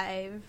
[0.00, 0.42] I've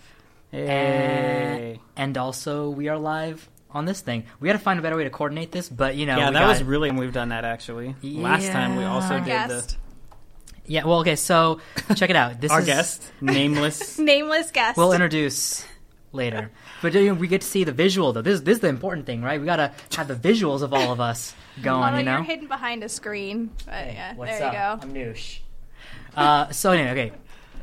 [0.50, 1.80] Hey.
[1.96, 4.24] And also, we are live on this thing.
[4.38, 6.40] We got to find a better way to coordinate this, but you know, yeah, that
[6.40, 7.96] got- was really we've done that actually.
[8.02, 9.24] Last time we also Yeah.
[9.24, 9.74] did Our the
[10.66, 10.84] yeah.
[10.84, 11.60] Well, okay, so
[11.96, 12.40] check it out.
[12.40, 13.98] This our is guest, nameless.
[13.98, 14.76] nameless guest.
[14.76, 15.66] We'll introduce
[16.12, 16.50] later,
[16.82, 18.22] but you know, we get to see the visual though.
[18.22, 19.40] This this is the important thing, right?
[19.40, 21.82] We got to have the visuals of all of us going.
[21.82, 23.50] Although you know, you're hidden behind a screen.
[23.64, 24.84] But yeah, What's there up?
[24.84, 25.00] you go.
[25.00, 25.38] I'm Noosh.
[26.14, 27.12] Uh, so anyway, okay,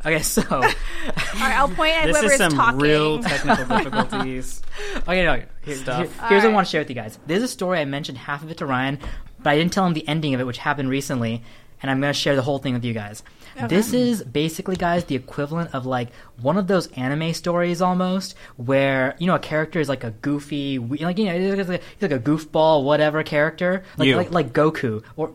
[0.06, 2.80] okay, so All right, I'll point at This whoever is some talking.
[2.80, 4.62] real technical difficulties.
[5.08, 5.42] Okay, no.
[5.64, 5.98] Here, Stuff.
[5.98, 7.20] here- here's what I want to share with you guys.
[7.28, 9.00] There's a story I mentioned half of it to Ryan,
[9.42, 11.44] but I didn't tell him the ending of it, which happened recently,
[11.82, 13.24] and I'm going to share the whole thing with you guys.
[13.68, 16.10] This is basically, guys, the equivalent of like
[16.42, 20.80] one of those anime stories almost, where you know a character is like a goofy,
[20.80, 24.16] like you know, he's like a, he's like a goofball, whatever character, like You.
[24.16, 25.32] like, like Goku or.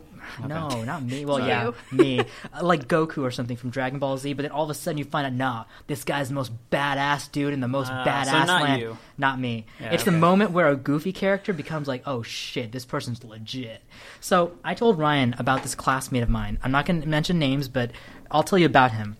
[0.47, 1.24] No, not me.
[1.24, 2.20] Well, yeah, me.
[2.20, 2.24] Uh,
[2.62, 5.05] Like Goku or something from Dragon Ball Z, but then all of a sudden you
[5.05, 8.45] find out, nah, this guy's the most badass dude in the most Ah, badass so
[8.47, 8.80] not land.
[8.83, 8.97] you.
[9.19, 9.66] Not me.
[9.80, 10.19] Yeah, it's the okay.
[10.20, 13.83] moment where a goofy character becomes like, oh shit, this person's legit.
[14.20, 16.59] So I told Ryan about this classmate of mine.
[16.62, 17.91] I'm not going to mention names, but
[18.31, 19.16] I'll tell you about him.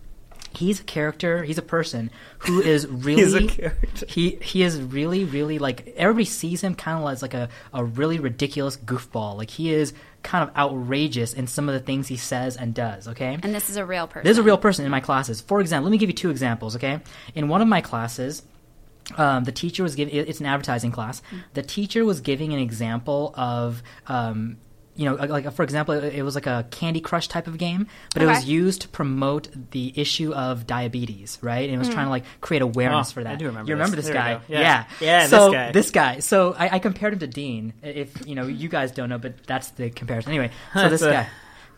[0.51, 1.43] He's a character.
[1.43, 2.09] He's a person
[2.39, 3.23] who is really.
[3.23, 4.05] He's a character.
[4.07, 7.83] He he is really really like everybody sees him kind of as like a a
[7.83, 9.35] really ridiculous goofball.
[9.37, 9.93] Like he is
[10.25, 13.07] kind of outrageous in some of the things he says and does.
[13.07, 13.37] Okay.
[13.41, 14.25] And this is a real person.
[14.25, 15.39] There's a real person in my classes.
[15.39, 16.99] For example, let me give you two examples, okay?
[17.35, 18.41] In one of my classes,
[19.17, 21.21] um, the teacher was giving, it's an advertising class.
[21.53, 24.57] The teacher was giving an example of, um,
[24.95, 28.23] you know, like for example, it was like a Candy Crush type of game, but
[28.23, 31.65] it was used to promote the issue of diabetes, right?
[31.65, 32.11] And it was trying to hmm.
[32.11, 33.33] like create awareness Oh, for that.
[33.33, 34.05] I do remember You remember this.
[34.05, 34.33] this, There guy?
[34.35, 34.41] go.
[34.47, 34.85] Yeah.
[35.01, 35.71] Yeah, So this guy.
[35.71, 36.19] this guy.
[36.19, 37.73] So I, I compared him to Dean.
[37.81, 40.31] If you know, you guys don't know, but that's the comparison.
[40.31, 41.27] Anyway, so this a- guy.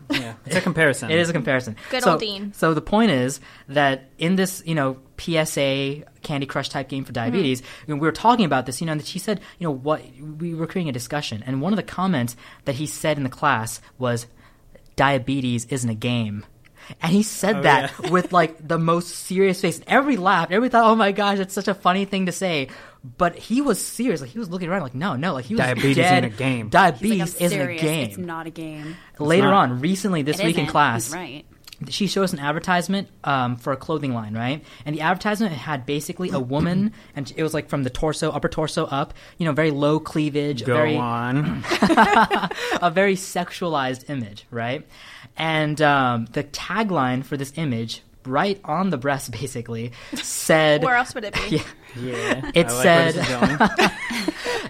[0.10, 1.12] Yeah, it's a comparison.
[1.18, 1.76] It is a comparison.
[1.90, 2.54] Good so, old Dean.
[2.54, 7.12] So the point is that in this, you know, PSA Candy Crush type game for
[7.12, 7.32] mm-hmm.
[7.32, 9.72] diabetes, you know, we were talking about this, you know, and she said, you know,
[9.72, 10.02] what
[10.40, 13.30] we were creating a discussion, and one of the comments that he said in the
[13.30, 14.28] class was,
[14.96, 16.46] "Diabetes isn't a game."
[17.02, 18.10] And he said Oh, that yeah.
[18.12, 19.82] with like the most serious face.
[19.88, 20.52] Everybody laughed.
[20.54, 22.70] Everybody thought, "Oh my gosh, it's such a funny thing to say."
[23.18, 24.22] But he was serious.
[24.22, 26.24] Like he was looking around, like, "No, no." Like he was Diabetes dead.
[26.24, 26.66] ain't a game.
[26.68, 27.82] He's like, Diabetes isn't serious.
[27.82, 28.08] a game.
[28.10, 28.96] It's not a game.
[29.20, 30.72] Later on, recently this It week in isn't.
[30.72, 31.46] class, He's right.
[31.90, 34.64] She showed us an advertisement um, for a clothing line, right?
[34.86, 38.50] And the advertisement had basically a woman, and it was like from the torso, upper
[38.50, 41.64] torso up, you know, very low cleavage, Go very on.
[42.82, 44.88] a very sexualized image, right?
[45.38, 51.14] And um, the tagline for this image, right on the breast, basically, said, Where else
[51.14, 51.58] would it be?
[51.58, 51.64] Yeah.
[51.96, 52.52] Yeah.
[52.54, 53.92] It I like said- where this is going.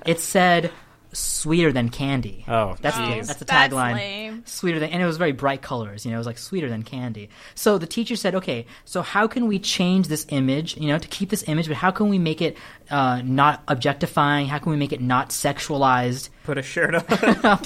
[0.05, 0.71] it said,
[1.17, 4.47] "Sweeter than candy." Oh, That's the, that's the tagline.
[4.47, 6.05] Sweeter than, and it was very bright colors.
[6.05, 7.29] You know, it was like sweeter than candy.
[7.55, 10.77] So the teacher said, "Okay, so how can we change this image?
[10.77, 12.57] You know, to keep this image, but how can we make it
[12.89, 14.47] uh, not objectifying?
[14.47, 16.29] How can we make it not sexualized?
[16.43, 17.01] Put a shirt on.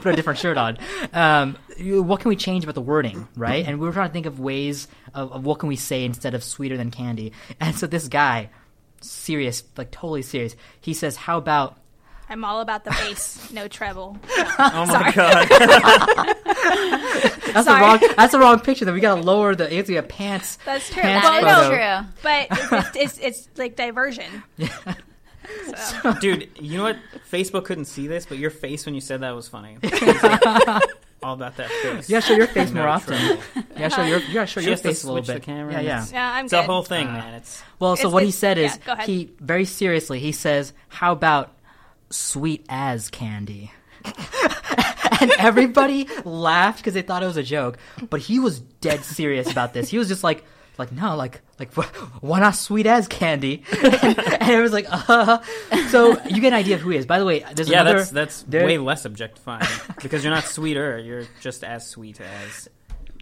[0.00, 0.78] Put a different shirt on.
[1.12, 3.66] Um, what can we change about the wording, right?
[3.66, 6.34] And we were trying to think of ways of, of what can we say instead
[6.34, 7.32] of sweeter than candy.
[7.58, 8.50] And so this guy,
[9.00, 11.78] serious, like totally serious, he says, "How about?"
[12.32, 14.16] I'm all about the bass, no treble.
[14.58, 15.48] Oh my god.
[17.52, 17.80] That's the Sorry.
[17.82, 18.00] wrong.
[18.16, 18.84] That's the wrong picture.
[18.84, 19.72] Then we gotta lower the.
[19.74, 20.58] It's a pants.
[20.64, 21.02] That's true.
[21.02, 21.76] Pants Well, That is photo.
[21.76, 22.88] no, true.
[22.90, 24.42] but it's, it's, it's like diversion.
[25.76, 26.96] So, Dude, you know what?
[27.30, 29.76] Facebook couldn't see this, but your face when you said that was funny.
[29.82, 30.42] Was like,
[31.22, 32.08] all about that face.
[32.08, 33.18] You gotta show your face more often.
[33.18, 33.42] trouble.
[33.56, 34.18] You gotta show your.
[34.20, 35.40] You gotta show She your has to face a little switch bit.
[35.42, 35.72] the camera.
[35.74, 36.06] Yeah, yeah.
[36.12, 36.60] yeah, I'm It's good.
[36.60, 37.34] a whole thing, uh, man.
[37.34, 39.08] It's Well, so It's- what he it's- said is yeah, go ahead.
[39.08, 41.52] he very seriously he says, "How about
[42.12, 43.72] sweet as candy?"
[45.20, 47.78] and everybody laughed because they thought it was a joke,
[48.10, 49.88] but he was dead serious about this.
[49.88, 50.44] He was just like,
[50.78, 51.72] like no, like like
[52.20, 53.64] why not sweet as candy?
[53.82, 55.38] and it was like, uh.
[55.90, 57.06] So you get an idea of who he is.
[57.06, 57.98] By the way, there's yeah, another.
[57.98, 59.66] that's that's there- way less objectifying
[60.02, 60.98] because you're not sweeter.
[60.98, 62.68] You're just as sweet as.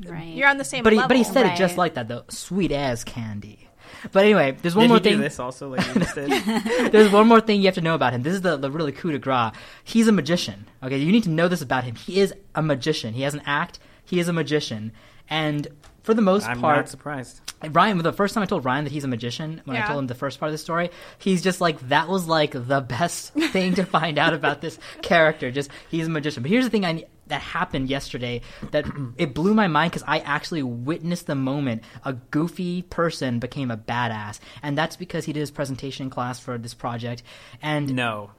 [0.07, 0.29] Right.
[0.29, 1.09] You're on the same but he level.
[1.09, 3.69] but he said it just like that though, sweet as candy.
[4.13, 5.21] But anyway, there's one Did more he do thing.
[5.21, 6.31] this also like you just did?
[6.93, 8.23] There's one more thing you have to know about him.
[8.23, 9.53] This is the, the really coup de grace.
[9.85, 10.67] He's a magician.
[10.83, 11.95] Okay, you need to know this about him.
[11.95, 13.15] He is a magician.
[13.15, 13.79] He has an act.
[14.05, 14.93] He is a magician,
[15.29, 15.69] and
[16.03, 17.41] for the most I'm part, not surprised.
[17.71, 17.99] Ryan.
[17.99, 20.15] The first time I told Ryan that he's a magician, when I told him the
[20.15, 23.85] first part of the story, he's just like, "That was like the best thing to
[23.85, 26.43] find out about this character." Just he's a magician.
[26.43, 28.87] But here's the thing: I that happened yesterday that
[29.17, 33.77] it blew my mind because I actually witnessed the moment a goofy person became a
[33.77, 37.23] badass, and that's because he did his presentation in class for this project,
[37.63, 38.31] and No.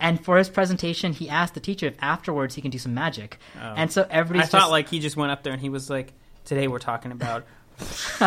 [0.00, 3.38] and for his presentation, he asked the teacher if afterwards he can do some magic,
[3.56, 3.74] oh.
[3.76, 5.90] and so everybody's I thought just, like he just went up there and he was
[5.90, 6.12] like,
[6.44, 7.44] "Today we're talking about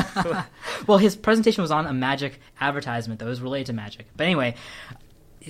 [0.87, 4.07] well, his presentation was on a magic advertisement that was related to magic.
[4.15, 4.55] But anyway,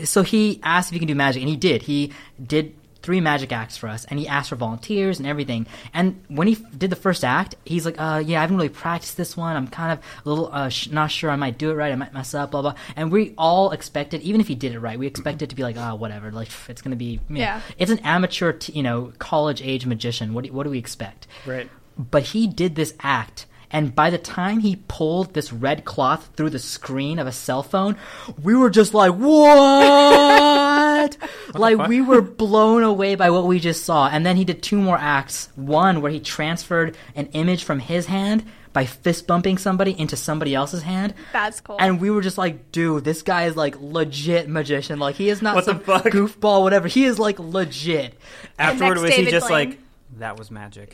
[0.03, 1.81] so he asked if he can do magic, and he did.
[1.83, 5.67] He did three magic acts for us, and he asked for volunteers and everything.
[5.93, 8.69] And when he f- did the first act, he's like, "Uh, yeah, I haven't really
[8.69, 9.55] practiced this one.
[9.55, 11.29] I'm kind of a little uh, sh- not sure.
[11.29, 11.91] I might do it right.
[11.91, 12.51] I might mess up.
[12.51, 15.55] Blah blah." And we all expected, even if he did it right, we expected to
[15.55, 16.31] be like, "Ah, whatever.
[16.31, 17.61] Like it's gonna be, you know, Yeah.
[17.77, 20.33] It's an amateur, t- you know, college age magician.
[20.33, 21.69] What do, what do we expect?" Right.
[21.97, 26.49] but he did this act and by the time he pulled this red cloth through
[26.49, 27.95] the screen of a cell phone
[28.41, 31.17] we were just like what
[31.53, 34.79] like we were blown away by what we just saw and then he did two
[34.79, 39.97] more acts one where he transferred an image from his hand by fist bumping somebody
[39.99, 41.77] into somebody else's hand That's cool.
[41.79, 44.99] and we were just like, dude, this guy is like legit magician.
[44.99, 46.03] Like he is not What the some fuck?
[46.05, 46.87] goofball, whatever.
[46.87, 48.13] He is like legit.
[48.59, 49.69] Afterward, next was he just Blaine.
[49.69, 49.79] like,
[50.19, 50.93] that was magic?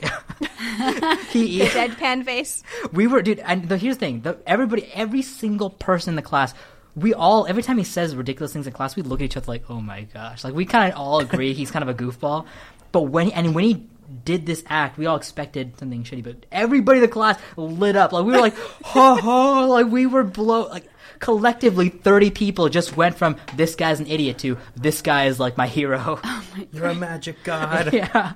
[1.30, 2.64] He the deadpan face.
[2.92, 3.40] We were, dude.
[3.40, 6.54] And the, here's the thing: the, everybody, every single person in the class,
[6.96, 9.52] we all, every time he says ridiculous things in class, we look at each other
[9.52, 12.46] like, "Oh my gosh!" Like we kind of all agree he's kind of a goofball.
[12.92, 13.88] But when he, and when he
[14.26, 16.24] did this act, we all expected something shitty.
[16.24, 18.12] But everybody in the class lit up.
[18.12, 20.68] Like we were like, "Ha ha!" Like we were blow.
[20.68, 20.88] Like
[21.20, 25.58] collectively, thirty people just went from "this guy's an idiot" to "this guy is like
[25.58, 27.94] my hero." Oh You're a magic god.
[27.94, 28.34] yeah,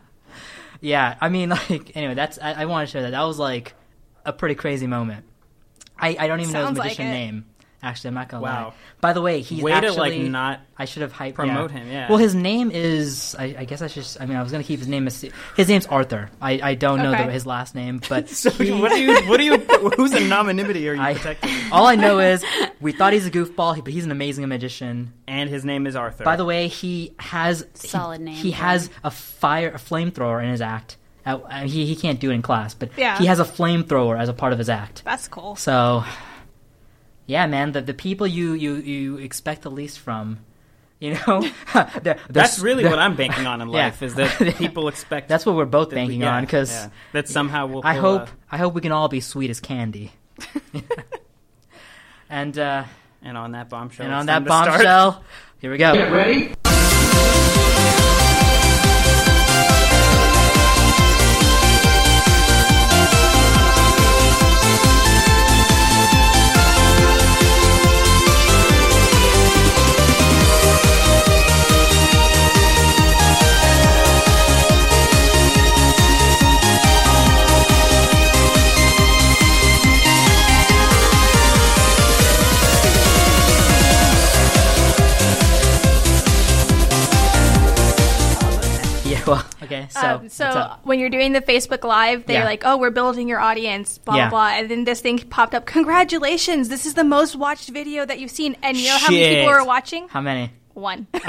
[0.81, 1.15] yeah.
[1.19, 2.39] I mean, like, anyway, that's.
[2.41, 3.11] I, I want to share that.
[3.11, 3.73] That was like
[4.25, 5.25] a pretty crazy moment.
[5.99, 7.45] I, I don't even know his Sounds like magician name.
[7.83, 8.65] Actually, I'm not gonna Wow.
[8.69, 8.73] lie.
[9.01, 10.61] By the way, he's Way actually to like not.
[10.79, 11.77] I should have hyped promote yeah.
[11.77, 12.09] him, yeah.
[12.09, 13.35] Well, his name is.
[13.37, 14.05] I, I guess I should.
[14.19, 15.05] I mean, I was gonna keep his name.
[15.05, 15.23] As,
[15.55, 16.31] his name's Arthur.
[16.41, 17.27] I, I don't know Okay.
[17.27, 19.21] the, his last name, but So he- what do you?
[19.29, 19.57] What do you?
[19.95, 21.53] Whose anonymity are you I- protecting?
[21.71, 22.43] all I know is
[22.81, 25.13] we thought he's a goofball, but he's an amazing magician.
[25.27, 26.23] And his name is Arthur.
[26.23, 28.55] By the way, he has he- Solid name, He yeah.
[28.55, 30.97] has a fire, a flamethrower in his act.
[31.27, 33.17] Uh, uh, he he can't do it in class, but Yeah.
[33.19, 35.03] he has a flamethrower as a part of his act.
[35.05, 35.55] That's cool.
[35.57, 36.03] So,
[37.27, 40.39] yeah, man, the the people you you you expect the least from,
[40.99, 41.41] you know,
[41.73, 43.85] they're, they're, that's really what I'm banking on in Yeah.
[43.85, 45.27] life is that people expect.
[45.29, 46.89] That's what we're both that- banking yeah, on because yeah.
[47.11, 47.81] that somehow we'll.
[47.83, 50.11] I hope a- I hope we can all be sweet as candy.
[52.29, 52.85] and uh,
[53.21, 54.05] and on that bombshell.
[54.05, 54.69] and on that time to start.
[54.71, 55.23] bombshell,
[55.59, 55.93] here we go.
[55.93, 56.53] Yeah, well,
[89.67, 89.87] okay.
[89.89, 92.45] So, Um, so when you're doing the Facebook Live, they're Yeah.
[92.45, 94.29] like, "Oh, we're building your audience," blah Yeah.
[94.29, 95.65] blah blah, and then this thing popped up.
[95.65, 96.69] Congratulations!
[96.69, 99.49] This is the most watched video that you've seen, and you know how many people
[99.49, 100.07] are watching?
[100.09, 100.51] how many?
[100.73, 101.07] One.
[101.15, 101.19] Oh,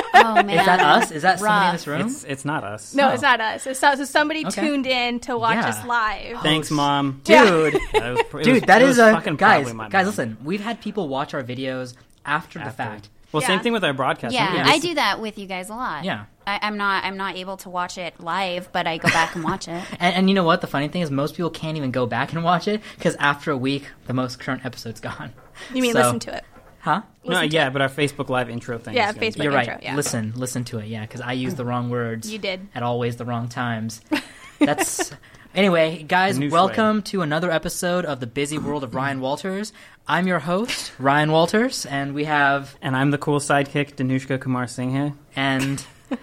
[0.14, 1.10] Oh man, Is that us?
[1.10, 2.00] Is that somebody in this room?
[2.02, 2.94] it's it's not us.
[2.94, 3.12] No, Oh.
[3.12, 3.66] it's not us.
[3.66, 4.60] It's so, so somebody Okay.
[4.60, 5.68] tuned in to watch Yeah.
[5.68, 6.42] us live.
[6.42, 7.22] Thanks, mom.
[7.24, 9.64] Dude, That was pr- dude, that is that it is was a fucking guys.
[9.64, 9.90] Guys, mom.
[10.04, 10.36] listen.
[10.44, 11.94] We've had people watch our videos
[12.26, 13.08] after, the fact.
[13.32, 14.34] Well, same thing with our broadcast.
[14.34, 16.04] Yeah, We I do that with you guys a lot.
[16.04, 16.24] Yeah.
[16.48, 17.04] I, I'm not.
[17.04, 19.82] I'm not able to watch it live, but I go back and watch it.
[20.00, 20.60] And, and you know what?
[20.60, 23.50] The funny thing is, most people can't even go back and watch it because after
[23.50, 25.32] a week, the most current episode's gone.
[25.74, 26.44] You mean So- listen to it?
[26.80, 27.02] Huh?
[27.24, 27.72] No, Listen to yeah, it.
[27.72, 28.94] but our Facebook Live intro thing.
[28.94, 29.42] Yeah, is gonna be- Facebook.
[29.42, 29.68] You're right.
[29.68, 29.96] intro, yeah.
[29.96, 30.86] Listen, listen to it.
[30.86, 32.30] Yeah, because I used the wrong words.
[32.32, 32.68] You did.
[32.74, 34.00] at always the wrong times.
[34.60, 35.10] That's
[35.54, 36.38] anyway, guys.
[36.38, 39.72] New welcome to another episode of the Busy World of Ryan Walters.
[40.06, 44.68] I'm your host, Ryan Walters, and we have And I'm the cool sidekick, Danushka Kumar
[44.68, 45.18] Singh.
[45.34, 45.84] and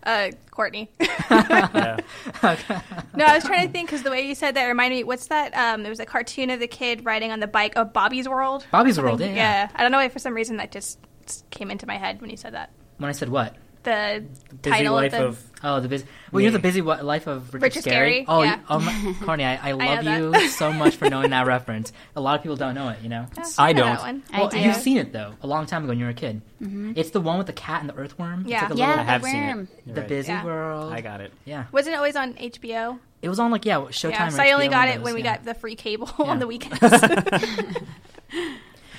[0.00, 0.88] Uh, Courtney.
[1.00, 1.98] Yeah.
[2.42, 5.04] no, I was trying to think because the way you said that reminded me.
[5.04, 5.52] What's that?
[5.54, 8.64] Um, there was a cartoon of the kid riding on the bike of Bobby's World.
[8.70, 9.18] Bobby's World.
[9.18, 9.68] Something- Yeah, yeah.
[9.74, 10.98] I don't know why for some reason that just
[11.50, 12.70] came into my head when you said that.
[12.98, 13.56] When I said what?
[13.88, 14.24] The
[14.62, 15.44] Busy title life of the of.
[15.64, 16.04] Oh, the busy.
[16.32, 18.56] Well, you know the busy life of Richard, Richard Scarry, Oh, yeah.
[18.56, 21.92] you- oh my, Courtney, I, I love know you so much for knowing that reference.
[22.16, 22.98] A lot of people don't know it.
[23.02, 23.26] You know.
[23.58, 23.92] I know don't.
[23.96, 24.22] That one.
[24.32, 24.58] I Well, do.
[24.60, 26.42] you've seen it though, a long time ago when you were a kid.
[26.62, 26.92] Mm-hmm.
[26.96, 28.40] It's the one with the cat and the earthworm.
[28.42, 28.62] It's Yeah.
[28.62, 29.68] like a yeah, little, I have the seen it.
[29.86, 30.08] You're the right.
[30.08, 30.44] busy Yeah.
[30.44, 30.92] world.
[30.92, 31.32] I got it.
[31.44, 32.98] Yeah, Wasn't it always on HBO?
[33.20, 34.10] it was on like yeah Showtime.
[34.10, 36.46] yeah, or so I only got it when we got the free cable on the
[36.52, 36.78] weekends.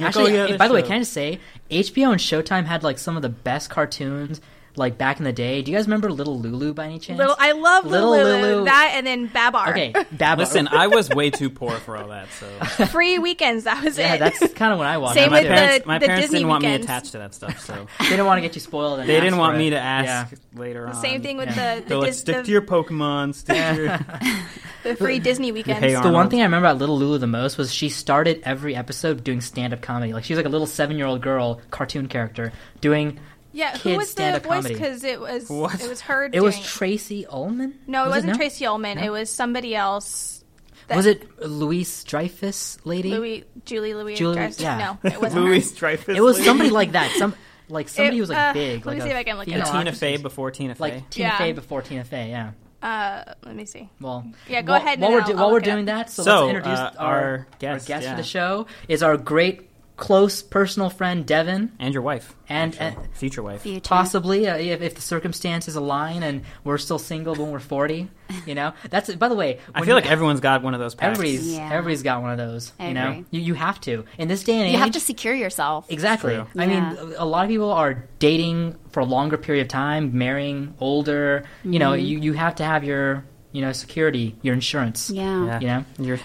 [0.02, 2.84] Actually, Oh, yeah, the by the way, can I just say HBO and Showtime had
[2.84, 4.40] like some of the best cartoons
[4.80, 5.62] like back in the day.
[5.62, 7.20] Do you guys remember Little Lulu by any chance?
[7.20, 8.48] Little, I love Little Little Lulu.
[8.56, 8.66] Lulu.
[8.66, 9.70] That and then Babar.
[9.70, 10.38] okay, Babar.
[10.38, 13.66] Listen, I was way too poor for all that, so free weekends.
[13.66, 14.20] That was yeah, it.
[14.20, 15.16] that's kind of when I watched.
[15.16, 15.50] Same my with too.
[15.50, 18.26] the- parents, my parents Disney didn't want me attached to that stuff, so they didn't
[18.26, 19.00] want to get you spoiled.
[19.02, 19.72] And they ask didn't want for me it.
[19.72, 20.60] to ask Yeah.
[20.60, 20.94] later on.
[20.94, 21.76] the same thing with Yeah.
[21.76, 23.36] the, the, They're like, Dis- stick the- to your Pokemon.
[23.36, 24.00] Stick to your.
[24.84, 25.82] the free Disney weekends.
[25.82, 28.76] Hey The one thing I remember about Little Lulu the most was she started every
[28.76, 30.14] episode doing stand up comedy.
[30.14, 33.20] Like she was like a little seven year old girl, cartoon character, doing.
[33.52, 34.68] Yeah, who kids was the voice?
[34.68, 35.82] Because it was What?
[35.84, 36.30] it was her.
[36.32, 37.80] It was Tracey Ullman.
[37.88, 38.38] No, it Was wasn't no?
[38.38, 38.98] Tracey Ullman.
[38.98, 39.04] No?
[39.04, 40.44] It was somebody else.
[40.88, 43.10] that- Was it Louise Dreyfus lady?
[43.12, 44.60] Louis Julie Louis Julie- Dreyfus?
[44.62, 44.78] yeah.
[45.04, 45.46] No, it wasn't.
[45.46, 46.18] Louis Dreyfus.
[46.18, 46.46] It was lady.
[46.48, 47.12] somebody like that.
[47.18, 47.34] Some
[47.70, 48.86] like somebody It- who was like uh, big.
[48.86, 49.78] let me see a if I can look it female up.
[49.84, 49.94] Tina.
[49.94, 50.82] Fey before Tina Fey.
[50.82, 51.38] Like Tina Yeah.
[51.38, 52.30] Fey before Tina Fey.
[52.30, 52.52] Yeah.
[52.82, 53.90] Uh, let me see.
[54.00, 56.08] Well, Yeah, go while, ahead and While we're, do- while we're doing up.
[56.08, 58.12] that, so, So, let's introduce uh, our, our guest, guest yeah.
[58.12, 59.69] for the show is our great,
[60.00, 63.62] close personal friend Devin, and your wife, And- and- future wife.
[63.62, 63.82] Future.
[63.82, 68.10] possibly uh, if, if the circumstances align and we're still single when we're forty.
[68.46, 69.60] You know, that's by the way.
[69.76, 70.96] I feel you- like everyone's got one of those.
[70.96, 71.18] Packs.
[71.20, 71.66] everybody's Yeah.
[71.72, 72.72] everybody's got one of those.
[72.80, 74.72] I you know, you you have to in this day and age.
[74.74, 75.86] You have to secure yourself.
[75.90, 76.36] Exactly.
[76.36, 76.48] True.
[76.58, 76.90] I Yeah.
[76.94, 81.44] mean, a lot of people are dating for a longer period of time, marrying older.
[81.64, 85.10] You know, you, you have to have your you know security, your insurance.
[85.10, 85.46] Yeah.
[85.46, 85.60] Yeah.
[85.60, 85.86] You know.
[86.06, 86.20] your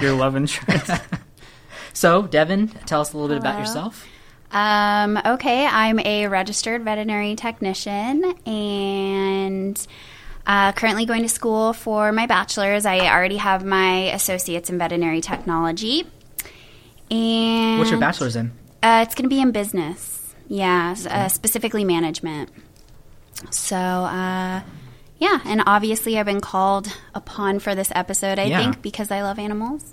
[0.00, 0.90] your love insurance.
[2.00, 4.06] So, Devin, tell us a little bit about yourself.
[4.50, 9.86] Um, okay, I'm a registered veterinary technician and
[10.46, 12.86] uh, currently going to school for my bachelor's.
[12.86, 16.04] I already have my associates in veterinary technology.
[17.10, 18.50] And What's your bachelor's in?
[18.82, 20.34] Uh, it's going to be in business.
[20.48, 22.48] Yeah, s- uh, specifically management.
[23.50, 24.62] So, uh,
[25.18, 28.62] yeah, and obviously I've been called upon for this episode, I Yeah.
[28.62, 29.84] think, because I love animals.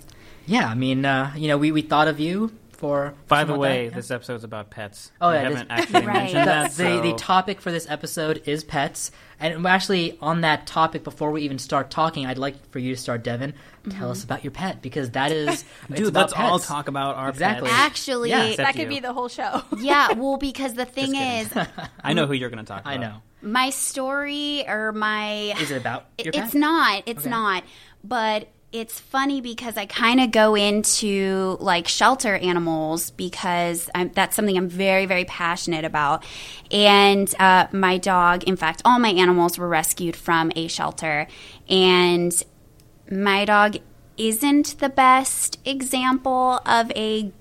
[0.48, 3.12] Yeah, I mean, uh, you know, we, we thought of you for.
[3.28, 3.94] By something the like way, that.
[3.96, 5.12] this episode's about pets.
[5.20, 5.66] Oh, we yeah, it haven't is.
[5.70, 6.14] actually Right.
[6.14, 6.70] mentioned the, that.
[7.02, 9.10] the, the topic for this episode is pets.
[9.40, 13.00] And actually, on that topic, before we even start talking, I'd like for you to
[13.00, 13.54] start, Devin.
[13.90, 15.64] Tell us about your pet because that is.
[15.92, 17.68] Dude, about let's all talk about our Exactly.
[17.68, 17.80] pets.
[17.80, 18.88] Actually, Yeah, That could you.
[18.88, 19.62] be the whole show.
[19.78, 21.52] yeah, well, because the thing is.
[22.02, 22.92] I know who you're going to talk about.
[22.92, 23.16] I know.
[23.42, 26.44] my story or my Is it about your pet?
[26.46, 27.30] it's not it's Okay.
[27.30, 27.62] not
[28.02, 34.36] but it's funny because i kind of go into like shelter animals because I'm, that's
[34.36, 36.24] something i'm very very passionate about.
[36.70, 41.26] And uh, my dog in fact all my animals were rescued from a shelter.
[41.68, 42.32] And
[43.10, 43.76] my dog
[44.18, 47.32] isn't the best example of a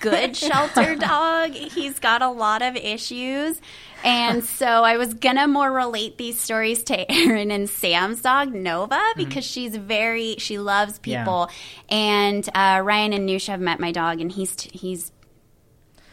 [0.00, 1.52] good shelter dog.
[1.52, 3.60] He's got a lot of issues.
[4.02, 9.00] And so I was gonna more relate these stories to Aaron and Sam's dog, Nova,
[9.16, 11.10] because she's very, she loves Mm-hmm.
[11.10, 11.24] Yeah.
[11.24, 11.50] people.
[11.88, 15.12] And uh, Ryan and Nusha have met my dog, and he's, he's,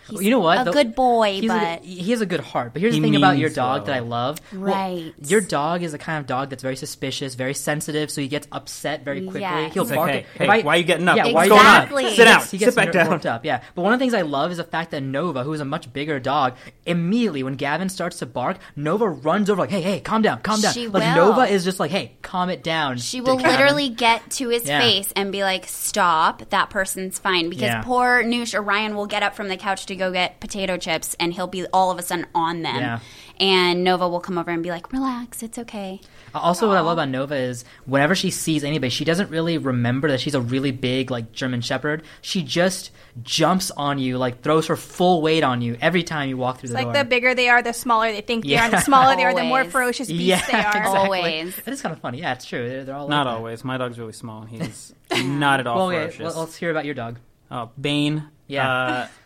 [0.10, 0.60] he's you know what?
[0.62, 2.74] a The- good boy, He's a but good- he has a good heart.
[2.74, 3.86] But here's He the thing about your dog well.
[3.86, 4.40] that I love.
[4.54, 5.14] Well, Right.
[5.26, 8.48] your dog is the kind of dog that's very suspicious, very sensitive, so he gets
[8.52, 9.42] upset very quickly.
[9.42, 9.74] Yes.
[9.74, 10.10] He'll It's like, bark.
[10.12, 11.18] hey, hey, I- why are you getting up?
[11.18, 11.76] Yeah, What's why are you going on?
[11.76, 12.16] Exactly.
[12.16, 12.42] Sit down.
[12.52, 13.10] He gets Sit back down.
[13.10, 13.46] worked up.
[13.46, 15.62] Yeah, but one of the things I love is the fact that Nova, who is
[15.62, 16.54] a much bigger dog,
[16.86, 20.62] immediately when Gavin starts to bark, Nova runs over like, "Hey, hey, calm down, calm
[20.62, 21.28] down." She like will.
[21.28, 24.66] Nova is just like, "Hey, calm it down." She will Gavin." literally get to his
[24.66, 24.80] Yeah.
[24.80, 26.50] face and be like, "Stop!
[26.50, 27.82] That person's fine." Because Yeah.
[27.84, 31.16] poor Noosh or Ryan will get up from the couch to go get potato chips,
[31.20, 32.76] and he'll be all of a sudden on them.
[32.78, 33.00] Yeah.
[33.40, 36.00] And Nova will come over and be like, "Relax, it's okay."
[36.34, 40.10] Also, what I love about Nova is whenever she sees anybody, she doesn't really remember
[40.12, 42.04] that she's a really big, like, German Shepherd.
[42.22, 42.92] She just
[43.24, 46.66] jumps on you, like, throws her full weight on you every time you walk through
[46.68, 46.94] It's the like door.
[46.94, 48.68] Like, the bigger they are, the smaller they think they Yeah.
[48.68, 48.72] are.
[48.72, 50.78] The smaller they are, the more ferocious beasts yeah, they are.
[50.78, 50.98] exactly.
[51.00, 51.56] Always.
[51.56, 52.20] That is kind of funny.
[52.20, 52.68] Yeah, it's true.
[52.70, 53.32] They're, they're all Not that.
[53.32, 53.64] always.
[53.64, 54.42] My dog's really small.
[54.42, 56.36] and He's not at all Well, okay, ferocious.
[56.36, 57.18] well, let's hear about your dog.
[57.50, 58.26] Oh, Bane.
[58.48, 58.70] Yeah.
[58.72, 59.08] Uh,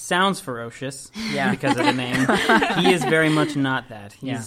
[0.00, 1.10] sounds ferocious.
[1.30, 1.50] Yeah.
[1.50, 2.26] Because of the name.
[2.84, 4.12] he is very much not that.
[4.14, 4.42] He's Yeah.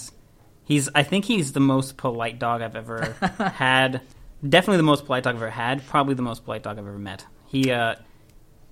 [0.66, 3.16] he's I think he's the most polite dog I've ever
[3.56, 4.02] had.
[4.48, 5.86] Definitely the most polite dog I've ever had.
[5.88, 7.26] Probably the most polite dog I've ever met.
[7.48, 7.96] He uh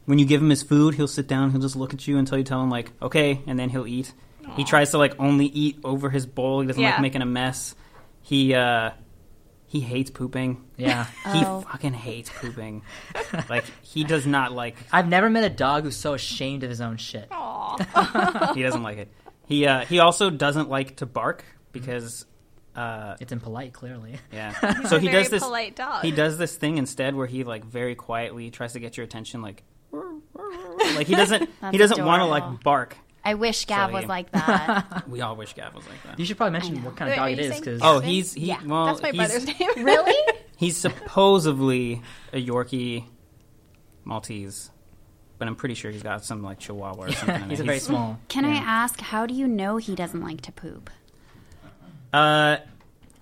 [0.06, 2.38] when you give him his food, he'll sit down, he'll just look at you until
[2.38, 4.14] you tell him like, "Okay," and then he'll eat.
[4.56, 6.62] He tries to like only eat over his bowl.
[6.62, 6.92] He doesn't Yeah.
[6.94, 7.76] like making a mess.
[8.22, 8.92] He uh
[9.72, 10.62] he hates pooping.
[10.76, 11.06] Yeah.
[11.32, 11.62] He Oh.
[11.62, 12.82] fucking hates pooping.
[13.50, 16.82] like he does not like I've never met a dog who's so ashamed of his
[16.82, 17.30] own shit.
[17.32, 18.52] Aw.
[18.54, 19.08] he doesn't like it.
[19.46, 22.26] He uh, he also doesn't like to bark because
[22.76, 24.18] uh, It's impolite, clearly.
[24.34, 24.54] yeah.
[24.82, 25.44] He's so a he very does this.
[25.44, 26.04] polite dog.
[26.04, 29.42] He does this thing instead where he like very quietly tries to get your attention,
[29.42, 29.64] like
[30.96, 32.50] like he doesn't he That's doesn't want to adorable.
[32.52, 32.98] like bark.
[33.24, 35.04] I wish Gav So was he- like that.
[35.08, 36.18] We all wish Gav was like that.
[36.20, 38.34] You should probably mention what kind of dog are it you is, because Oh, he's
[38.34, 38.48] he.
[38.48, 38.60] Yeah.
[38.66, 39.86] Well, That's my he's, brother's name.
[39.86, 40.34] really?
[40.58, 42.02] He's supposedly
[42.34, 43.06] a Yorkie
[44.04, 44.72] Maltese,
[45.38, 47.44] but I'm pretty sure he's got some like Chihuahua or something.
[47.44, 47.64] in he's it.
[47.64, 48.20] a very small.
[48.28, 50.90] Can I ask, how do you know he doesn't like to poop?
[52.14, 52.58] Uh,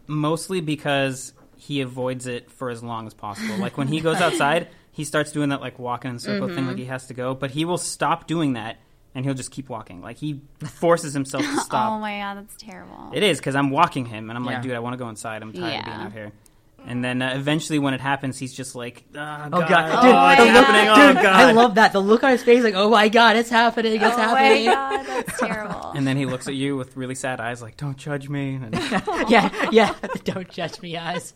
[0.08, 3.58] mostly because he avoids it for as long as possible.
[3.58, 6.68] Like when he goes outside, he starts doing that like walking in a circle thing,
[6.68, 7.34] like he has to go.
[7.36, 8.78] But he will stop doing that,
[9.20, 10.02] and he'll just keep walking.
[10.02, 11.92] Like he forces himself to stop.
[11.92, 13.12] Oh my god, that's terrible.
[13.14, 14.52] It is because I'm walking him, and I'm Yeah.
[14.54, 15.42] like, dude, I want to go inside.
[15.42, 16.06] I'm tired of being Yeah.
[16.06, 16.32] out here.
[16.88, 20.02] And then uh, eventually, when it happens, he's just like, "Oh god, Oh god, oh,
[20.04, 21.08] dude, my the it's look- happening!
[21.08, 21.92] dude, oh god!" I love that.
[21.92, 24.70] The look on his face, like, oh my god, it's happening, it's happening.
[24.70, 25.92] oh my god, that's terrible.
[25.92, 28.74] And then he looks at you with really sad eyes, like, "Don't judge me." And
[29.30, 29.94] yeah, yeah.
[30.24, 31.34] Don't judge me, eyes.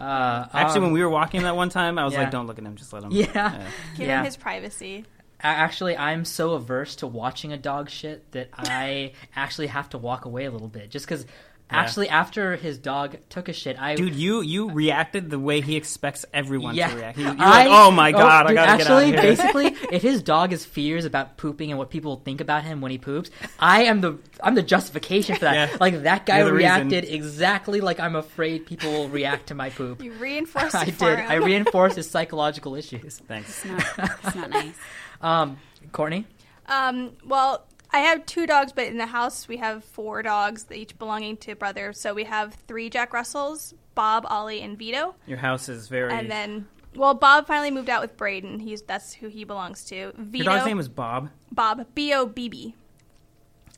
[0.00, 2.20] Uh, actually, um, when we were walking that one time, I was yeah.
[2.20, 3.68] like, "Don't look at him, just let him." Yeah.
[3.98, 4.20] Give yeah.
[4.20, 5.04] him his privacy.
[5.44, 9.98] A- Actually, I'm so averse to watching a dog shit that I actually have to
[9.98, 10.90] walk away a little bit.
[10.90, 11.26] Just because,
[11.70, 15.76] actually, after his dog took a shit, I Dude, you you reacted the way he
[15.76, 17.18] expects everyone yeah, to react.
[17.18, 19.36] You, you're I- like, "Oh my god, I dude, gotta actually, get out of here."
[19.70, 22.90] basically, if his dog has fears about pooping and what people think about him when
[22.90, 25.54] he poops, I am the I'm the justification for that.
[25.70, 25.76] Yeah.
[25.80, 29.70] Like that guy You're the reacted exactly like I'm afraid people will react to my
[29.70, 30.02] poop.
[30.02, 30.94] You reinforced I did.
[31.00, 31.26] him.
[31.28, 33.18] I reinforced his psychological issues.
[33.26, 33.64] Thanks.
[33.64, 34.74] It's not, it's not nice.
[35.20, 35.58] Um,
[35.92, 36.26] Courtney.
[36.66, 40.98] Um, well, I have two dogs, but in the house we have four dogs, each
[40.98, 41.92] belonging to a brother.
[41.92, 45.14] So we have three Jack Russells: Bob, Ollie, and Vito.
[45.26, 46.12] Your house is very.
[46.12, 46.66] And then,
[46.96, 48.58] well, Bob finally moved out with Braden.
[48.58, 50.12] He's that's who he belongs to.
[50.16, 51.30] Vito, Your dog's name is Bob.
[51.52, 52.74] Bob, B O B B.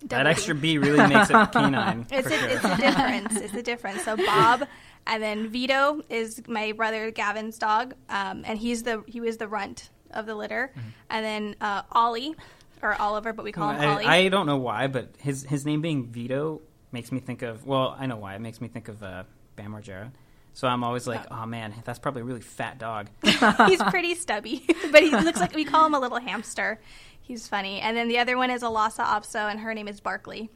[0.04, 2.06] That extra B really makes it canine.
[2.10, 2.48] It's a, sure.
[2.48, 3.36] it's a difference.
[3.36, 4.04] It's a difference.
[4.04, 4.66] So Bob,
[5.06, 9.48] and then Vito is my brother Gavin's dog, um, and he's the he was the
[9.48, 10.88] runt of the litter, Mm-hmm.
[11.10, 12.34] and then uh, Ollie
[12.82, 14.04] or Oliver, but we call him Ollie.
[14.04, 16.60] I, I don't know why, but his his name being Vito
[16.92, 17.66] makes me think of.
[17.66, 18.34] Well, I know why.
[18.34, 19.24] It makes me think of uh,
[19.56, 20.10] Bam Margera.
[20.54, 23.08] So I'm always like, oh man, that's probably a really fat dog.
[23.22, 26.80] he's pretty stubby, but he looks like we call him a little hamster.
[27.20, 27.80] He's funny.
[27.80, 30.48] And then the other one is Lhasa Apso, and her name is Barkley.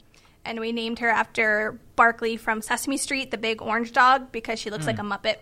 [0.42, 4.70] And we named her after Barkley from Sesame Street, the big orange dog, because she
[4.70, 5.36] looks like a Muppet.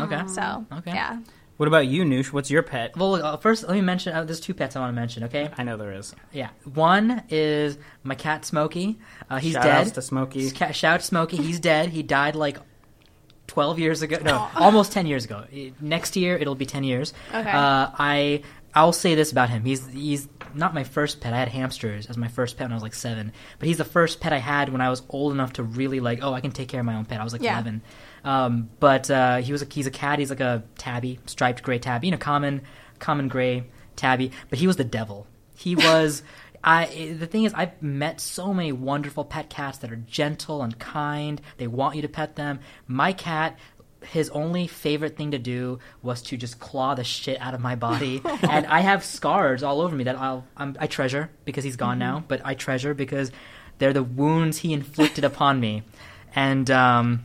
[0.00, 0.22] Okay.
[0.26, 0.92] So, Okay.
[0.92, 1.18] yeah.
[1.56, 2.32] What about you, Noosh?
[2.32, 2.96] What's your pet?
[2.96, 4.12] Well, uh, first let me mention.
[4.14, 5.24] Uh, there's two pets I want to mention.
[5.24, 5.48] Okay.
[5.56, 6.14] I know there is.
[6.32, 6.50] Yeah.
[6.74, 8.98] One is my cat Smokey.
[9.30, 9.76] Uh, he's Shout dead.
[9.86, 10.50] outs to Smokey.
[10.50, 11.38] Cat, shout out to Smokey.
[11.38, 11.88] He's dead.
[11.88, 12.58] He died like
[13.46, 14.18] 12 years ago.
[14.22, 15.44] No, almost 10 years ago.
[15.80, 17.14] Next year it'll be 10 years.
[17.32, 17.50] Okay.
[17.50, 18.42] Uh, I
[18.74, 19.64] I'll say this about him.
[19.64, 21.32] He's he's not my first pet.
[21.32, 23.32] I had hamsters as my first pet when I was like 7.
[23.58, 26.18] But he's the first pet I had when I was old enough to really like,
[26.22, 27.18] oh, I can take care of my own pet.
[27.20, 27.54] I was like Yeah.
[27.54, 27.80] 11.
[28.26, 30.18] Um, but uh, he was a, he's a cat.
[30.18, 32.62] He's like a tabby, striped gray tabby, you know, common
[32.98, 34.32] common gray tabby.
[34.50, 35.26] But he was the devil.
[35.56, 36.22] He was.
[36.64, 40.76] I the thing is, I've met so many wonderful pet cats that are gentle and
[40.78, 41.40] kind.
[41.58, 42.60] They want you to pet them.
[42.86, 43.56] My cat.
[44.02, 47.74] His only favorite thing to do was to just claw the shit out of my
[47.74, 51.76] body, and I have scars all over me that I'll I'm, I treasure because he's
[51.76, 52.22] gone now.
[52.28, 53.32] But I treasure because
[53.78, 55.82] they're the wounds he inflicted upon me,
[56.36, 57.24] and um,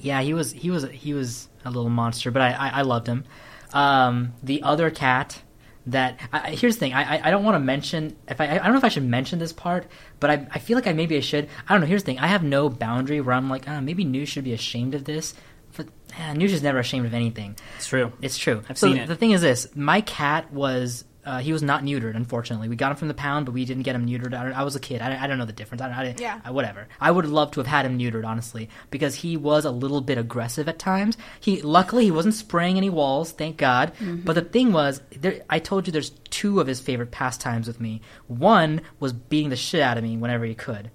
[0.00, 3.06] yeah, he was he was he was a little monster, but I I, I loved
[3.06, 3.24] him.
[3.72, 5.42] Um, the other cat
[5.86, 8.72] that I, here's the thing I I, don't want to mention if I I don't
[8.72, 9.86] know if I should mention this part,
[10.20, 11.48] but I I feel like I maybe I should.
[11.68, 11.86] I don't know.
[11.86, 14.52] Here's the thing I have no boundary where I'm like uh, maybe news should be
[14.52, 15.34] ashamed of this.
[15.76, 17.56] But eh, news is never ashamed of anything.
[17.76, 18.12] It's true.
[18.22, 18.62] It's true.
[18.68, 19.08] I've so seen it.
[19.08, 21.04] the thing is this: my cat was.
[21.24, 22.68] Uh, he was not neutered, unfortunately.
[22.68, 24.34] We got him from the pound, but we didn't get him neutered.
[24.34, 25.00] I, don't- I was a kid.
[25.00, 25.80] I, I don't know the difference.
[25.80, 26.40] I, I, Yeah.
[26.44, 26.86] I- whatever.
[27.00, 30.18] I would love to have had him neutered, honestly, because he was a little bit
[30.18, 31.16] aggressive at times.
[31.40, 33.92] He luckily he wasn't spraying any walls, thank God.
[34.24, 37.80] But the thing was, there, I told you there's two of his favorite pastimes with
[37.80, 38.02] me.
[38.28, 40.90] One was beating the shit out of me whenever he could.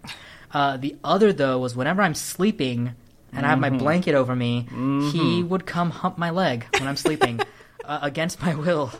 [0.52, 2.94] Uh, the other though was whenever I'm sleeping
[3.34, 4.68] and I have my blanket over me,
[5.12, 7.40] he would come hump my leg when I'm sleeping.
[7.90, 8.92] Uh, against my will,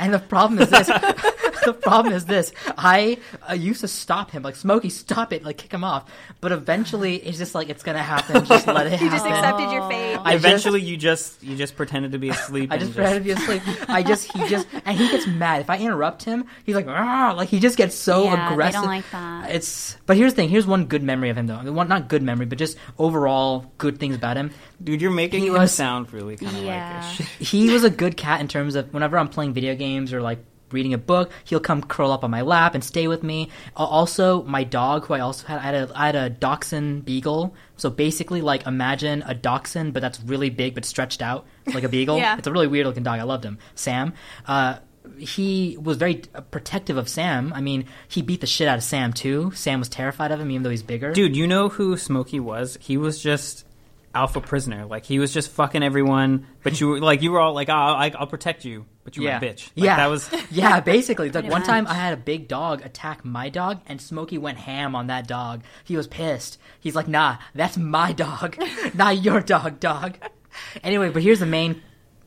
[0.00, 0.86] and the problem is this.
[1.64, 2.52] the problem is this.
[2.76, 6.10] I uh, used to stop him, like Smokey, stop it, like kick him off.
[6.40, 8.44] But eventually, it's just like it's gonna happen.
[8.52, 10.16] Just let it You just accepted your fate.
[10.16, 12.72] I just- Eventually, you just you just pretended to be asleep.
[12.72, 13.62] I and just pretend to be asleep.
[13.88, 16.46] I just he just and he gets mad if I interrupt him.
[16.64, 18.82] He's like, "Argh," like he just gets so Yeah, they don't aggressive.
[18.82, 19.50] like that.
[19.54, 20.48] It's but here's the thing.
[20.48, 21.60] Here's one good memory of him though.
[21.64, 24.50] I one not good memory, but just overall good things about him.
[24.84, 25.00] Dude.
[25.00, 27.04] You're making He him was- sound really kind of Yeah.
[27.18, 27.28] like.
[27.38, 30.44] he was a good cat in terms of whenever I'm playing video games or like
[30.70, 33.50] reading a book, he'll come curl up on my lap and stay with me.
[33.76, 37.04] Uh, also, my dog, who I also had, I had a, I had a dachshund
[37.04, 37.54] beagle.
[37.76, 41.88] So basically, like imagine a dachshund, but that's really big but stretched out like a
[41.96, 42.16] beagle.
[42.16, 42.38] Yeah.
[42.38, 43.20] It's a really weird looking dog.
[43.20, 43.58] I loved him.
[43.74, 44.14] Sam.
[44.46, 44.78] Uh,
[45.18, 47.52] he was very uh, protective of Sam.
[47.52, 49.50] I mean, he beat the shit out of Sam too.
[49.54, 51.12] Sam was terrified of him, even though he's bigger.
[51.12, 52.78] Dude, you know who Smokey was?
[52.80, 53.66] He was just
[54.14, 54.86] alpha prisoner.
[54.86, 56.46] Like he was just fucking everyone.
[56.62, 59.24] But you were like you were all like, oh, I, I'll protect you, but you
[59.24, 59.38] yeah.
[59.38, 59.70] were a bitch.
[59.76, 60.30] Like, yeah, that was.
[60.50, 60.80] yeah.
[60.80, 61.86] Basically, like Pretty one time.
[61.86, 65.62] I had a big dog attack my dog, and Smokey went ham on that dog.
[65.84, 66.58] He was pissed.
[66.80, 68.56] He's like, "Nah, that's my dog,
[68.94, 70.18] not your dog, dog."
[70.82, 71.82] Anyway, but here's the main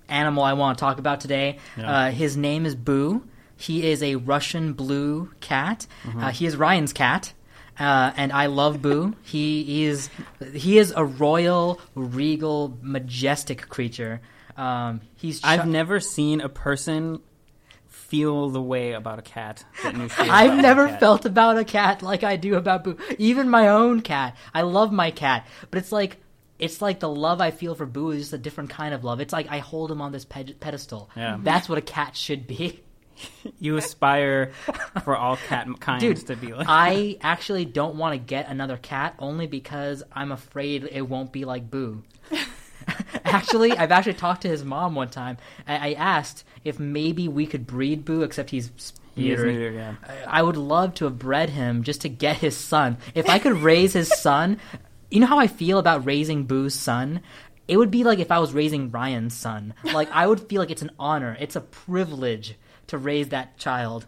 [0.07, 1.59] animal I want to talk about today.
[1.77, 1.91] Yeah.
[1.91, 3.23] Uh, his name is Boo.
[3.57, 5.87] He is a Russian blue cat.
[6.03, 6.19] Mm-hmm.
[6.19, 7.33] Uh, he is Ryan's cat.
[7.79, 9.15] Uh, and I love Boo.
[9.23, 10.09] He is
[10.53, 14.21] he is a royal, regal, majestic creature.
[14.57, 15.41] Um, he's.
[15.43, 17.21] I've never seen a person
[17.88, 22.35] feel the way about a cat that I've never felt about a cat like I
[22.35, 22.97] do about Boo.
[23.17, 24.35] Even my own cat.
[24.53, 26.17] I love my cat, but it's like
[26.57, 29.19] it's like the love I feel for Boo is just a different kind of love.
[29.19, 31.09] It's like I hold him on this ped- pedestal.
[31.15, 31.38] Yeah.
[31.41, 32.81] That's what a cat should be.
[33.60, 34.51] You aspire
[35.04, 36.67] for all cat kinds Dude, to be like.
[36.69, 41.45] I actually don't want to get another cat only because I'm afraid it won't be
[41.45, 42.04] like Boo.
[43.23, 45.38] actually, I've actually talked to his mom one time.
[45.67, 48.69] I, I asked if maybe we could breed Boo, except he's
[49.17, 49.56] neutered.
[49.56, 49.95] neutered, yeah.
[50.28, 52.97] I would love to have bred him just to get his son.
[53.13, 54.60] If I could raise his son,
[55.10, 57.21] you know how I feel about raising Boo's son?
[57.67, 59.73] It would be like if I was raising Ryan's son.
[59.84, 62.56] Like I would feel like it's an honor, it's a privilege
[62.87, 64.05] to raise that child.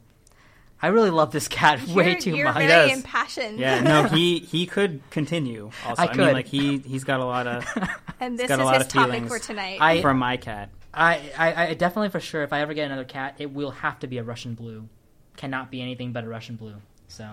[0.82, 2.58] I really love this cat way you're, too you're much.
[2.58, 2.98] very does.
[3.00, 3.60] impassioned.
[3.60, 5.72] Yeah, no, he he could continue.
[5.88, 6.34] Also, I I, mean, could.
[6.34, 7.66] like he he's got a lot of
[8.20, 9.80] and this got a is lot his of topic for tonight.
[9.82, 10.70] I- from my cat.
[10.94, 14.00] I, I, I definitely for sure if I ever get another cat, it will have
[14.00, 14.88] to be a Russian blue.
[15.36, 16.76] Cannot be anything but a Russian blue.
[17.08, 17.28] So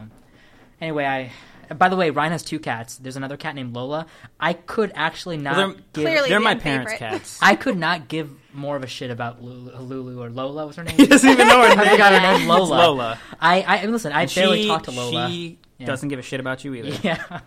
[0.82, 1.32] anyway, I
[1.76, 2.96] by the way, Ryan has two cats.
[2.96, 4.06] There's another cat named Lola.
[4.38, 7.10] I could actually not Well, they're give Clearly they're my parents' favorite.
[7.10, 7.38] cats.
[7.42, 10.64] I could not give more of a shit about Lulu, Lulu or Lola.
[10.66, 10.96] What's her name?
[10.96, 11.88] he doesn't even know her I name.
[11.90, 12.40] forgot her name.
[12.42, 12.74] It's Lola.
[12.74, 13.18] Lola.
[13.40, 14.12] I, I and listen.
[14.12, 15.28] I And barely she, talk to Lola.
[15.28, 15.86] She Yeah.
[15.86, 16.90] doesn't give a shit about you either.
[17.02, 17.40] Yeah,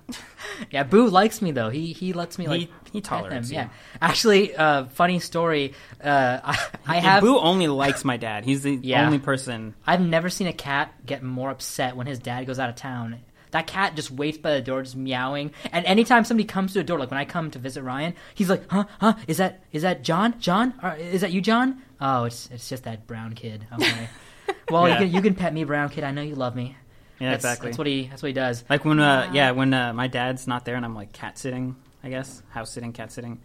[0.72, 0.84] yeah.
[0.84, 1.70] Boo likes me though.
[1.70, 3.24] He he lets me like He- he pet him.
[3.24, 3.56] tolerates you.
[3.58, 3.70] Yeah,
[4.02, 5.74] actually, uh, funny story.
[6.04, 8.44] Uh, I, I have Boo only likes my dad.
[8.44, 9.06] He's the Yeah.
[9.06, 9.76] only person.
[9.86, 13.20] I've never seen a cat get more upset when his dad goes out of town.
[13.52, 15.52] That cat just waits by the door, just meowing.
[15.72, 18.50] And anytime somebody comes to the door, like when I come to visit Ryan, he's
[18.50, 19.14] like, "Huh, huh?
[19.28, 20.40] Is that is that John?
[20.40, 20.74] John?
[20.84, 21.82] Or, is that you, John?
[22.02, 23.66] Oh, it's it's just that brown kid.
[23.74, 24.10] Okay.
[24.70, 24.96] well, Yeah.
[24.96, 26.04] you can you can pet me, brown kid.
[26.04, 26.76] I know you love me.
[27.20, 27.70] Yeah, that's, exactly.
[27.70, 28.64] That's what he that's what he does.
[28.70, 31.76] Like when, uh, yeah, when uh, my dad's not there and I'm like cat sitting,
[32.04, 33.40] I guess house sitting, cat sitting.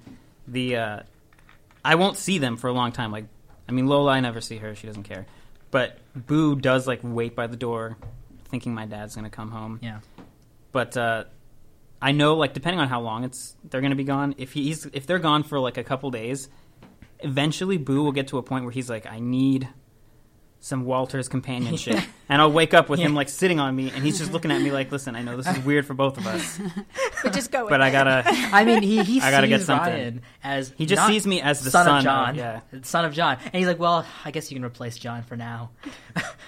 [0.46, 1.00] The uh,
[1.84, 3.12] I won't see them for a long time.
[3.12, 3.24] Like,
[3.68, 5.26] I mean, Lola, I never see her; she doesn't care.
[5.70, 7.96] But Boo does like wait by the door,
[8.52, 9.80] thinking my dad's gonna come home.
[9.82, 10.00] Yeah.
[10.70, 11.24] But uh,
[12.00, 14.34] I know, like, depending on how long it's they're gonna be gone.
[14.38, 16.48] If he's if they're gone for like a couple days,
[17.20, 19.68] eventually Boo will get to a point where he's like, I need
[20.60, 24.18] some Walter's companionship, and I'll wake up with him like sitting on me, and he's
[24.18, 26.60] just looking at me like, "Listen, I know this is weird for both of us,
[27.24, 29.66] but just go with but I gotta." I mean, he he I gotta sees get
[29.66, 29.92] something.
[29.92, 32.60] Ryan as He just sees me as the son, son of of- John, yeah.
[32.70, 35.36] The son of John, and he's like, "Well, I guess you can replace John for
[35.36, 35.70] now."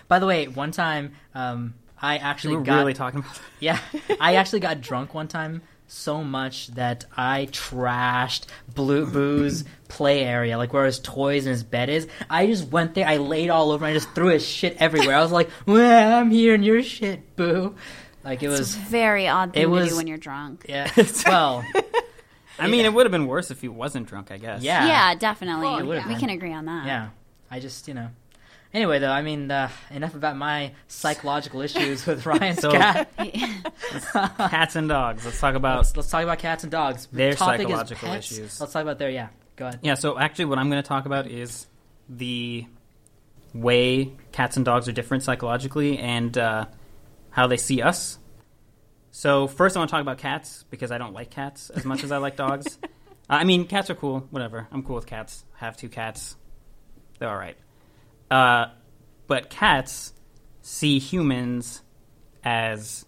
[0.06, 3.40] By the way, one time, um, I actually We're got really talking about.
[3.60, 3.78] yeah,
[4.20, 10.56] I actually got drunk one time so much that I trashed Blue Boo's play area,
[10.58, 12.08] like where his toys and his bed is.
[12.30, 15.16] I just went there, I laid all over, and I just threw his shit everywhere.
[15.16, 17.74] I was like, "Well, I'm here in your shit, Boo."
[18.24, 20.64] Like it It's was, a very odd thing it to do when you're drunk.
[20.68, 20.90] yeah.
[21.26, 21.62] Well,
[22.58, 24.30] I mean, it would have been worse if he wasn't drunk.
[24.30, 24.62] I guess.
[24.62, 24.86] Yeah.
[24.86, 25.64] Yeah, definitely.
[25.66, 26.20] Well, it we been.
[26.20, 26.86] can agree on that.
[26.86, 27.08] Yeah,
[27.50, 28.08] I just you know.
[28.74, 33.08] Anyway, though, I mean, uh, enough about my psychological issues with Ryan's So- cat.
[34.36, 35.24] Cats and dogs.
[35.24, 35.76] Let's talk about.
[35.78, 37.06] Let's, let's talk about cats and dogs.
[37.12, 38.32] Their topic is psychological pets.
[38.32, 38.60] issues.
[38.60, 39.28] Let's talk about their yeah.
[39.56, 39.78] Go ahead.
[39.82, 39.94] Yeah.
[39.94, 41.66] So actually, what I'm going to talk about is
[42.08, 42.66] the
[43.52, 46.66] way cats and dogs are different psychologically and uh,
[47.30, 48.18] how they see us.
[49.12, 52.02] So first, I want to talk about cats because I don't like cats as much
[52.02, 52.78] as I like dogs.
[53.30, 54.26] Uh, I mean, cats are cool.
[54.28, 54.68] Whatever.
[54.70, 55.46] I'm cool with cats.
[55.58, 56.36] I Have two cats.
[57.18, 57.56] They're all right.
[58.34, 58.68] Uh,
[59.28, 60.12] but cats
[60.60, 61.82] see humans
[62.42, 63.06] as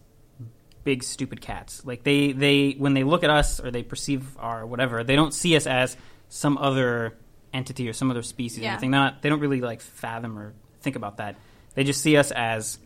[0.85, 1.85] big stupid cats.
[1.85, 5.35] Like they they when they look at us or they perceive our whatever, they don't
[5.35, 5.97] see us as
[6.29, 7.17] some other
[7.53, 8.93] entity or some other species or anything.
[8.93, 11.35] Not they don't really like fathom or think about that.
[11.75, 12.79] They just see us as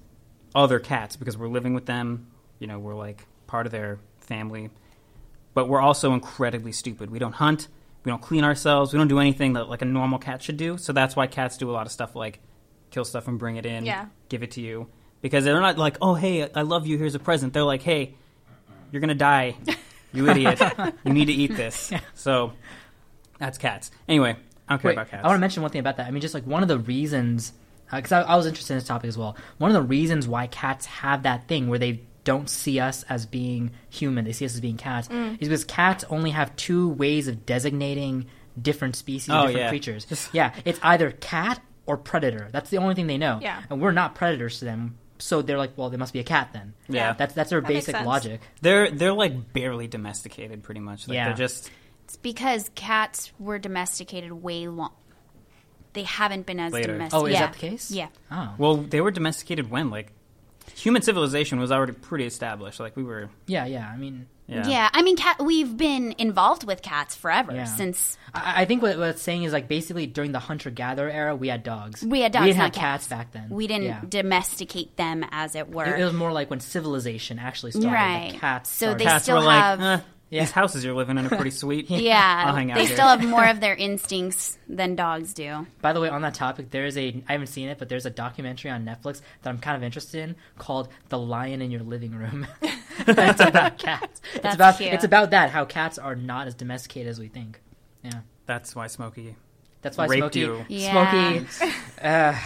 [0.55, 2.29] other cats because we're living with them.
[2.59, 4.70] You know, we're like part of their family.
[5.53, 7.11] But we're also incredibly stupid.
[7.11, 7.68] We don't hunt.
[8.04, 8.92] We don't clean ourselves.
[8.92, 10.78] We don't do anything that like a normal cat should do.
[10.78, 12.40] So that's why cats do a lot of stuff like
[12.90, 14.06] kill stuff and bring it in, Yeah.
[14.28, 14.88] give it to you.
[15.20, 16.96] Because they're not like, oh hey, I love you.
[16.98, 17.52] Here's a present.
[17.52, 18.14] They're like, hey,
[18.90, 19.56] you're gonna die,
[20.12, 20.60] you idiot.
[21.04, 21.92] you need to eat this.
[22.14, 22.52] So
[23.38, 23.90] that's cats.
[24.08, 24.36] Anyway,
[24.68, 25.24] I don't care Wait, about cats.
[25.24, 26.06] I want to mention one thing about that.
[26.06, 27.52] I mean, just like one of the reasons,
[27.92, 29.36] uh, because I, I was interested in this topic as well.
[29.58, 33.26] One of the reasons why cats have that thing where they don't see us as
[33.26, 35.35] being human, they see us as being cats, Mm.
[35.40, 38.26] is because cats only have two ways of designating
[38.61, 39.68] different species, Oh, different yeah.
[39.70, 40.28] creatures.
[40.33, 42.48] yeah, it's either cat or predator.
[42.52, 43.38] That's the only thing they know.
[43.42, 43.62] Yeah.
[43.70, 44.96] and we're not predators to them.
[45.18, 46.72] So they're like, well, they must be a cat then.
[46.88, 47.12] Yeah.
[47.12, 48.40] that's that's their That basic logic.
[48.62, 51.06] They're they're like barely domesticated, pretty much.
[51.09, 51.26] Like Yeah.
[51.26, 51.70] they're just
[52.04, 54.92] It's because cats were domesticated way long.
[55.92, 56.92] They haven't been as Later.
[56.92, 57.22] domesticated.
[57.22, 57.40] Oh, is yeah.
[57.40, 57.90] that the case?
[57.90, 58.09] Yeah.
[58.30, 60.12] Oh, well, they were domesticated when like
[60.76, 62.80] human civilization was already pretty established.
[62.80, 63.88] Like we were, Yeah, yeah.
[63.92, 65.37] I mean, yeah, Yeah, I mean, cat.
[65.42, 67.64] We've been involved with cats forever Yeah.
[67.66, 71.09] since I, I think what, what it's saying is like basically during the hunter gatherer
[71.11, 72.02] era, we had dogs.
[72.04, 72.42] we had dogs.
[72.42, 73.06] We didn't not have cats.
[73.06, 73.48] back then.
[73.50, 74.00] We didn't Yeah.
[74.09, 75.85] domesticate them, as it were.
[75.85, 77.90] It, it was more like when civilization actually started.
[77.92, 78.33] Right.
[78.33, 78.70] The cats.
[78.70, 78.98] So started.
[78.98, 80.40] they Cats still were like, have- "Eh, Yeah.
[80.42, 81.90] these houses you're living in are pretty sweet.
[81.90, 85.66] yeah, I'll hang out they here." still have more of their instincts than dogs do.
[85.82, 88.06] By the way, on that topic, there is a I haven't seen it, but there's
[88.06, 91.82] a documentary on Netflix that I'm kind of interested in called "The Lion in Your
[91.82, 92.46] Living Room."
[93.06, 94.20] it's about cats.
[94.34, 94.92] It's about cute.
[94.92, 97.60] it's about that how cats are not as domesticated as we think.
[98.04, 99.34] Yeah, That's why Smokey.
[99.82, 100.64] that's why Raped Smokey you.
[100.68, 101.42] Yeah.
[101.50, 101.70] Smokey
[102.02, 102.38] uh,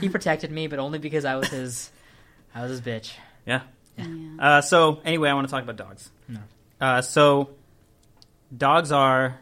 [0.00, 1.90] he protected me, but only because I was his
[2.54, 3.12] I was his bitch.
[3.46, 3.60] Yeah.
[3.98, 4.06] Yeah.
[4.38, 6.10] Uh, so anyway, I want to talk about dogs.
[6.28, 6.40] No.
[6.84, 7.48] Uh, so
[8.54, 9.40] dogs are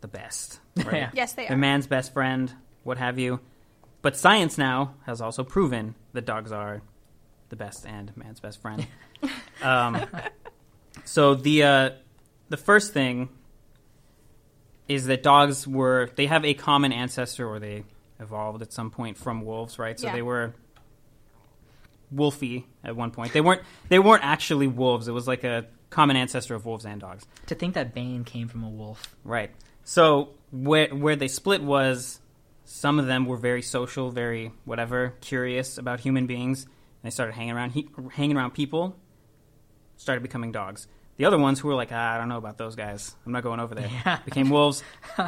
[0.00, 0.58] the best.
[0.76, 0.94] Right?
[0.96, 1.10] Yeah.
[1.14, 1.56] Yes, they They're are.
[1.56, 3.38] man's best friend, what have you.
[4.02, 6.82] But science now has also proven that dogs are
[7.48, 8.84] the best and man's best friend.
[9.62, 10.04] um,
[11.04, 11.90] so the uh,
[12.48, 13.28] the first thing
[14.88, 17.84] is that dogs were they have a common ancestor, or they
[18.18, 19.98] evolved at some point from wolves, right?
[20.00, 20.12] So Yeah.
[20.14, 20.54] they were
[22.12, 23.32] wolfy at one point.
[23.32, 25.06] They weren't they weren't actually wolves.
[25.06, 27.24] It was like a common ancestor of wolves and dogs.
[27.46, 29.14] To think that Bane came from a wolf.
[29.22, 29.52] Right.
[29.84, 32.20] So where where they split was
[32.64, 36.64] some of them were very social, very whatever, curious about human beings.
[36.64, 36.72] And
[37.04, 38.96] they started hanging around he, hanging around people.
[39.96, 40.88] Started becoming dogs.
[41.16, 43.14] The other ones who were like, ah, I don't know about those guys.
[43.24, 43.88] I'm not going over there.
[44.04, 44.18] Yeah.
[44.24, 44.82] Became wolves.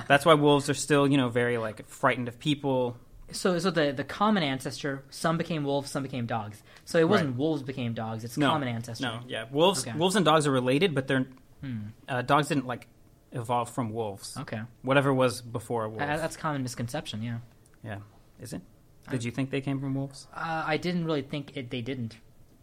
[0.08, 2.96] That's why wolves are still, you know, very like frightened of people.
[3.32, 6.62] So, so the the common ancestor, some became wolves, some became dogs.
[6.84, 7.38] So it wasn't Right.
[7.38, 9.04] wolves became dogs; it's No, common ancestor.
[9.04, 9.86] No, yeah, wolves.
[9.86, 9.96] Okay.
[9.98, 11.26] Wolves and dogs are related, but they're
[11.62, 11.78] Hmm.
[12.08, 12.86] uh, dogs didn't like
[13.32, 14.36] evolve from wolves.
[14.36, 16.00] Okay, Whatever was before a wolf.
[16.02, 17.22] Uh, that's common misconception.
[17.22, 17.38] Yeah,
[17.82, 17.98] yeah,
[18.40, 18.62] is it?
[19.10, 20.26] Did you think they came from wolves?
[20.34, 21.70] uh, I didn't really think it.
[21.70, 22.16] They didn't,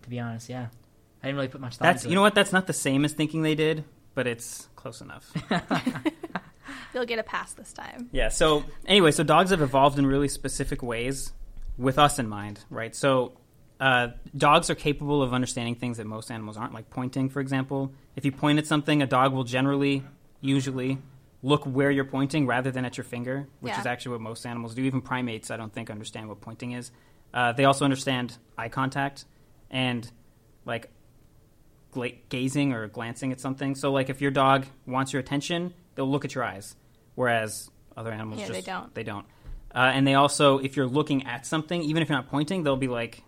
[0.04, 0.48] to be honest.
[0.50, 0.68] Yeah,
[1.22, 2.16] I didn't really put much thought That's you it.
[2.16, 2.36] know what?
[2.36, 5.30] That's not the same as thinking they did, but it's close enough.
[6.94, 8.10] You'll get a pass this time.
[8.12, 8.30] yeah.
[8.30, 11.34] So anyway, so dogs have evolved in really specific ways
[11.78, 12.96] with us in mind, right?
[12.96, 13.34] So
[13.80, 17.92] uh, dogs are capable of understanding things that most animals aren't, like pointing, for example.
[18.16, 20.04] If you point at something, a dog will generally,
[20.40, 21.00] usually,
[21.42, 23.80] look where you're pointing rather than at your finger, which Yeah.
[23.82, 24.84] is actually what most animals do.
[24.84, 26.92] Even primates, I don't think, understand what pointing is.
[27.34, 29.26] Uh, they also understand eye contact
[29.72, 30.10] and
[30.66, 30.90] like
[31.92, 33.76] gla- gazing or glancing at something.
[33.76, 36.76] So, like, if your dog wants your attention, they'll look at your eyes,
[37.16, 38.94] whereas other animals Yeah, just they don't.
[38.96, 39.26] They don't.
[39.74, 42.76] Uh, and they also, if you're looking at something, even if you're not pointing, they'll
[42.76, 43.24] be like,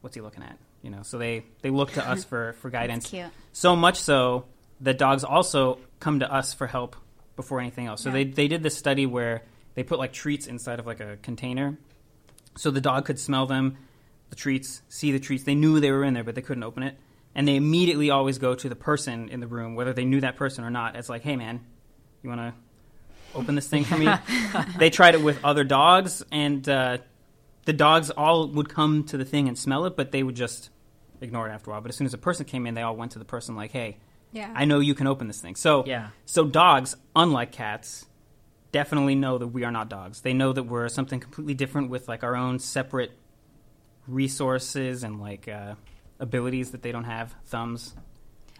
[0.00, 1.02] "What's he looking at?" You know.
[1.02, 3.10] So they they look to us for for guidance.
[3.10, 3.26] cute.
[3.52, 4.46] So much so
[4.80, 6.96] that dogs also come to us for help
[7.36, 8.02] before anything else.
[8.02, 8.14] So Yeah.
[8.14, 9.42] they they did this study where
[9.74, 11.78] they put like treats inside of like a container,
[12.56, 13.76] so the dog could smell them,
[14.30, 15.44] the treats, see the treats.
[15.44, 16.96] They knew they were in there, but they couldn't open it.
[17.34, 20.36] And they immediately always go to the person in the room, whether they knew that
[20.36, 20.96] person or not.
[20.96, 21.60] It's like, hey man,
[22.22, 22.54] you want to
[23.34, 24.08] open this thing for me?
[24.78, 26.98] they tried it with other dogs, and uh,
[27.64, 30.70] the dogs all would come to the thing and smell it, but they would just
[31.20, 31.80] ignore it after a while.
[31.80, 33.70] But as soon as a person came in, they all went to the person like,
[33.72, 33.98] hey,
[34.32, 34.52] Yeah.
[34.54, 35.56] I know you can open this thing.
[35.56, 36.08] So Yeah.
[36.24, 38.06] so dogs, unlike cats,
[38.72, 40.20] definitely know that we are not dogs.
[40.22, 43.12] They know that we're something completely different with like our own separate
[44.06, 45.74] resources and like uh,
[46.18, 47.34] abilities that they don't have.
[47.46, 47.94] Thumbs.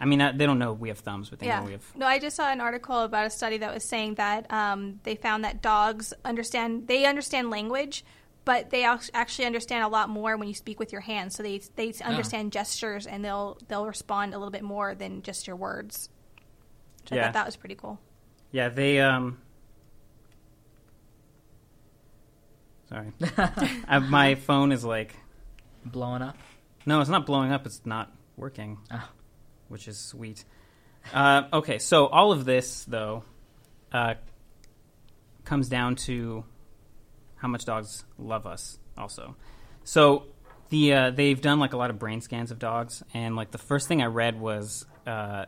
[0.01, 1.59] I mean, uh, they don't know we have thumbs, but they Yeah.
[1.59, 1.95] know we have.
[1.95, 5.15] No, I just saw an article about a study that was saying that um, they
[5.15, 8.03] found that dogs understand they understand language,
[8.43, 11.35] but they actually understand a lot more when you speak with your hands.
[11.35, 15.45] So they they understand gestures and they'll they'll respond a little bit more than just
[15.45, 16.09] your words.
[17.03, 17.23] Which I Yeah.
[17.25, 17.99] thought that was pretty cool.
[18.51, 18.99] Yeah, they.
[18.99, 19.37] um
[22.89, 23.13] Sorry,
[23.87, 25.15] I, my phone is like
[25.85, 26.37] blowing up.
[26.85, 27.65] No, it's not blowing up.
[27.65, 29.07] It's not working, Oh.
[29.71, 30.45] Which is sweet.
[31.13, 33.23] Uh, okay, so all of this though
[33.91, 34.13] uh,
[35.45, 36.43] comes down to
[37.37, 38.77] how much dogs love us.
[38.97, 39.35] Also,
[39.83, 40.25] so
[40.69, 43.57] the uh, they've done like a lot of brain scans of dogs, and like the
[43.57, 45.45] first thing I read was uh,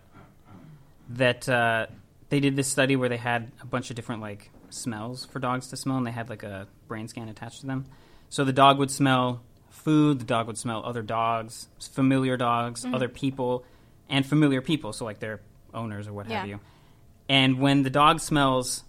[1.09, 1.87] that uh,
[2.29, 5.67] they did this study where they had a bunch of different like smells for dogs
[5.67, 7.85] to smell, and they had like a brain scan attached to them.
[8.29, 13.09] So the dog would smell food, the dog would smell other dogs, familiar dogs, other
[13.09, 13.63] people,
[14.13, 15.41] and familiar people, so like their
[15.73, 16.59] owners or what have you.
[17.27, 18.83] And when the dog smells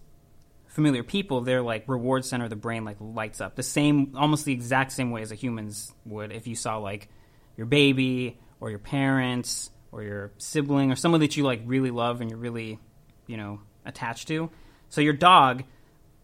[0.66, 4.44] familiar people, their like reward center of the brain like lights up the same, almost
[4.44, 7.08] the exact same way as a human's would if you saw like
[7.56, 12.20] your baby or your parents or your sibling or someone that you like really love
[12.20, 12.78] and you're really,
[13.26, 14.50] you know, attached to.
[14.90, 15.64] So your dog,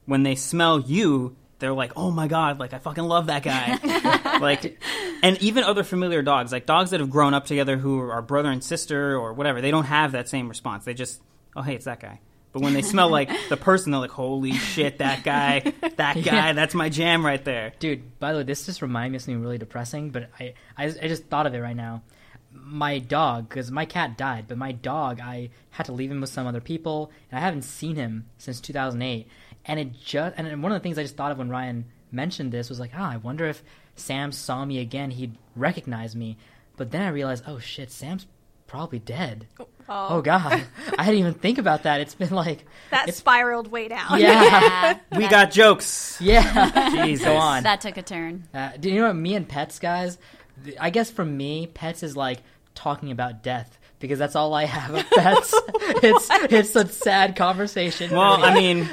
[0.05, 4.39] when they smell you, they're like, "Oh my god, like I fucking love that guy."
[4.41, 4.81] like
[5.23, 8.51] and even other familiar dogs, like dogs that have grown up together who are brother
[8.51, 10.85] and sister or whatever, they don't have that same response.
[10.85, 11.21] They just,
[11.55, 12.21] oh, hey, it's that guy.
[12.53, 15.61] But when they smell like the person, they're like, holy shit, that guy,
[15.97, 17.73] that guy, that's my jam right there.
[17.79, 20.87] Dude, by the way, this just reminded me of something really depressing, but I, I,
[20.87, 22.03] I just thought of it right now.
[22.53, 26.31] My dog, because my cat died, but my dog, I had to leave him with
[26.31, 29.29] some other people, and I haven't seen him since 2008.
[29.65, 32.53] And it just, and one of the things I just thought of when Ryan mentioned
[32.53, 33.63] this was like, ah, I wonder if
[33.97, 36.37] Sam saw me again, he'd recognize me.
[36.77, 38.27] But then I realized, oh shit, Sam's
[38.67, 39.47] probably dead.
[39.59, 40.63] Oh, Oh god,
[40.97, 42.01] I didn't even think about that.
[42.01, 44.21] It's been like, that spiraled way down.
[44.21, 46.17] yeah, We got jokes.
[46.21, 46.91] yeah.
[47.05, 47.27] Jesus.
[47.27, 47.65] Go on.
[47.65, 48.45] That took a turn.
[48.55, 49.17] Uh, do you know what?
[49.17, 50.17] Me and pets, guys.
[50.79, 52.39] I guess for me, pets is like
[52.77, 55.55] talking about death because that's all I have of pets.
[56.03, 58.11] it's it's a sad conversation.
[58.11, 58.89] Well, I mean,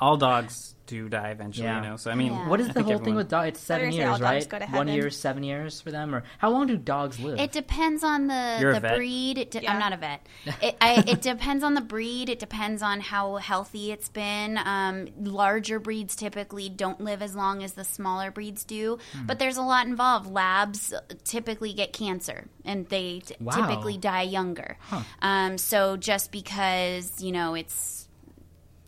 [0.00, 1.82] all dogs do die eventually, Yeah.
[1.82, 1.96] you know.
[1.96, 2.48] So I mean, Yeah.
[2.48, 3.48] what is the think whole thing with dogs?
[3.48, 4.70] It's seven years, right?
[4.72, 7.38] One year, seven years for them, or how long do dogs live?
[7.38, 8.96] It depends on the You're a the vet?
[8.96, 9.38] breed.
[9.38, 9.72] It de- Yeah.
[9.72, 10.26] I'm not a vet.
[10.62, 12.28] It, I, it depends on the breed.
[12.28, 14.58] It depends on how healthy it's been.
[14.58, 19.26] Um, larger breeds typically don't live as long as the smaller breeds do, Hmm.
[19.26, 20.30] but there's a lot involved.
[20.30, 20.94] Labs
[21.24, 23.54] typically get cancer, and they t- Wow.
[23.66, 24.76] typically die younger.
[25.22, 28.05] Um, so just because you know it's,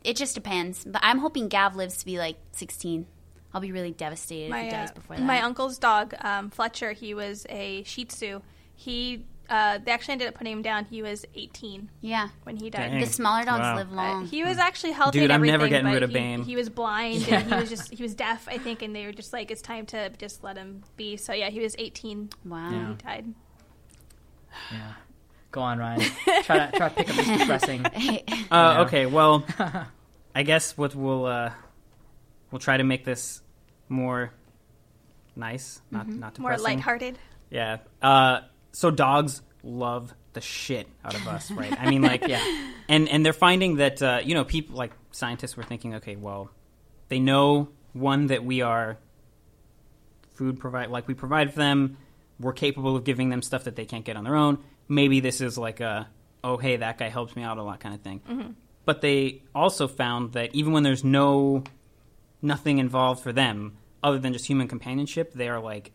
[0.04, 0.84] it just depends.
[0.84, 3.06] But I'm hoping Gav lives to be like 16.
[3.54, 5.22] I'll be really devastated if my, he dies uh, before that.
[5.24, 8.40] my uncle's dog, um, Fletcher, he was a Shih Tzu.
[8.74, 10.84] He uh, they actually ended up putting him down.
[10.84, 12.90] He was 18 yeah, when he died.
[12.90, 13.00] Dang.
[13.00, 13.76] the smaller dogs Wow.
[13.76, 14.26] live Uh, long.
[14.26, 15.20] he was actually healthy.
[15.20, 16.42] Dude, and I'm never everything, getting rid of he, Bane.
[16.42, 19.12] He was blind and he was just he was deaf, I think, and they were
[19.12, 21.16] just like, it's time to just let him be.
[21.16, 22.64] So yeah, he was 18 wow.
[22.70, 22.88] when Yeah.
[22.88, 23.34] he died.
[24.72, 24.92] yeah.
[25.50, 26.00] Go on, Ryan.
[26.44, 27.86] try to try to pick up this depressing.
[27.86, 27.90] Uh,
[28.50, 28.80] Yeah.
[28.82, 29.44] Okay, well,
[30.34, 31.52] I guess what we'll uh,
[32.50, 33.40] we'll try to make this
[33.88, 34.32] more
[35.36, 36.42] nice, not not Mm-hmm.
[36.42, 36.76] More depressing.
[36.78, 37.18] lighthearted.
[37.50, 37.78] Yeah.
[38.02, 38.40] Uh,
[38.72, 41.72] so dogs love the shit out of us, right?
[41.80, 42.44] I mean, like, Yeah.
[42.88, 46.50] and and they're finding that uh, you know people like scientists were thinking, okay, well,
[47.08, 48.98] they know one that we are
[50.34, 51.96] food provide, like we provide for them.
[52.38, 54.62] We're capable of giving them stuff that they can't get on their own.
[54.88, 56.08] Maybe this is like a,
[56.42, 58.56] oh hey, that guy helps me out a lot kind of thing.
[58.84, 61.64] But they also found that even when there's no
[62.40, 65.92] nothing involved for them other than just human companionship, they are like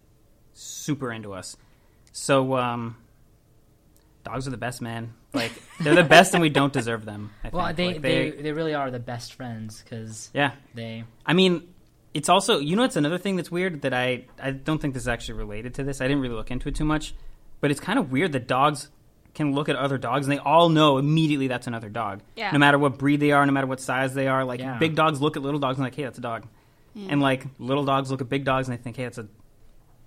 [0.53, 1.58] super into us.
[2.12, 2.97] So, um,
[4.23, 5.13] dogs are the best, man.
[5.34, 7.32] Like they're the best, and we don't deserve them.
[7.39, 7.53] I think.
[7.53, 10.51] Well, they, Like, they they really are the best friends because yeah.
[10.75, 11.03] they.
[11.25, 11.73] I mean,
[12.13, 15.03] it's also you know it's another thing that's weird that I I don't think this
[15.03, 16.01] is actually related to this.
[16.01, 17.15] I didn't really look into it too much,
[17.63, 18.89] but it's kind of weird that dogs
[19.34, 22.19] can look at other dogs and they all know immediately that's another dog.
[22.36, 22.52] Yeah.
[22.52, 24.43] No matter what breed they are, no matter what size they are.
[24.43, 24.78] Like Yeah.
[24.78, 26.45] big dogs look at little dogs and like, hey, that's a dog.
[26.93, 27.08] Yeah.
[27.12, 29.28] And like little dogs look at big dogs and they think, hey, it's a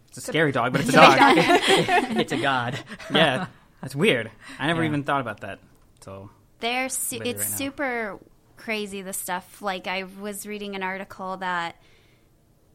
[0.09, 1.17] it's a scary dog, but it's a dog.
[2.21, 2.79] It's a god.
[3.13, 3.47] yeah,
[3.81, 4.31] that's weird.
[4.59, 4.89] I never Yeah.
[4.91, 5.59] even thought about that.
[6.03, 8.19] So They're su- it's right super
[8.57, 9.61] crazy the stuff.
[9.63, 11.77] Like I was reading an article that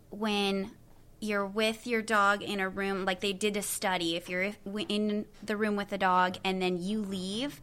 [0.10, 0.72] when
[1.22, 4.52] you're with your dog in a room, like they did a study, if you're
[4.90, 7.62] in the room with a dog and then you leave,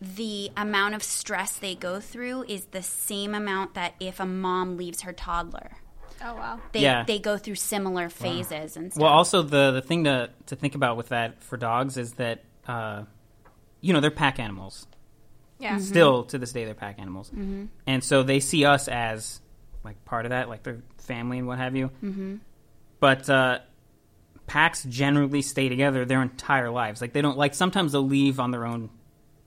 [0.00, 4.76] the amount of stress they go through is the same amount that if a mom
[4.76, 5.72] leaves her toddler.
[6.24, 6.60] Oh wow.
[6.72, 7.04] They Yeah.
[7.04, 9.02] they go through similar phases and stuff.
[9.02, 12.44] Well, also the the thing to to think about with that for dogs is that
[12.66, 13.04] uh,
[13.80, 14.86] you know they're pack animals.
[15.58, 15.78] Yeah.
[15.78, 17.66] Still to this day, they're pack animals, mm-hmm.
[17.86, 19.40] and so they see us as
[19.84, 21.90] like part of that, like their family and what have you.
[22.02, 22.36] Mm-hmm.
[23.02, 23.58] But uh,
[24.46, 27.00] packs generally stay together their entire lives.
[27.00, 28.90] Like they don't like sometimes they'll leave on their own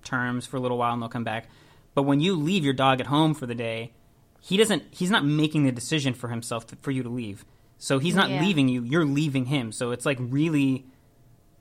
[0.03, 1.47] terms for a little while and they'll come back.
[1.93, 3.93] But when you leave your dog at home for the day,
[4.41, 4.83] he doesn't.
[4.91, 7.45] He's not making the decision for himself to, for you to leave.
[7.77, 8.41] So he's not Yeah.
[8.41, 8.83] leaving you.
[8.83, 9.71] You're leaving him.
[9.71, 10.85] So it's like really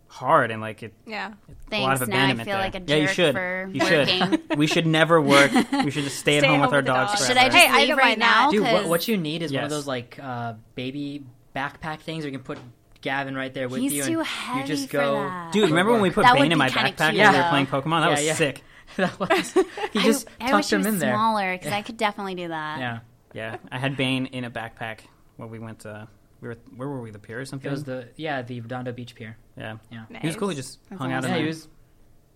[0.09, 0.95] hard and like it.
[1.07, 1.27] Yeah.
[1.73, 2.65] a lot of Thanks, now I abandonment feel there.
[2.65, 3.35] like a yeah, you should.
[3.37, 4.09] for you should.
[4.09, 4.41] working.
[4.59, 5.53] we should never work.
[5.85, 7.13] We should just stay at home home with our dogs.
[7.13, 7.27] dogs.
[7.29, 7.37] Should.
[7.37, 8.51] I just Hey, leave don't right now?
[8.51, 12.25] Dude, what, 'Cause what you need is one of those like uh, baby backpack things
[12.25, 12.59] where you can put
[13.01, 14.05] Gavin right there with He's you.
[14.05, 15.15] too and heavy you just for go.
[15.17, 15.53] that.
[15.53, 17.67] Dude, remember when we put That Bane in my backpack cute, when we were playing
[17.67, 18.01] Pokemon?
[18.01, 18.35] That Yeah, was yeah.
[18.35, 18.63] sick.
[18.97, 19.53] that was.
[19.93, 21.15] He just I, I tucked wish he him was in there.
[21.15, 22.79] smaller because I could definitely do that.
[22.81, 22.99] Yeah,
[23.33, 25.01] Yeah, I had Bane in a backpack
[25.37, 26.07] when we went to.
[26.41, 27.11] We were where were we?
[27.11, 27.67] The pier or something?
[27.69, 29.37] it was the yeah the Redondo Beach Pier.
[29.57, 29.77] yeah.
[29.91, 30.49] Yeah, He was cool.
[30.51, 31.43] He just That's hung out in yeah, there.
[31.43, 31.69] he was.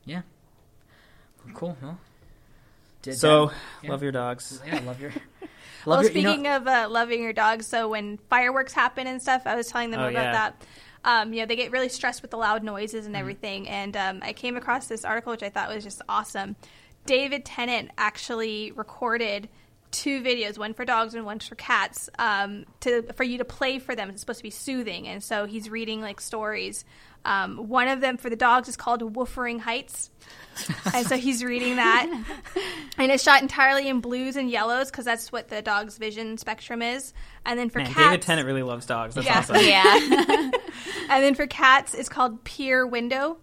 [0.06, 0.22] Yeah,
[1.54, 1.76] cool.
[1.82, 1.98] Well,
[3.02, 3.54] did So that.
[3.82, 3.90] Yeah.
[3.90, 4.60] love your dogs.
[4.66, 5.12] yeah, love your.
[5.86, 9.06] Well, Love your, you know- speaking of uh, loving your dogs, so when fireworks happen
[9.06, 10.32] and stuff, I was telling them Oh, about yeah.
[10.32, 10.64] that.
[11.04, 13.06] Um, you know, they get really stressed with the loud noises Mm-hmm.
[13.06, 13.68] and everything.
[13.68, 16.56] And um, I came across this article, which I thought was just awesome.
[17.06, 19.48] David Tennant actually recorded
[19.90, 23.78] two videos, one for dogs and one for cats, um, to for you to play
[23.78, 24.10] for them.
[24.10, 26.84] It's supposed to be soothing, and so he's reading like stories.
[27.24, 30.10] Um, one of them for the dogs is called Woofering Heights,
[30.94, 32.06] and so he's reading that,
[32.98, 36.80] and it's shot entirely in blues and yellows because that's what the dog's vision spectrum
[36.80, 37.12] is.
[37.44, 39.14] And then for Man, cats, David Tennant really loves dogs.
[39.14, 39.38] That's Yeah.
[39.38, 39.56] awesome.
[39.56, 40.50] Yeah.
[41.10, 43.38] and then for cats, it's called Pier Window.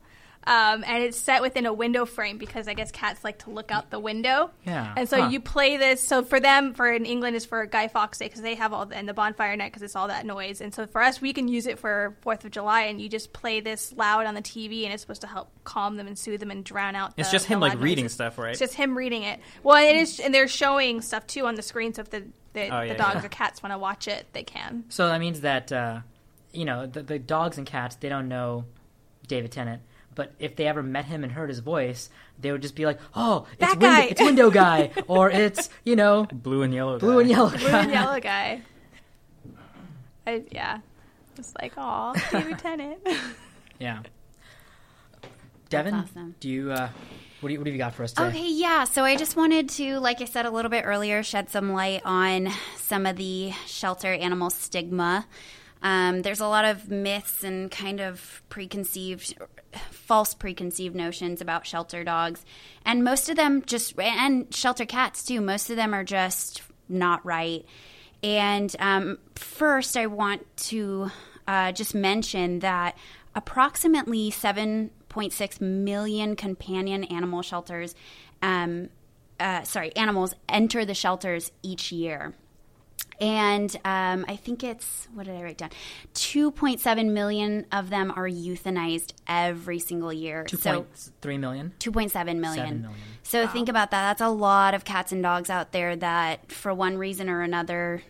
[0.47, 3.71] Um, and it's set within a window frame because I guess cats like to look
[3.71, 4.51] out the window.
[4.63, 4.93] Yeah.
[4.95, 5.29] And so Huh.
[5.29, 6.01] you play this.
[6.03, 8.85] So for them, for in England, is for Guy Fawkes Day because they have all
[8.85, 10.61] the, and the bonfire night because it's all that noise.
[10.61, 13.33] And so for us, we can use it for Fourth of July, and you just
[13.33, 16.39] play this loud on the TV, and it's supposed to help calm them and soothe
[16.41, 17.13] them and drown out.
[17.17, 18.13] It's the- just him like reading noises.
[18.13, 18.51] stuff, right?
[18.51, 19.39] It's just him reading it.
[19.63, 21.93] Well, it is, and they're showing stuff too on the screen.
[21.93, 22.23] So if the
[22.53, 23.25] the, Oh, yeah, the dogs yeah.
[23.25, 24.85] or cats want to watch it, they can.
[24.89, 26.01] So that means that uh,
[26.53, 28.63] you know the, the dogs and cats they don't know
[29.27, 29.81] David Tennant,
[30.15, 32.09] but if they ever met him and heard his voice,
[32.39, 35.69] they would just be like, "Oh, it's That window, guy." it's window guy," or it's
[35.83, 36.97] you know Blue and yellow.
[36.99, 37.21] blue guy.
[37.21, 37.79] and yellow blue guy.
[37.79, 38.61] and yellow guy.
[40.27, 40.79] I, yeah,
[41.37, 42.97] it's like, oh, David Tennant.
[43.79, 43.99] Yeah.
[45.69, 46.35] Devin, awesome.
[46.39, 46.89] do you uh,
[47.41, 48.27] what do you what have you got for us today?
[48.29, 48.83] Okay, yeah.
[48.85, 52.01] So I just wanted to, like I said a little bit earlier, shed some light
[52.05, 55.25] on some of the shelter animal stigma.
[55.81, 59.35] Um, there's a lot of myths and kind of preconceived,
[59.91, 62.45] false preconceived notions about shelter dogs,
[62.85, 65.41] and most of them just and shelter cats too.
[65.41, 67.65] Most of them are just not right.
[68.23, 71.11] And um, first, I want to
[71.47, 72.97] uh, just mention that
[73.35, 77.93] approximately 7.6 million companion animal shelters,
[78.41, 78.89] um,
[79.39, 82.33] uh, sorry, animals enter the shelters each year.
[83.19, 85.69] And um, I think it's, what did I write down?
[86.15, 90.43] 2.7 million of them are euthanized every single year.
[90.43, 91.73] Two so, point three million.
[91.79, 92.81] 2.7 Seven million.
[92.81, 92.99] million.
[93.23, 94.01] So think about that.
[94.01, 98.03] That's a lot of cats and dogs out there that, for one reason or another,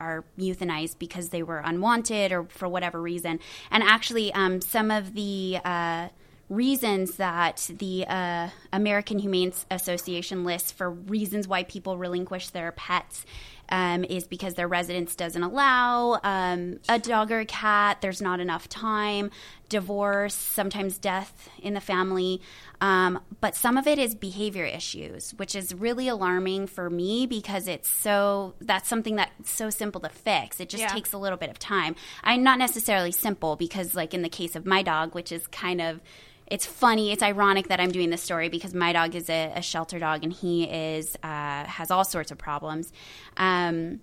[0.00, 3.40] are euthanized because they were unwanted or for whatever reason.
[3.70, 6.08] And actually, um, some of the uh,
[6.48, 13.24] reasons that the uh, American Humane Association lists for reasons why people relinquish their pets
[13.68, 18.00] um, is because their residence doesn't allow um, a dog or a cat.
[18.00, 19.30] There's not enough time,
[19.68, 22.40] divorce, sometimes death in the family.
[22.80, 27.66] Um, but some of it is behavior issues, which is really alarming for me because
[27.66, 30.60] it's so that's something that's so simple to fix.
[30.60, 30.88] It just Yeah.
[30.88, 31.96] takes a little bit of time.
[32.22, 35.80] I'm not necessarily simple because, like in the case of my dog, which is kind
[35.80, 36.00] of
[36.46, 37.12] it's funny.
[37.12, 40.22] It's ironic that I'm doing this story because my dog is a, a shelter dog
[40.24, 42.92] and he is uh, has all sorts of problems.
[43.36, 44.00] Um,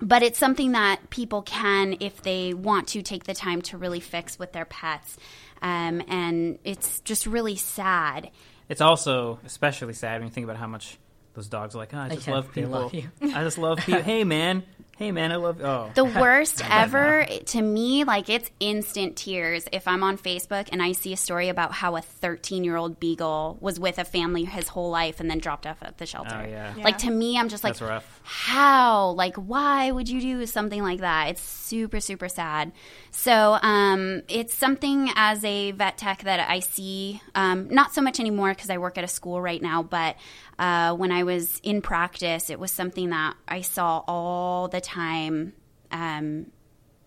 [0.00, 4.00] but it's something that people can, if they want to, take the time to really
[4.00, 5.16] fix with their pets.
[5.62, 8.30] Um, and it's just really sad.
[8.68, 10.98] It's also especially sad when you think about how much
[11.34, 11.94] those dogs are like.
[11.94, 12.70] Oh, I just Yeah, love people.
[12.70, 14.02] love you." I just love people.
[14.02, 14.64] Hey man,
[14.96, 15.60] hey man, I love.
[15.62, 20.82] Oh, The worst ever to me, like it's instant tears if I'm on Facebook and
[20.82, 24.44] I see a story about how a 13 year old beagle was with a family
[24.44, 26.42] his whole life and then dropped off at the shelter.
[26.44, 26.74] Oh, yeah.
[26.78, 28.20] Like to me, I'm just like, That's rough.
[28.24, 29.10] how?
[29.10, 31.28] Like, why would you do something like that?
[31.28, 32.72] It's super, super sad.
[33.10, 38.20] So, um, it's something as a vet tech that I see, um, not so much
[38.20, 40.16] anymore because I work at a school right now, but
[40.58, 45.52] uh, when I was in practice, it was something that I saw all the time
[45.90, 46.46] um,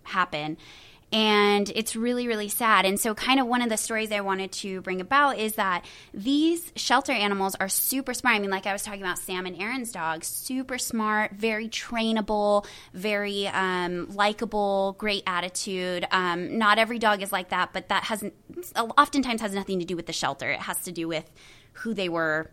[0.04, 0.58] happen.
[1.12, 2.86] And it's really, really sad.
[2.86, 5.86] And so, kind of one of the stories I wanted to bring about is that
[6.14, 8.36] these shelter animals are super smart.
[8.36, 12.68] I mean, like I was talking about Sam and Aaron's dogs, super smart, very trainable,
[12.94, 16.06] very um, likable, great attitude.
[16.12, 18.36] Um, not every dog is like that, but that hasn't,
[18.78, 20.52] oftentimes has nothing to do with the shelter.
[20.52, 21.28] It has to do with
[21.74, 22.52] who they were.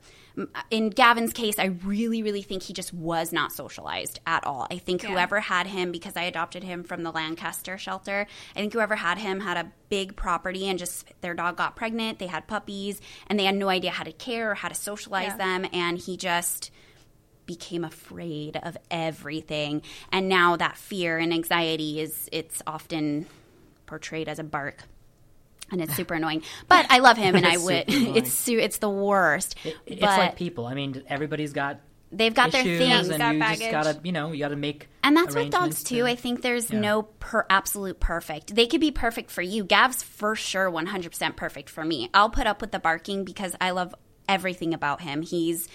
[0.71, 4.67] In Gavin's case, I really, really think he just was not socialized at all.
[4.71, 5.11] I think Yeah.
[5.11, 9.19] whoever had him, because I adopted him from the Lancaster shelter, I think whoever had
[9.19, 13.39] him had a big property and just their dog got pregnant, they had puppies, and
[13.39, 15.37] they had no idea how to care or how to socialize Yeah.
[15.63, 16.71] them, and he just
[17.47, 19.81] became afraid of everything.
[20.13, 23.27] And now that fear and anxiety is it's often
[23.87, 24.83] portrayed as a bark.
[25.71, 27.85] And it's super annoying, but I love him, and I would.
[27.89, 29.57] It's su- it's the worst.
[29.65, 30.67] It, it's but like people.
[30.67, 31.81] I mean, everybody's got
[32.13, 33.59] they've got their things, and got you baggage.
[33.59, 34.89] just gotta, you know, you gotta make.
[35.03, 35.97] And that's with dogs too.
[35.99, 36.81] to- I think there's Yeah.
[36.81, 38.55] no per absolute perfect.
[38.55, 39.65] They could be perfect for you.
[39.65, 42.11] Gav's for sure 100% perfect for me.
[42.15, 43.93] I'll put up with the barking because I love
[44.29, 45.23] everything about him.
[45.23, 45.69] He's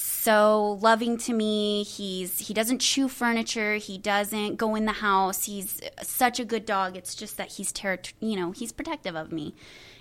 [0.00, 1.82] so loving to me.
[1.82, 3.74] He's he doesn't chew furniture.
[3.76, 5.44] He doesn't go in the house.
[5.46, 6.96] He's such a good dog.
[6.96, 9.54] It's just that he's terri- you know, he's protective of me.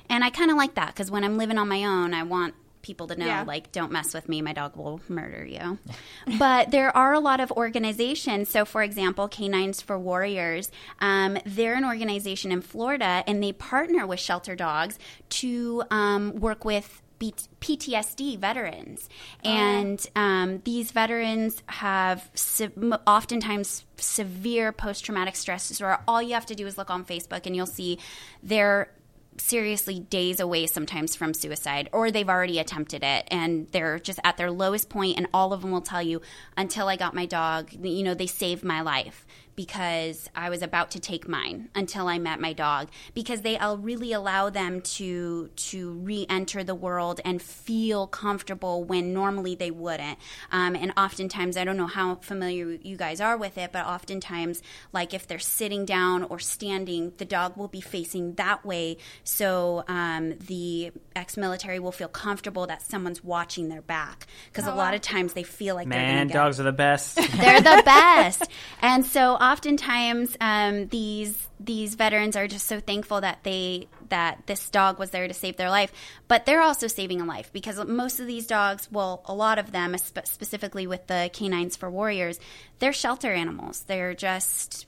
[0.10, 2.54] And I kind of like that cuz when I'm living on my own, I want
[2.84, 3.44] people to know Yeah.
[3.46, 5.78] like don't mess with me my dog will murder you
[6.40, 10.72] but there are a lot of organizations so for example canines for warriors
[11.02, 16.64] um, they're an organization in florida and they partner with shelter dogs to um, work
[16.64, 19.10] with B- PTSD veterans,
[19.44, 22.72] and um, these veterans have se-
[23.06, 26.00] oftentimes severe post traumatic stress disorder.
[26.08, 28.00] All you have to do is look on Facebook, and you'll see
[28.44, 28.92] they're
[29.40, 34.38] seriously days away sometimes from suicide, or they've already attempted it, and they're just at
[34.38, 35.18] their lowest point.
[35.18, 36.22] And all of them will tell you,
[36.56, 39.26] "Until I got my dog, you know, they saved my life."
[39.58, 43.76] Because I was about to take mine until I met my dog because they uh,
[43.76, 50.20] really allow them to to re-enter the world and feel comfortable when normally they wouldn't.
[50.52, 54.62] Um, and oftentimes, I don't know how familiar you guys are with it, but oftentimes,
[54.94, 59.84] like if they're sitting down or standing, the dog will be facing that way, so
[59.88, 65.02] um, the ex-military will feel comfortable that someone's watching their back because a lot of
[65.02, 67.16] times they feel like they're Man, going dogs are the best.
[67.16, 68.48] they're the best.
[68.84, 74.70] And so oftentimes um, these these veterans are just so thankful that they that this
[74.70, 75.92] dog was there to save their life,
[76.28, 79.72] but they're also saving a life because most of these dogs, well, a lot of
[79.72, 82.40] them, specifically with the canines for warriors,
[82.80, 83.82] they're shelter animals.
[83.88, 84.88] They're just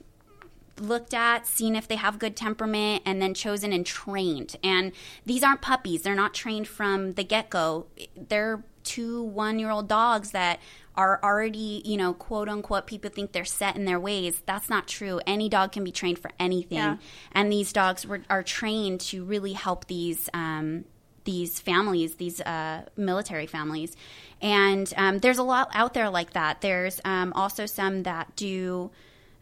[0.80, 4.55] looked at, seen if they have good temperament, and then chosen and trained.
[4.64, 4.93] And
[5.26, 6.03] these aren't puppies.
[6.03, 7.88] They're not trained from the get go.
[8.16, 10.60] They're two one year old dogs that
[11.00, 14.43] are already, you know, quote unquote, people think they're set in their ways.
[14.45, 15.22] That's not true.
[15.26, 16.78] Any dog can be trained for anything.
[16.78, 16.97] Yeah.
[17.32, 20.30] And these dogs were, are trained to really help these.
[20.34, 20.84] Um,
[21.26, 23.95] these families, these uh, military families,
[24.41, 26.62] and um, there's a lot out there like that.
[26.62, 28.89] There's um, also some that do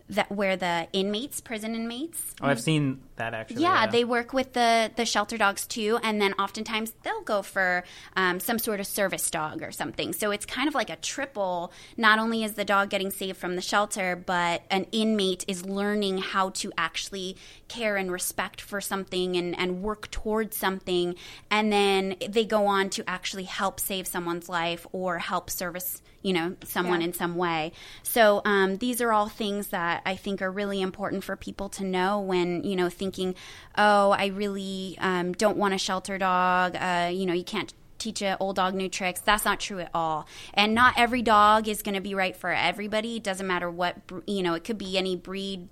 [0.10, 3.62] that where the inmates, prison inmates, Oh, I've seen that actually.
[3.62, 7.84] yeah, they work with the the shelter dogs too, and then oftentimes they'll go for
[8.16, 10.14] um, some sort of service dog or something.
[10.14, 11.74] So it's kind of like a triple.
[11.98, 16.20] Not only is the dog getting saved from the shelter, but an inmate is learning
[16.20, 17.36] how to actually
[17.68, 21.16] care and respect for something and, and work towards something,
[21.52, 26.34] and then they go on to actually help save someone's life or help service you
[26.34, 27.08] know someone Yeah.
[27.08, 27.72] in some way.
[28.04, 31.84] So um, these are all things that I think are really important for people to
[31.84, 33.36] know when you know thinking,
[33.78, 36.76] oh, I really um, don't want a shelter dog.
[36.76, 39.22] Uh, you know, you can't teach an old dog new tricks.
[39.22, 40.28] That's not true at all.
[40.54, 43.18] And not every dog is going to be right for everybody.
[43.18, 43.98] It doesn't matter what
[44.28, 44.54] you know.
[44.54, 45.68] It could be any breed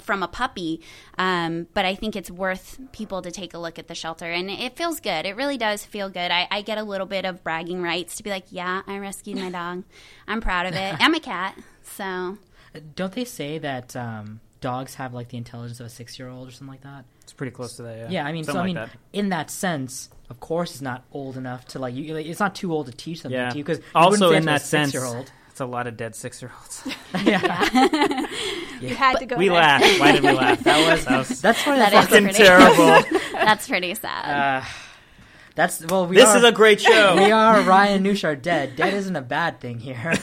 [0.00, 0.80] from a puppy.
[1.18, 4.50] Um, but I think it's worth people to take a look at the shelter, and
[4.50, 5.26] it feels good.
[5.26, 6.30] It really does feel good.
[6.30, 9.38] I, I get a little bit of bragging rights to be like, yeah, I rescued
[9.38, 9.84] my dog.
[10.28, 10.96] I'm proud of it.
[11.00, 12.38] I'm a cat, so
[12.94, 16.48] Don't they say that um, dogs have like the intelligence of a six year old
[16.48, 17.04] or something like that?
[17.22, 17.96] It's pretty close to that.
[17.98, 18.08] Yeah.
[18.10, 18.90] Yeah, I mean, Something so I mean, that.
[19.12, 21.94] in that sense, of course, it's not old enough to like.
[21.94, 23.50] You, like, it's not too old to teach them Yeah.
[23.50, 25.22] to you because Also, in that sense, six-year-old.
[25.22, 26.88] it's a lot of dead six-year-olds.
[28.80, 29.36] You had to go.
[29.36, 29.58] we there.
[29.58, 30.00] laughed.
[30.00, 30.60] Why did we laugh?
[30.64, 33.20] That was, that was That's why That that's is fucking pretty- terrible.
[33.32, 34.62] that's pretty sad.
[34.62, 34.66] Uh,
[35.54, 36.06] that's well.
[36.06, 37.16] We this are, is a great show.
[37.22, 38.76] we are Ryan and Noosh are dead.
[38.76, 40.14] Dead isn't a bad thing here.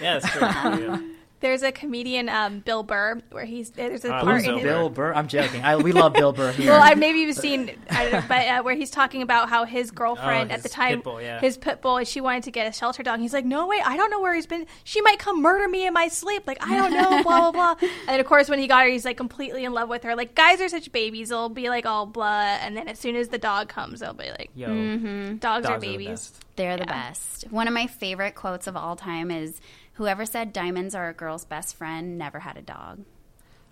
[0.00, 1.11] yeah, it's true.
[1.42, 1.48] Yeah.
[1.48, 4.64] There's a comedian, um, Bill Burr, where he's there's a Uh, part in Bill his,
[4.64, 5.12] Bill Burr.
[5.14, 5.62] I'm joking.
[5.62, 6.70] I, we love Bill Burr here.
[6.70, 9.64] Well, I maybe you've seen, I don't know, but uh, where he's talking about how
[9.64, 11.40] his girlfriend Oh, at the time, pit bull, yeah.
[11.40, 13.20] his pit bull, she wanted to get a shelter dog.
[13.20, 14.66] He's like, no way, I don't know where he's been.
[14.84, 16.46] She might come murder me in my sleep.
[16.46, 17.88] Like I don't know, blah blah blah.
[18.08, 20.14] And of course, when he got her, he's like completely in love with her.
[20.16, 23.28] Like guys are such babies; they'll be like all blah, and then as soon as
[23.28, 26.08] the dog comes, they'll be like, Yo, dogs, dogs are are the babies.
[26.08, 26.44] best.
[26.56, 27.08] They're the Yeah.
[27.08, 27.44] best.
[27.50, 29.60] One of my favorite quotes of all time is
[29.94, 33.04] whoever said diamonds are a girl's best friend never had a dog.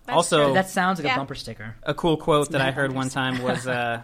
[0.07, 0.55] That's Also- true.
[0.55, 1.15] that sounds like Yeah.
[1.15, 1.77] a bumper sticker.
[1.83, 4.01] a cool quote that I heard one time was uh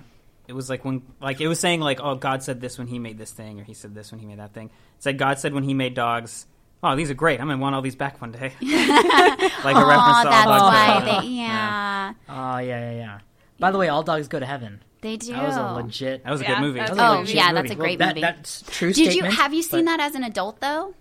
[0.47, 2.99] it was like when like it was saying like oh God said this when he
[2.99, 4.67] made this thing or he said this when he made that thing.
[4.67, 6.47] It said God said when he made dogs,
[6.83, 7.41] oh these are great.
[7.41, 8.53] I'm gonna want all these back one day.
[8.61, 10.75] like a reference Aw, to all that's dogs.
[10.75, 11.31] why they, fun.
[11.33, 13.19] yeah, Oh yeah, yeah, yeah.
[13.59, 14.83] By the way, all dogs go to heaven.
[15.01, 15.33] they do.
[15.33, 16.25] That was a legit.
[16.25, 16.79] That was a Yeah, good movie.
[16.79, 17.55] that was that a a Oh, yeah, movie.
[17.55, 18.21] that's a great that, movie.
[18.21, 18.93] That's true.
[18.93, 20.95] Did you have you seen but- that as an adult though?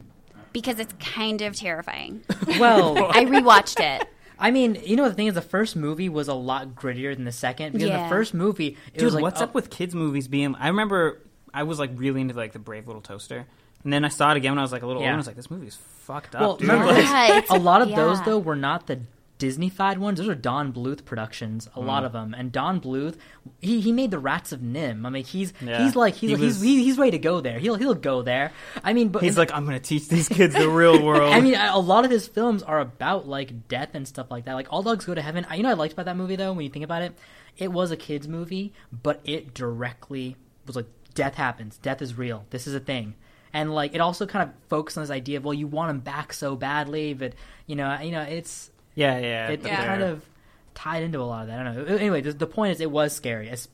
[0.56, 2.24] Because it's kind of terrifying.
[2.60, 4.08] Well, I rewatched it.
[4.40, 7.26] I mean, you know, the thing is, the first movie was a lot grittier than
[7.26, 8.04] the second because Yeah.
[8.04, 10.56] the first movie, it Dude, was like, what's oh, up with kids movies being?
[10.56, 11.22] I remember
[11.54, 13.46] I was like really into like the Brave Little Toaster,
[13.84, 15.08] and then I saw it again when I was like a little Yeah.
[15.08, 15.14] older.
[15.14, 16.42] and I was like, this movie's fucked up.
[16.42, 16.70] Well, dude.
[16.70, 19.00] remember, Like, a lot of those though were not the
[19.38, 20.18] Disney-fied ones.
[20.20, 21.68] Those are Don Bluth productions.
[21.76, 21.86] A Mm.
[21.86, 23.18] lot of them, and Don Bluth,
[23.60, 25.06] he, he made the Rats of NIMH.
[25.06, 25.84] I mean, he's Yeah.
[25.84, 27.60] he's like he's He he's, was- he's he's ready to go there.
[27.60, 28.52] He'll he'll go there.
[28.84, 31.34] I mean, but he's like, I'm gonna teach these kids the real world.
[31.34, 34.54] I mean, a lot of his films are about like death and stuff like that.
[34.54, 35.46] Like All Dogs Go to Heaven.
[35.54, 36.54] You know, what I liked about that movie though.
[36.54, 37.14] When you think about it,
[37.58, 41.78] it was a kids movie, but it directly was like death happens.
[41.78, 42.46] Death is real.
[42.52, 43.16] This is a thing.
[43.54, 46.00] And like it also kind of focuses on this idea of well, you want him
[46.00, 47.34] back so badly, but
[47.68, 49.48] you know, you know, it's Yeah, yeah.
[49.50, 49.84] it, Yeah.
[49.84, 50.26] it kind of
[50.74, 51.60] tied into a lot of that.
[51.60, 51.96] I don't know.
[51.98, 53.50] Anyway, the, the point is, it was scary.
[53.50, 53.68] Es-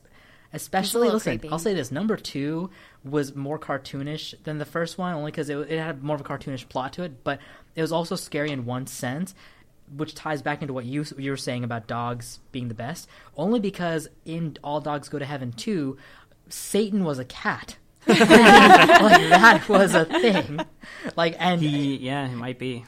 [0.54, 1.50] Especially, listen, creepy.
[1.50, 2.68] I'll say this: number two
[3.04, 6.24] was more cartoonish than the first one, only because it, it had more of a
[6.24, 7.24] cartoonish plot to it.
[7.24, 7.38] But
[7.74, 9.34] it was also scary in one sense,
[9.96, 13.08] which ties back into what you you were saying about dogs being the best.
[13.34, 15.96] Only because in All Dogs Go to Heaven two,
[16.50, 17.76] Satan was a cat.
[18.06, 20.60] like that was a thing.
[21.16, 22.84] Like and He, yeah, he might be.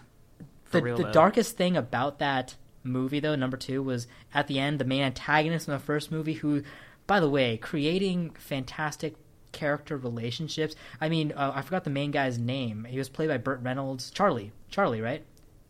[0.74, 4.58] For the, real, the darkest thing about that movie though number two was at the
[4.58, 6.62] end the main antagonist in the first movie who
[7.06, 9.14] by the way creating fantastic
[9.52, 13.38] character relationships i mean uh, i forgot the main guy's name he was played by
[13.38, 15.24] burt reynolds charlie charlie right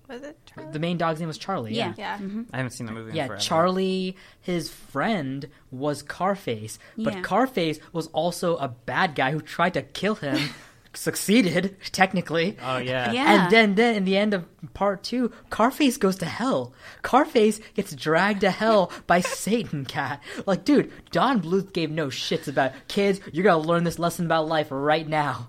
[0.09, 0.73] Was it Charlie?
[0.73, 1.93] the main dog's name was charlie Yeah.
[1.97, 2.19] yeah.
[2.53, 3.11] I haven't seen the movie.
[3.11, 3.41] in yeah, forever.
[3.41, 7.23] Charlie, his friend was Carface, but Yeah.
[7.23, 10.51] Carface was also a bad guy who tried to kill him,
[10.95, 12.57] succeeded technically.
[12.63, 13.13] Oh yeah.
[13.13, 13.43] Yeah.
[13.45, 16.73] And then, then in the end of part two, Carface goes to hell.
[17.03, 20.23] Carface gets dragged to hell by Satan Cat.
[20.47, 23.21] Like, dude, Don Bluth gave no shits about kids.
[23.33, 25.49] You're gonna learn this lesson about life right now.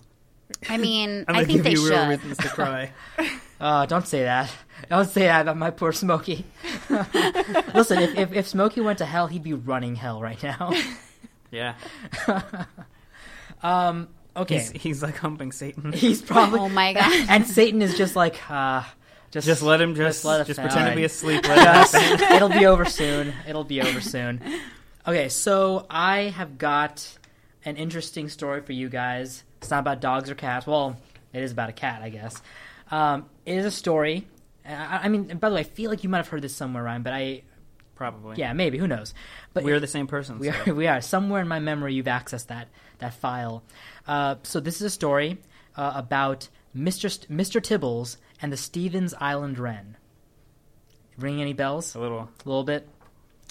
[0.70, 2.10] I mean, I'm I think give they you real should.
[2.10, 2.92] reasons to cry.
[3.58, 4.52] Uh, don't say that.
[4.90, 6.44] Don't say that about my poor Smokey.
[7.74, 10.74] Listen, if, if if Smokey went to hell, he'd be running hell right now.
[11.52, 11.76] yeah.
[13.64, 15.92] Um, okay, He's, he's like humping Satan.
[15.94, 17.26] he's probably Oh my god.
[17.30, 18.84] and Satan is just like uh
[19.32, 20.72] just Just let him just Just let just happen.
[20.72, 21.48] pretend to be asleep.
[21.48, 23.34] Let It'll be over soon.
[23.48, 24.42] It'll be over soon.
[25.08, 27.08] Okay, so I have got
[27.64, 29.44] an interesting story for you guys.
[29.62, 30.66] It's not about dogs or cats.
[30.66, 30.98] Well,
[31.32, 32.42] it is about a cat, I guess.
[32.90, 34.26] Um, it is a story.
[34.68, 36.82] I, I mean, by the way, I feel like you might have heard this somewhere,
[36.82, 37.44] Ryan, but I,
[37.94, 38.38] Probably.
[38.38, 39.14] yeah, maybe, who knows?
[39.54, 40.40] But We're the same person.
[40.40, 40.72] we so.
[40.72, 41.02] are, we are.
[41.02, 42.68] Somewhere in my memory, you've accessed that
[42.98, 43.62] that file.
[44.08, 45.38] Uh, so this is a story
[45.76, 47.10] uh, about Mr.
[47.10, 47.62] St- Mr.
[47.62, 49.98] Tibbles and the Stephens Island Wren.
[51.18, 51.96] Ring any bells?
[51.96, 52.20] A little.
[52.20, 52.88] A little bit.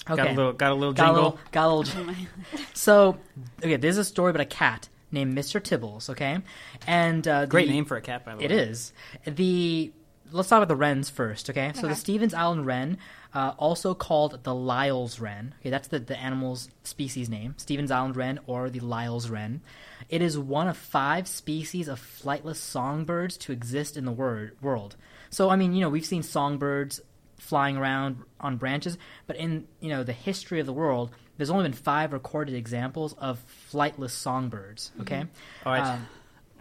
[0.09, 0.23] Okay.
[0.23, 0.53] Got a little.
[0.53, 2.15] Got a little Got a little, got a little.
[2.73, 3.17] so,
[3.59, 5.59] okay, this is a story about a cat named Mr.
[5.59, 6.09] Tibbles.
[6.11, 6.37] Okay,
[6.85, 8.55] and uh, Great name for a cat, by the It way.
[8.57, 8.93] It is
[9.25, 9.91] the.
[10.31, 11.49] Let's talk about the wrens first.
[11.49, 12.97] Okay, so the Stephens Island wren,
[13.35, 15.53] uh, also called the Lyall's wren.
[15.59, 19.61] Okay, that's the the animal's species name, Stephens Island wren or the Lyall's wren.
[20.09, 24.95] It is one of five species of flightless songbirds to exist in the word, world.
[25.31, 27.01] So, I mean, you know, we've seen songbirds
[27.37, 31.63] flying around on branches, but in you know the history of the world, there's only
[31.63, 34.91] been five recorded examples of flightless songbirds.
[35.01, 35.25] Okay,
[35.65, 36.07] Oh, I, Um,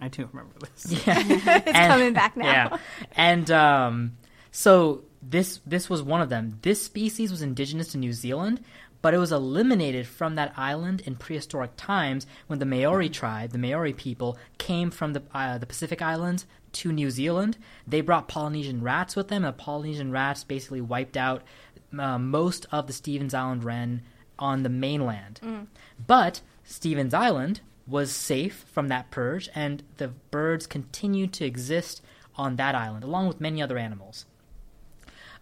[0.01, 1.07] I do remember this.
[1.07, 1.19] yeah,
[1.67, 2.45] It's coming back now.
[2.47, 2.79] yeah,
[3.17, 4.17] and um,
[4.51, 6.59] so this this was one of them.
[6.63, 8.63] This species was indigenous to New Zealand,
[9.03, 13.59] but it was eliminated from that island in prehistoric times when the Maori tribe, the
[13.59, 17.57] Maori people, came from the uh, the Pacific Islands to New Zealand.
[17.87, 21.43] They brought Polynesian rats with them, and the Polynesian rats basically wiped out
[21.99, 24.03] uh, most of the Stephens Island wren
[24.39, 25.41] on the mainland.
[26.07, 32.03] But Stephens Island was safe from that purge, and the birds continued to exist
[32.37, 34.27] on that island, along with many other animals.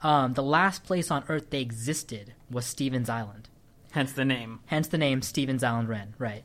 [0.03, 3.49] Um, the last place on Earth they existed was Stephens Island,
[3.93, 4.61] Hence the name.
[4.67, 6.15] hence the name Stephens Island wren.
[6.19, 6.45] Right.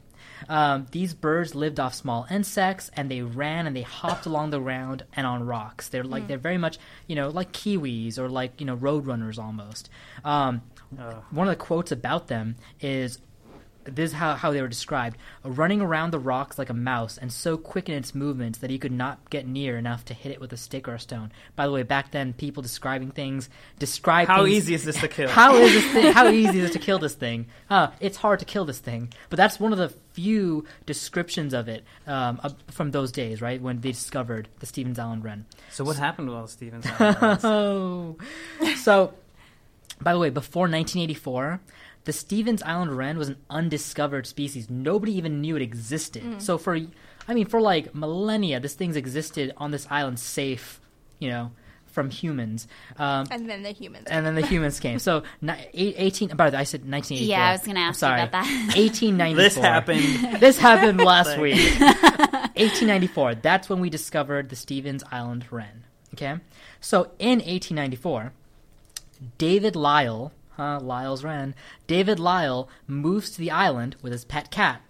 [0.50, 4.60] Um, these birds lived off small insects, and they ran and they hopped along the
[4.60, 5.88] ground and on rocks.
[5.90, 6.78] They're like they're very much
[7.08, 9.90] you know like kiwis or like you know roadrunners almost.
[10.24, 10.62] Um,
[11.32, 13.20] one of the quotes about them is
[13.88, 17.32] this is how, how they were described running around the rocks like a mouse and
[17.32, 20.40] so quick in its movements that he could not get near enough to hit it
[20.42, 24.28] with a stick or a stone by the way back then people describing things describe
[24.28, 25.30] how things- easy is this to kill?
[25.30, 28.40] how is this thing, how easy is it to kill this thing uh, it's hard
[28.40, 32.56] to kill this thing but that's one of the few descriptions of it um, of-
[32.72, 36.34] from those days right when they discovered the stephens island wren so what happened to
[36.34, 36.86] all the Stephens?
[37.00, 38.18] Island Oh.
[38.78, 39.14] so,
[40.02, 41.60] by the way, before 1984,
[42.08, 44.70] the Stephens Island wren was an undiscovered species.
[44.70, 46.42] Nobody even knew it existed.
[46.42, 46.80] So for,
[47.28, 50.80] I mean, for like millennia, this thing's existed on this island, safe,
[51.20, 51.52] you know,
[51.86, 52.68] from humans.
[52.98, 54.08] Um, And then the humans.
[54.10, 55.00] and then the humans came.
[55.00, 56.30] So, ni- 18.
[56.38, 57.28] By the way, I said 1984.
[57.28, 58.22] Yeah, I was gonna ask you sorry.
[58.22, 58.46] about that.
[58.78, 59.44] 1894.
[59.44, 60.40] This happened.
[60.40, 61.60] This happened last week.
[61.82, 63.36] 1894.
[63.36, 65.84] That's when we discovered the Stephens Island wren.
[66.14, 66.36] Okay?
[66.80, 68.32] So in 1894,
[69.38, 71.56] David Lyall, huh, Lyall's wren,
[71.88, 74.82] David Lyall moves to the island with his pet cat.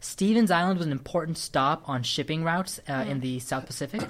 [0.00, 4.00] Stephens Island was an important stop on shipping routes uh, in the South Pacific,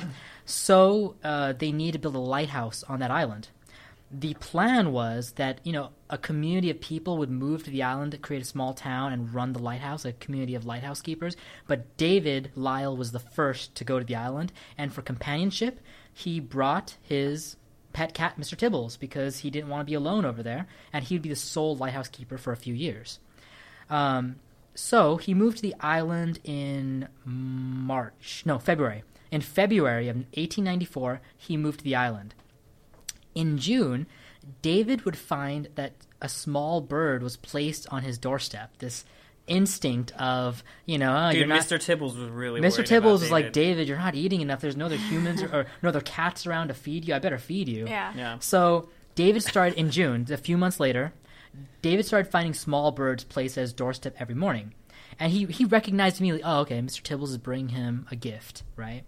[0.45, 3.49] so uh, they need to build a lighthouse on that island.
[4.11, 8.21] the plan was that you know a community of people would move to the island
[8.23, 11.37] create a small town and run the lighthouse, a community of lighthouse keepers.
[11.69, 15.81] But David Lyall was the first to go to the island, and for companionship,
[16.13, 17.57] he brought his
[17.93, 18.57] pet cat, Mr.
[18.57, 21.77] Tibbles, because he didn't want to be alone over there, and he'd be the sole
[21.77, 23.19] lighthouse keeper for a few years.
[23.89, 24.37] Um,
[24.75, 29.03] so he moved to the island in March, no, February.
[29.31, 32.35] In February of 1894, he moved to the island.
[33.35, 34.07] In June,
[34.63, 38.77] David would find that a small bird was placed on his doorstep.
[38.79, 39.05] This
[39.51, 41.61] instinct of, you know, oh, Dude, you're not.
[41.61, 41.79] Mr.
[41.79, 42.85] Tibbles was really Mr.
[42.85, 43.75] Tibbles about was like, David.
[43.75, 44.61] David, you're not eating enough.
[44.61, 47.15] There's no other humans or, or no other cats around to feed you.
[47.15, 47.87] I better feed you.
[47.87, 48.13] Yeah.
[48.17, 48.39] Yeah.
[48.39, 51.13] So David started in June, a few months later.
[51.83, 54.73] David started finding small birds placed at his doorstep every morning,
[55.19, 56.45] and he he recognized immediately.
[56.45, 57.03] Oh, okay, Mr.
[57.03, 59.03] Tibbles is bringing him a gift, right?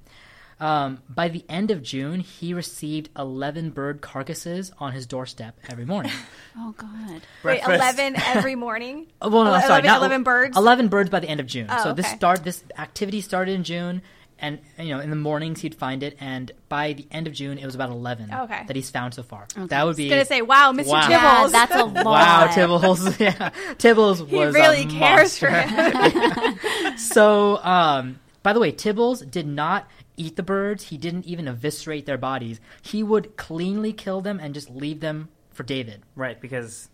[0.63, 5.85] Um, by the end of June, he received eleven bird carcasses on his doorstep every
[5.85, 6.13] morning.
[6.55, 7.23] Oh God.
[7.45, 9.07] Wait, eleven every morning.
[9.23, 10.57] Uh, well, no, Ele- sorry, 11 not 11 birds?
[10.57, 11.67] Eleven birds by the end of June.
[11.71, 12.15] Oh, so this okay.
[12.17, 14.03] start this activity started in June,
[14.39, 17.57] and you know in the mornings he'd find it, and by the end of June
[17.57, 18.65] it was about eleven Okay.
[18.67, 19.47] that he's found so far.
[19.57, 20.89] That would be Gonna say, wow, Mr.
[20.89, 21.01] Wow.
[21.09, 21.11] Tibbles.
[21.11, 22.05] Yeah, that's a lot.
[22.05, 23.19] Wow, Tibbles.
[23.19, 26.51] Yeah, Tibbles he was really a cares for monster.
[26.91, 26.99] him.
[26.99, 30.85] So, um, by the way, Tibbles did not eat the birds.
[30.85, 32.61] He didn't even eviscerate their bodies.
[32.81, 36.03] He would cleanly kill them and just leave them for David.
[36.15, 36.89] Right, because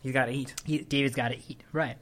[0.00, 0.54] he's got to eat.
[0.64, 1.96] He, David's got to eat, right?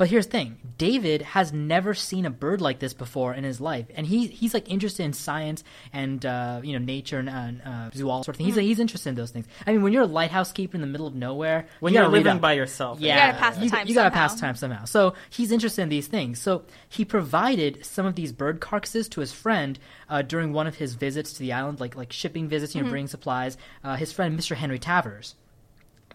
[0.00, 3.60] But here's the thing: David has never seen a bird like this before in his
[3.60, 7.68] life, and he he's like interested in science and uh, you know nature and uh,
[7.68, 8.46] uh, zoology sort of thing.
[8.46, 9.44] He's he's interested in those things.
[9.66, 12.04] I mean, when you're a lighthouse keeper in the middle of nowhere, When you you're
[12.08, 12.98] gotta living by yourself.
[12.98, 14.28] Yeah, you gotta pass the you, time you gotta somehow.
[14.28, 14.84] pass time somehow.
[14.86, 16.40] So he's interested in these things.
[16.40, 19.78] So he provided some of these bird carcasses to his friend
[20.08, 22.78] uh, during one of his visits to the island, like like shipping visits, Mm-hmm.
[22.78, 23.58] you know, bringing supplies.
[23.84, 24.56] Uh, his friend, Mr.
[24.56, 25.34] Henry Travers,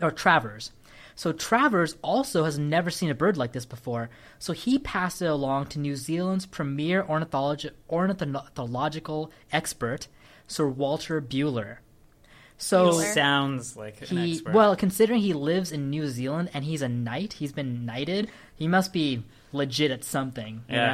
[0.02, 0.72] or Travers.
[1.16, 4.10] So Travers also has never seen a bird like this before.
[4.38, 10.08] So he passed it along to New Zealand's premier ornithologi- ornithological expert,
[10.48, 11.78] Sir Walter Bueller.
[12.58, 13.14] So Bueller.
[13.14, 17.34] Sounds like an he well, considering he lives in New Zealand and he's a knight,
[17.34, 18.30] he's been knighted.
[18.56, 20.92] He must be legit at something, you Yeah.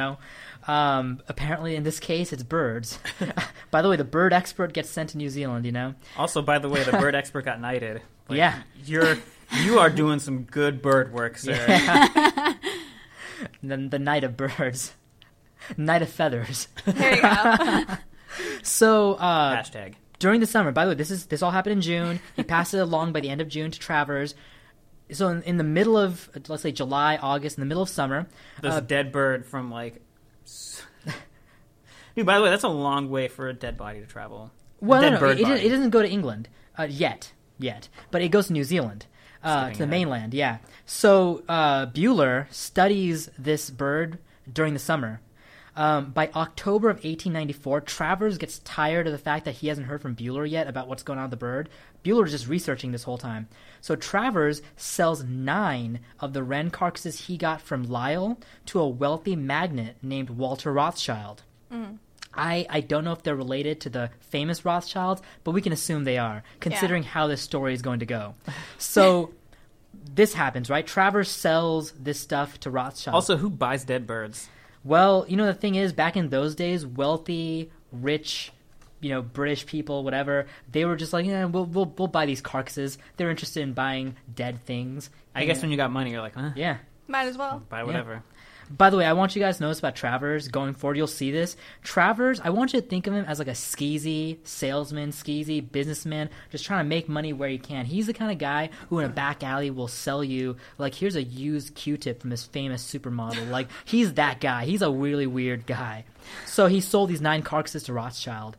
[0.66, 0.72] know.
[0.72, 2.98] Um, apparently, in this case, it's birds.
[3.72, 5.66] By the way, the bird expert gets sent to New Zealand.
[5.66, 5.94] You know.
[6.16, 8.02] Also, by the way, the bird expert got knighted.
[8.28, 8.62] Like, Yeah.
[8.84, 9.18] you're
[9.64, 11.54] you are doing some good bird work, sir.
[11.62, 12.58] And
[13.62, 14.94] then the knight of birds,
[15.76, 16.68] knight of feathers.
[16.84, 17.84] There you go.
[18.62, 19.94] So uh, Hashtag.
[20.18, 22.20] during the summer, by the way, this is this all happened in June.
[22.34, 24.34] He passed it along by the end of June to Travers.
[25.10, 28.26] So in, in the middle of let's say July, August, in the middle of summer,
[28.62, 30.00] This uh, dead bird from like.
[32.16, 34.50] Dude, by the way, that's a long way for a dead body to travel.
[34.80, 36.48] Well, no, no, it, it, it doesn't go to England
[36.78, 39.06] uh, yet, yet, but it goes to New Zealand,
[39.42, 39.90] uh, to the ahead.
[39.90, 40.34] mainland.
[40.34, 40.58] Yeah.
[40.86, 44.18] So uh, Bueller studies this bird
[44.50, 45.20] during the summer.
[45.74, 50.02] Um, by October of 1894, Travers gets tired of the fact that he hasn't heard
[50.02, 51.70] from Bueller yet about what's going on with the bird.
[52.04, 53.48] Bueller is just researching this whole time.
[53.80, 58.36] So Travers sells nine of the wren carcasses he got from Lyall
[58.66, 61.42] to a wealthy magnate named Walter Rothschild.
[62.34, 66.04] I, I don't know if they're related to the famous Rothschilds, but we can assume
[66.04, 68.34] they are, considering how this story is going to go.
[68.78, 69.32] So
[70.14, 70.86] this happens, right?
[70.86, 73.14] Travers sells this stuff to Rothschild.
[73.14, 74.48] Also, who buys dead birds?
[74.84, 78.52] well, you know the thing is, back in those days, wealthy, rich,
[79.00, 82.40] you know, British people, whatever, they were just like, yeah, we'll we'll, we'll buy these
[82.40, 82.98] carcasses.
[83.16, 85.10] They're interested in buying dead things.
[85.34, 86.50] I guess when you got money, you're like, huh?
[86.56, 86.78] Yeah.
[87.08, 87.62] Might as well.
[87.68, 88.22] Buy whatever.
[88.78, 90.48] By the way, I want you guys to this about Travers.
[90.48, 91.56] Going forward, you'll see this.
[91.82, 96.30] Travers, I want you to think of him as like a skeezy salesman, skeezy businessman,
[96.50, 97.84] just trying to make money where he can.
[97.84, 101.16] He's the kind of guy who in a back alley will sell you, like, here's
[101.16, 103.50] a used Q-tip from this famous supermodel.
[103.50, 104.64] Like, he's that guy.
[104.64, 106.04] He's a really weird guy.
[106.46, 108.56] So he sold these nine carcasses to Rothschild.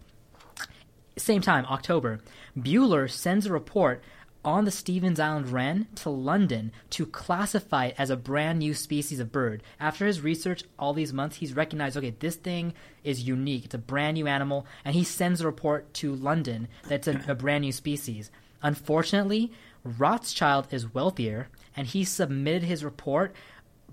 [1.18, 2.20] Same time, October,
[2.57, 4.03] Bueller sends a report
[4.45, 9.19] on the Stephens Island wren to London to classify it as a brand new species
[9.19, 9.63] of bird.
[9.79, 12.73] After his research all these months, he's recognized okay, this thing
[13.03, 13.65] is unique.
[13.65, 17.35] It's a brand new animal, and he sends a report to London that's a, a
[17.35, 18.31] brand new species.
[18.61, 19.51] Unfortunately,
[19.83, 23.35] Rothschild is wealthier, and he submitted his report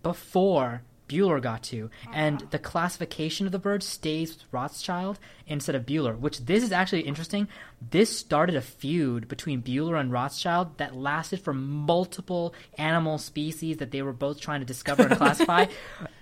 [0.02, 2.12] before Bueller got to, uh-huh.
[2.14, 6.72] and the classification of the bird stays with Rothschild instead of Bueller, which this is
[6.72, 7.48] actually interesting.
[7.90, 13.90] This started a feud between Bueller and Rothschild that lasted for multiple animal species that
[13.90, 15.66] they were both trying to discover and classify.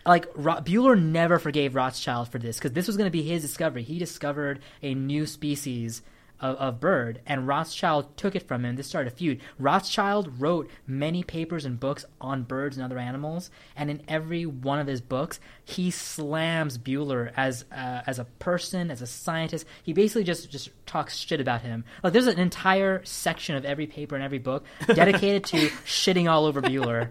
[0.07, 3.43] Like Ro- Bueller never forgave Rothschild for this because this was going to be his
[3.43, 3.83] discovery.
[3.83, 6.01] He discovered a new species
[6.41, 8.77] of, of Bird, and Rothschild took it from him.
[8.77, 9.41] This started a feud.
[9.59, 14.79] Rothschild wrote many papers and books on birds and other animals, and in every one
[14.79, 19.67] of his books, he slams Bueller as uh, as a person, as a scientist.
[19.83, 21.85] He basically just just talks shit about him.
[22.03, 26.47] Like there's an entire section of every paper and every book dedicated to shitting all
[26.47, 27.11] over Bueller.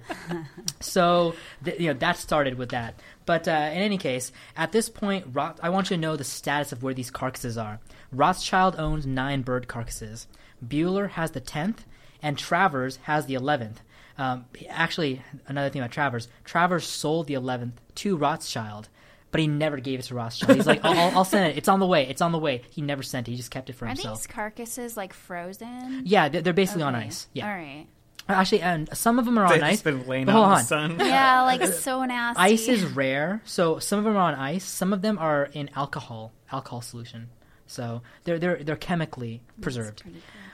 [0.80, 2.96] So th- you know that started with that.
[3.26, 6.24] But uh, in any case, at this point, Roth- I want you to know the
[6.24, 7.80] status of where these carcasses are.
[8.12, 10.28] Rothschild owns nine bird carcasses.
[10.66, 11.86] Bueller has the tenth,
[12.22, 13.82] and Travers has the eleventh.
[14.18, 18.90] Um, actually, another thing about Travers, Travers sold the eleventh to Rothschild,
[19.32, 20.56] but he never gave it to Rothschild.
[20.56, 21.58] He's like, I'll, I'll, I'll send it.
[21.58, 22.08] It's on the way.
[22.08, 22.64] It's on the way.
[22.72, 23.32] He never sent it.
[23.32, 24.20] He just kept it for Are himself.
[24.20, 26.02] these carcasses like frozen?
[26.06, 27.28] Yeah, they're, they're basically on ice.
[27.34, 27.86] Yeah, All right.
[28.28, 29.82] actually, and some of them are on They've ice.
[29.84, 30.58] been laying but out hold in on.
[30.98, 31.08] the sun.
[31.08, 32.42] Yeah, like so nasty.
[32.42, 34.64] Ice is rare, so some of them are on ice.
[34.66, 37.30] Some of them are in alcohol, alcohol solution.
[37.68, 40.04] So they're they're they're chemically preserved.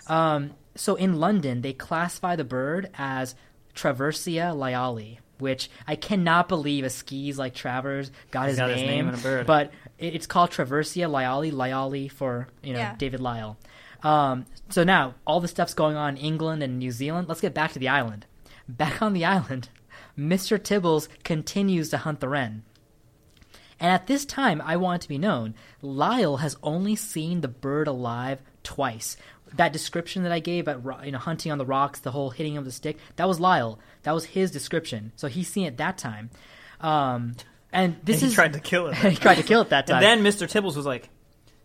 [0.08, 3.36] Um, so in London, they classify the bird as
[3.76, 8.78] Traversia lyalli, which I cannot believe a skis like Travers got his got name.
[8.78, 9.46] his name a bird.
[9.48, 12.96] But it's called Traversia lyalli, lyalli for you know Yeah.
[12.98, 13.56] David Lyall.
[14.04, 17.30] Um, so now all the stuff's going on in England and New Zealand.
[17.30, 18.26] Let's get back to the island.
[18.68, 19.70] Back on the island,
[20.18, 20.60] Mr.
[20.60, 22.64] Tibbles continues to hunt the wren.
[23.80, 27.48] And at this time, I want it to be known, Lyall has only seen the
[27.48, 29.18] bird alive twice.
[29.56, 32.58] That description that I gave at you know hunting on the rocks, the whole hitting
[32.58, 33.78] of the stick, that was Lyall.
[34.04, 35.12] That was his description.
[35.16, 36.32] So he's seen it that time.
[36.82, 37.36] Um,
[37.72, 38.96] and this he is tried to kill it.
[38.96, 40.04] he tried to kill it that time.
[40.04, 40.48] And then Mr.
[40.48, 41.10] Tibbles was like,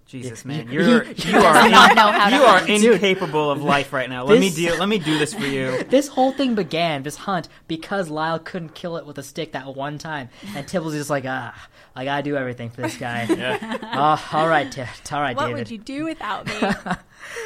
[0.08, 2.70] "Jesus, man, you're you are not know how to you are hunt.
[2.70, 4.24] incapable of life right now.
[4.24, 4.76] Let me This- deal.
[4.78, 8.74] Let me do this for you." this whole thing began, this hunt, because Lyall couldn't
[8.74, 11.54] kill it with a stick that one time, and Tibbles is just like, ah,
[11.94, 13.26] I gotta do everything for this guy.
[13.28, 13.78] Yeah.
[13.94, 14.82] oh, all right, Ti-
[15.12, 15.58] all right, What David.
[15.58, 16.54] would you do without me?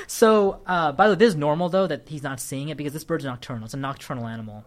[0.07, 2.93] So, uh, by the way, this is normal though that he's not seeing it because
[2.93, 3.65] this bird's nocturnal.
[3.65, 4.65] It's a nocturnal animal.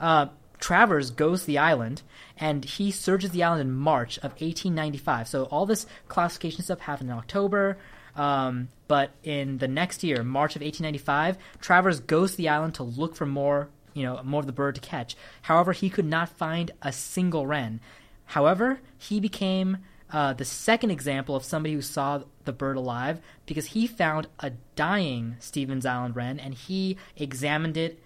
[0.00, 0.26] Uh,
[0.58, 2.02] Travers goes to the island
[2.36, 5.28] and he searches the island in March of 1895.
[5.28, 7.78] So all this classification stuff happened in October.
[8.16, 12.82] Um, but in the next year, March of 1895, Travers goes to the island to
[12.82, 15.16] look for more, you know, more of the bird to catch.
[15.42, 17.80] However, he could not find a single wren.
[18.24, 19.78] However, he became
[20.10, 24.50] uh, the second example of somebody who saw the bird alive because he found a
[24.74, 28.02] dying Stephens Island wren and he examined it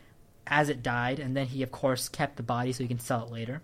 [0.47, 3.25] as it died, and then he, of course, kept the body so he can sell
[3.27, 3.63] it later.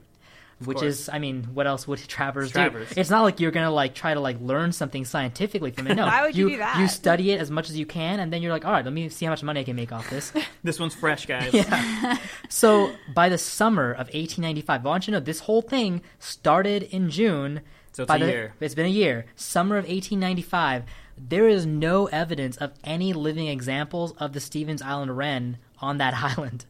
[0.65, 1.03] Which course.
[1.03, 2.89] is, I mean, what else would Travers Travers.
[2.91, 3.01] do?
[3.01, 5.95] It's not like you're gonna like try to like learn something scientifically from it.
[5.95, 6.81] No, Why would you do that?
[6.81, 8.93] You study it as much as you can, and then you're like, all right, let
[8.93, 10.33] me see how much money I can make off this.
[10.65, 11.55] This one's fresh, guys.
[11.55, 12.19] yeah.
[12.49, 16.83] So by the summer of 1895, I want you to know this whole thing started
[16.83, 17.61] in June.
[17.93, 18.55] So it's by a the- year.
[18.59, 19.27] It's been a year.
[19.37, 20.85] Summer of 1895.
[21.17, 26.15] There is no evidence of any living examples of the Stephens Island wren on that
[26.23, 26.65] island.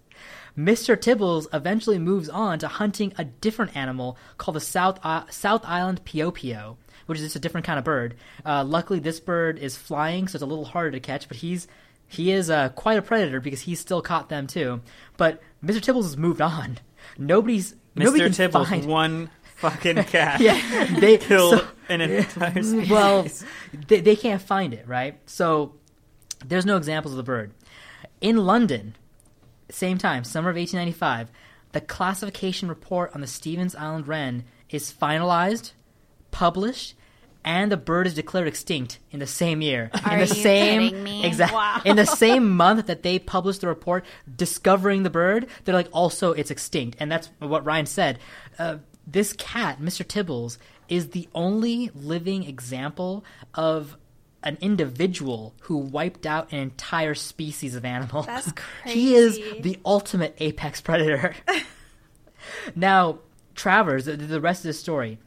[0.56, 0.96] Mr.
[0.96, 6.04] Tibbles eventually moves on to hunting a different animal called the South I- South Island
[6.04, 8.16] piopio, which is just a different kind of bird.
[8.44, 11.28] Uh, luckily, this bird is flying, so it's a little harder to catch.
[11.28, 11.68] But he's
[12.08, 14.80] he is uh, quite a predator because he's still caught them too.
[15.16, 15.80] But Mr.
[15.80, 16.78] Tibbles has moved on.
[17.16, 18.34] Nobody's nobody Mr.
[18.36, 18.86] can Tibbles, find.
[18.88, 22.90] one fucking cat Yeah, they killed so- an entire species.
[22.90, 23.26] well,
[23.86, 25.18] they, they can't find it, right?
[25.26, 25.74] So
[26.44, 27.52] there's no examples of the bird.
[28.20, 28.96] In London,
[29.70, 31.30] same time, summer of 1895,
[31.72, 35.72] the classification report on the Stephens Island wren is finalized,
[36.30, 36.94] published,
[37.44, 39.90] and the bird is declared extinct in the same year.
[40.04, 41.24] Are in the you same kidding me?
[41.24, 41.80] exact Wow.
[41.84, 44.04] in the same month that they published the report
[44.34, 48.18] discovering the bird, they're like also it's extinct, and that's what Ryan said.
[48.58, 50.04] Uh, this cat, Mr.
[50.04, 50.58] Tibbles,
[50.88, 53.96] is the only living example of
[54.42, 58.22] an individual who wiped out an entire species of animal.
[58.22, 58.52] That's
[58.84, 61.34] he is the ultimate apex predator.
[62.76, 63.18] now,
[63.54, 65.18] Travers, the, the rest of the story.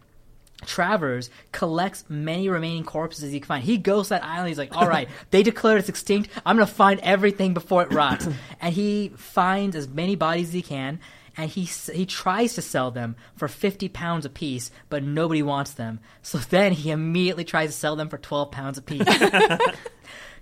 [0.66, 3.64] Travers collects many remaining corpses he can find.
[3.64, 4.50] He goes to that island.
[4.50, 6.30] He's like, "All right, they declared it's extinct.
[6.46, 8.28] I'm gonna find everything before it rots."
[8.62, 11.00] and he finds as many bodies as he can,
[11.38, 11.64] and he
[11.94, 16.00] he tries to sell them for fifty pounds a piece, but nobody wants them.
[16.22, 19.08] So then he immediately tries to sell them for twelve pounds a piece.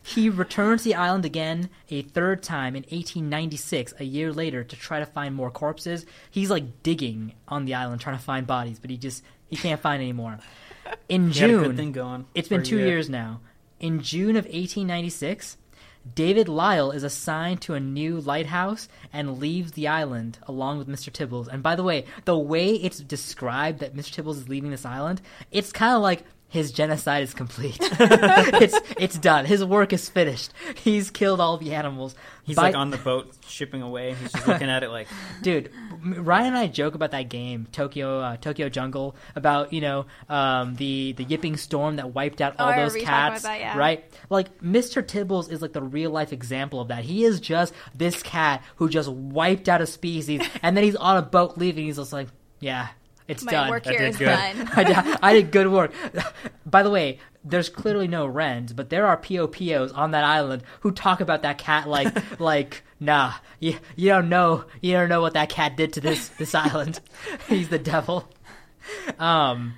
[0.02, 4.76] He returns to the island again a third time in 1896, a year later, to
[4.76, 6.06] try to find more corpses.
[6.32, 9.82] He's like digging on the island trying to find bodies, but he just he can't
[9.82, 10.40] find any more.
[11.10, 12.88] In He had a good June, thing going it's been two year.
[12.88, 13.42] years now.
[13.80, 15.58] In June of 1896,
[16.16, 21.12] David Lyall is assigned to a new lighthouse and leaves the island along with Mr.
[21.12, 21.48] Tibbles.
[21.48, 24.22] And by the way, the way it's described that Mr.
[24.22, 27.78] Tibbles is leaving this island, it's kind of like his genocide is complete.
[27.82, 29.46] it's it's done.
[29.46, 30.52] His work is finished.
[30.76, 32.16] He's killed all the animals.
[32.44, 34.16] He's By- like on the boat shipping away.
[34.16, 35.08] He's just looking at it like,
[35.44, 35.72] dude.
[36.04, 40.76] Ryan and I joke about that game, Tokyo uh, Tokyo Jungle, about you know um,
[40.76, 43.44] the the yipping storm that wiped out Oh, all I those remember you talking cats,
[43.44, 43.78] about that, yeah.
[43.78, 44.06] right?
[44.30, 45.04] Like Mr.
[45.04, 47.04] Tibbles is like the real life example of that.
[47.04, 51.18] He is just this cat who just wiped out a species, and then he's on
[51.18, 51.86] a boat leaving.
[51.86, 52.28] He's just like,
[52.60, 52.90] yeah,
[53.28, 53.70] it's My done.
[53.70, 54.26] work I did good.
[54.26, 54.70] done.
[54.76, 55.92] I, did, I did good work.
[56.66, 60.92] By the way, there's clearly no wrens, but there are POPOs on that island who
[60.92, 65.34] talk about that cat like like nah, you you don't know you don't know what
[65.34, 67.00] that cat did to this this island.
[67.48, 68.30] He's the devil.
[69.18, 69.76] Um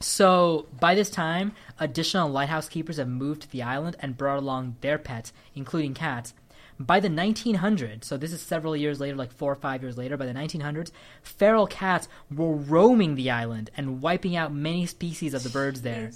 [0.00, 4.76] so by this time, additional lighthouse keepers have moved to the island and brought along
[4.80, 6.34] their pets, including cats.
[6.80, 10.16] By the 1900s, so this is several years later, like four or five years later,
[10.16, 10.90] by the 1900s,
[11.22, 16.10] feral cats were roaming the island and wiping out many species of the birds there.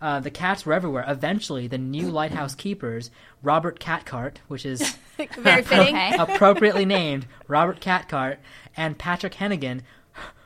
[0.00, 1.04] Uh, the cats were everywhere.
[1.06, 3.10] Eventually, the new lighthouse keepers,
[3.42, 4.96] Robert Catcart, which is
[5.38, 5.94] Very fitting.
[5.96, 6.16] Okay.
[6.18, 8.36] appropriately named Robert Catcart,
[8.76, 9.82] and Patrick Hennigan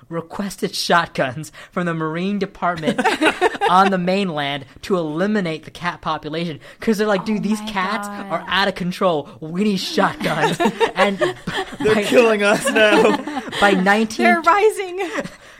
[0.09, 3.01] requested shotguns from the Marine Department
[3.71, 8.09] on the mainland to eliminate the cat population because they're like, dude, Oh these cats
[8.09, 8.27] God.
[8.27, 9.29] are out of control.
[9.41, 10.59] We need shotguns.
[10.97, 13.17] and they're by, killing us now.
[13.61, 15.01] by 19 They're rising.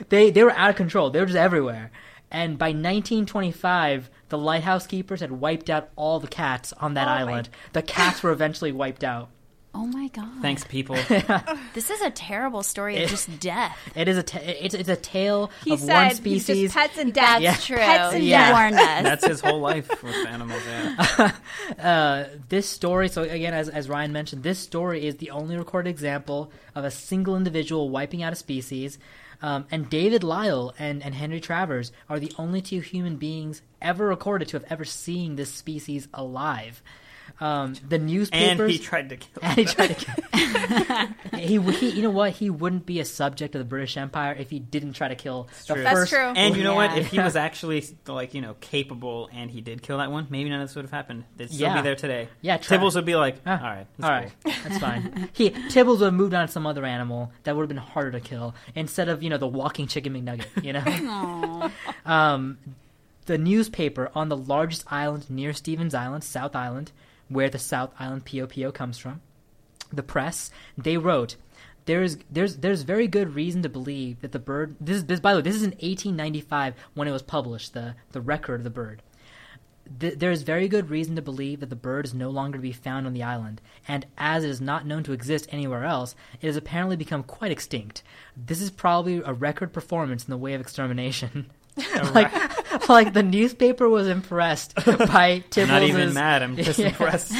[0.09, 1.09] they they were out of control.
[1.09, 1.89] They were just everywhere.
[2.29, 7.11] And by 1925, the lighthouse keepers had wiped out all the cats on that Oh
[7.11, 7.49] my- island.
[7.73, 9.29] The cats were eventually wiped out.
[9.73, 10.41] Oh my god.
[10.41, 10.97] Thanks, people.
[11.73, 13.77] This is a terrible story of just death.
[13.95, 16.73] It is a ta- it's it's a tale He of said one he's species.
[16.73, 17.63] just pets and That's death.
[17.63, 17.77] true.
[17.77, 18.51] Pets and you Yeah.
[18.51, 19.03] warned us.
[19.03, 20.61] That's his whole life with animals.
[20.67, 21.31] Yeah.
[21.79, 25.89] uh, this story, so again, as, as Ryan mentioned, this story is the only recorded
[25.89, 28.99] example of a single individual wiping out a species.
[29.41, 34.07] Um, and David Lyall and, and Henry Travers are the only two human beings ever
[34.07, 36.83] recorded to have ever seen this species alive.
[37.39, 39.39] Um, the And newspapers he tried to kill.
[39.41, 41.39] And he tried to kill.
[41.39, 42.33] he, he, you know what?
[42.33, 45.47] He wouldn't be a subject of the British Empire if he didn't try to kill
[45.67, 45.83] the true.
[45.83, 46.19] That's true.
[46.35, 46.97] And you know what?
[46.97, 50.49] If he was actually like you know capable and he did kill that one, maybe
[50.49, 51.23] none of this would have happened.
[51.37, 51.75] They'd still Yeah.
[51.77, 52.29] be there today.
[52.41, 55.29] Yeah, try- Tibbles would be like, all right, that's all right, cool." that's fine.
[55.33, 58.11] He Tibbles would have moved on to some other animal that would have been harder
[58.11, 60.63] to kill instead of you know the walking chicken McNugget.
[60.63, 61.71] You know.
[62.05, 62.57] um,
[63.25, 66.91] the newspaper on the largest island near Stephens Island, South Island,
[67.31, 69.21] where the South Island POPO comes from,
[69.91, 71.35] the press, they wrote.
[71.85, 75.19] There is there's there's very good reason to believe that the bird this is this
[75.19, 78.63] by the way this is in 1895 when it was published the the record of
[78.63, 79.01] the bird
[79.99, 82.61] Th- there is very good reason to believe that the bird is no longer to
[82.61, 86.15] be found on the island, and as it is not known to exist anywhere else,
[86.39, 88.03] it has apparently become quite extinct.
[88.37, 91.49] This is probably a record performance in the way of extermination.
[92.13, 92.31] like,
[92.89, 96.41] like the newspaper was impressed by Tibbles' I'm not even mad.
[96.43, 96.87] I'm just Yeah.
[96.87, 97.33] impressed.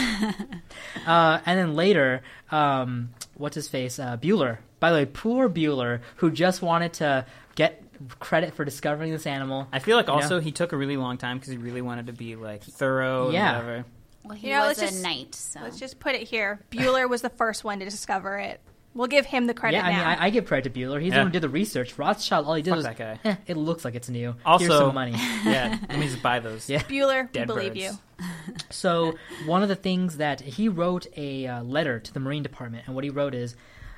[1.06, 2.22] uh, and then later,
[2.52, 4.00] um, what's his face?
[4.00, 4.60] Uh, Buller.
[4.80, 7.26] By the way, poor Buller, who just wanted to
[7.56, 7.84] get
[8.20, 9.68] credit for discovering this animal.
[9.72, 10.14] I feel like Yeah.
[10.14, 13.30] also he took a really long time because he really wanted to be like thorough.
[13.30, 13.58] Yeah.
[13.58, 13.86] whatever.
[14.24, 16.60] Well, he You know, was let's a just- knight, so Let's just put it here.
[16.70, 18.60] Buller was the first one to discover it.
[18.94, 19.98] We'll give him the credit yeah, I now.
[19.98, 21.00] mean, I, I give credit to Buller.
[21.00, 21.98] He's the one who did the research.
[21.98, 23.20] Rothschild, all he did Fuck was, that guy.
[23.24, 24.36] "Eh, it looks like it's new.
[24.46, 25.14] Also- Here's some money.
[25.46, 26.70] Yeah, let me just buy those.
[26.70, 26.84] Yeah.
[26.88, 27.80] Buller, we Dead believe birds.
[27.80, 27.92] you.
[28.70, 29.16] So
[29.46, 32.96] one of the things that he wrote a uh, letter to the Marine Department, and
[32.96, 33.56] what he wrote is,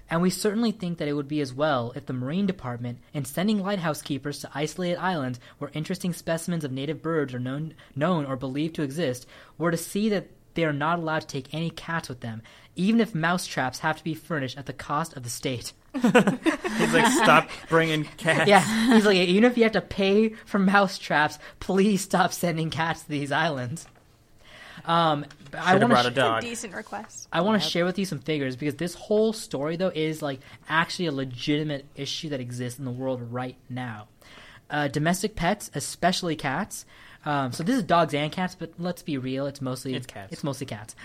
[0.09, 3.25] and we certainly think that it would be as well if the Marine Department, in
[3.25, 8.25] sending lighthouse keepers to isolated islands where interesting specimens of native birds are known, known
[8.25, 9.25] or believed to exist,
[9.57, 12.41] were to see that they are not allowed to take any cats with them,
[12.75, 15.73] even if mouse traps have to be furnished at the cost of the state.
[15.93, 16.03] He's
[16.93, 18.49] like, stop bringing cats.
[18.49, 22.71] Yeah, he's like, even if you have to pay for mouse traps, please stop sending
[22.71, 23.85] cats to these islands.
[24.85, 26.15] Um, I Should have want a to.
[26.15, 26.41] dog.
[26.41, 27.27] Decent request.
[27.31, 30.39] I want to share with you some figures because this whole story, though, is like
[30.67, 34.07] actually a legitimate issue that exists in the world right now.
[34.69, 36.85] Uh, domestic pets, especially cats.
[37.25, 40.33] Um, so this is dogs and cats, but let's be real, it's mostly It's cats.
[40.33, 40.95] It's mostly cats.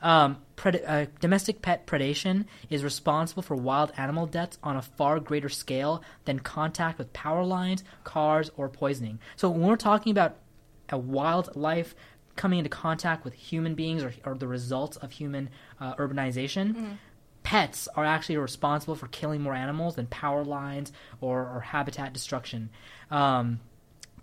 [0.00, 5.20] Um, pred- uh, domestic pet predation is responsible for wild animal deaths on a far
[5.20, 9.18] greater scale than contact with power lines, cars, or poisoning.
[9.36, 10.36] So when we're talking about
[10.88, 11.94] a wildlife
[12.36, 15.50] coming into contact with human beings or, or the results of human
[15.80, 16.98] uh, urbanization,
[17.42, 22.70] pets are actually responsible for killing more animals than power lines or, or habitat destruction.
[23.10, 23.60] Um,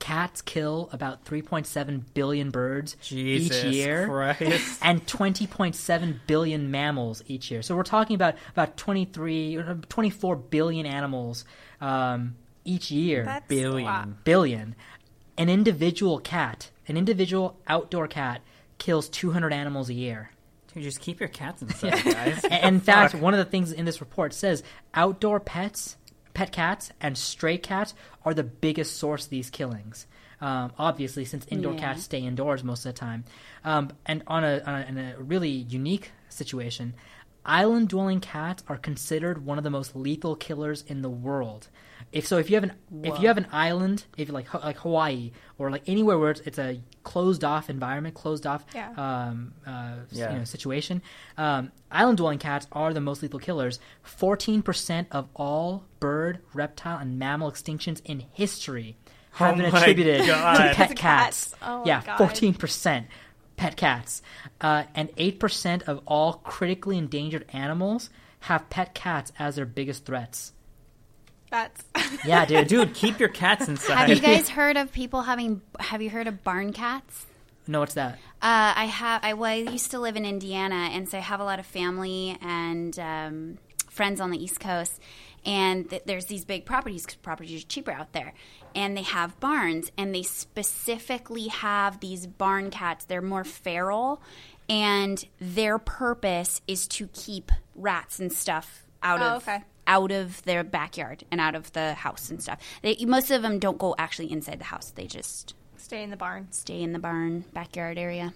[0.03, 4.79] cats kill about 3.7 billion birds Jesus each year Christ.
[4.83, 7.61] and 20.7 billion mammals each year.
[7.61, 11.45] So we're talking about about 23 24 billion animals
[11.79, 12.35] um,
[12.65, 13.23] each year.
[13.23, 13.87] That's Billion.
[13.87, 14.75] a billion.
[15.37, 18.41] an individual cat, an individual outdoor cat,
[18.79, 20.31] kills 200 animals a year.
[20.73, 22.43] Dude, just keep your cats inside, guys.
[22.43, 25.95] In fact, one of the things in this report says outdoor pets,
[26.33, 27.93] pet cats, and stray cats
[28.25, 30.07] are the biggest source of these killings.
[30.41, 31.79] Um, obviously, since indoor Yeah.
[31.79, 33.23] cats stay indoors most of the time.
[33.63, 36.95] Um, and on a, on a, in a really unique situation,
[37.45, 41.69] island dwelling cats are considered one of the most lethal killers in the world.
[42.13, 45.31] If so, if you have an if you have an island, if like like Hawaii
[45.57, 48.91] or like anywhere where it's, it's a closed off environment, closed off Yeah.
[48.95, 50.31] um, uh, Yeah.
[50.31, 51.01] you know, situation.
[51.37, 53.79] Um, island dwelling cats are the most lethal killers.
[54.05, 58.95] 14% of all bird, reptile, and mammal extinctions in history
[59.33, 60.53] have Oh been attributed God.
[60.69, 60.95] to pet cats.
[60.95, 61.55] cats.
[61.61, 62.17] Oh my yeah, God.
[62.19, 63.05] 14%
[63.57, 64.21] pet cats.
[64.61, 68.09] Uh, and 8% of all critically endangered animals
[68.41, 70.53] have pet cats as their biggest threats.
[71.53, 71.83] That's
[72.25, 72.67] Yeah, dude.
[72.67, 73.95] Dude, keep your cats inside.
[73.95, 75.61] Have you guys heard of people having?
[75.79, 77.27] Have you heard of barn cats?
[77.67, 78.13] No, what's that?
[78.41, 79.23] Uh, I have.
[79.23, 81.65] I, well, I used to live in Indiana, and so I have a lot of
[81.67, 84.99] family and um, friends on the East Coast.
[85.45, 88.33] And th- there's these big properties because properties are cheaper out there,
[88.73, 93.05] and they have barns, and they specifically have these barn cats.
[93.05, 94.21] They're more feral,
[94.67, 99.63] and their purpose is to keep rats and stuff out Oh, of okay.
[99.87, 102.59] Out of their backyard and out of the house and stuff.
[102.81, 106.17] They, most of them don't go actually inside the house; they just stay in the
[106.17, 106.47] barn.
[106.51, 108.33] stay in the barn backyard area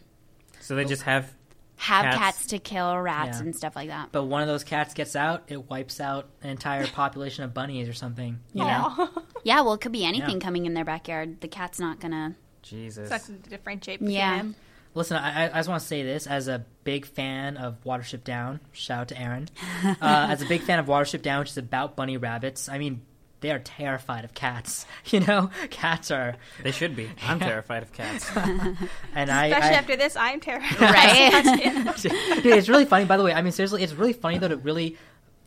[0.60, 1.34] So they just have.
[1.78, 2.18] have Cats.
[2.18, 3.46] cats, to kill rats Yeah.
[3.46, 4.10] and stuff like that.
[4.12, 7.88] But one of those cats gets out, it wipes out an entire population of bunnies
[7.88, 8.40] or something.
[8.54, 9.10] You know?
[9.44, 10.46] Yeah, well, it could be anything Yeah.
[10.46, 11.40] coming in their backyard.
[11.40, 12.36] The cat's not gonna.
[12.64, 13.08] Jesus.
[13.08, 14.38] Such a differentiate between Yeah.
[14.40, 14.56] them.
[14.98, 18.24] Listen, I, I- I just want to say this as a big fan of Watership
[18.24, 18.60] Down.
[18.74, 19.48] Shout out to Aaron.
[20.02, 22.68] Uh, as a big fan of Watership Down, which is about bunny rabbits.
[22.68, 23.02] I mean,
[23.42, 24.86] they are terrified of cats.
[25.12, 27.10] You know, cats are, They should be.
[27.24, 28.30] I'm terrified of cats.
[28.36, 30.82] and I, Especially I after this, I'm terrified.
[30.82, 31.96] Right?
[32.02, 33.06] dude, it's really funny.
[33.06, 34.98] By the way, I mean seriously, it's really funny though to really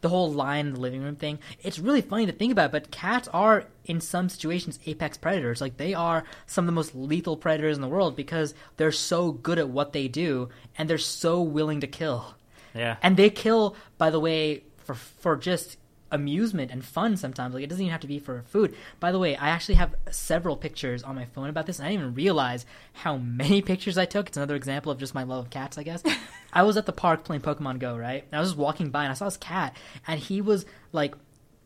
[0.01, 1.39] the whole line in the living room thing.
[1.63, 2.73] It's really funny to think about.
[2.73, 5.61] But cats are in some situations apex predators.
[5.61, 9.33] Like they are some of the most lethal predators in the world because they're so
[9.33, 12.35] good at what they do and they're so willing to kill.
[12.75, 12.97] Yeah.
[13.03, 15.77] And they kill, by the way, for for just
[16.11, 17.55] amusement and fun sometimes.
[17.55, 18.75] Like it doesn't even have to be for food.
[18.99, 21.91] By the way, I actually have several pictures on my phone about this, and I
[21.91, 24.29] didn't even realize how many pictures I took.
[24.29, 26.03] It's another example of just my love of cats, I guess.
[26.53, 28.25] I was at the park playing Pokemon Go, right?
[28.25, 31.15] And I was just walking by and I saw this cat, and he was like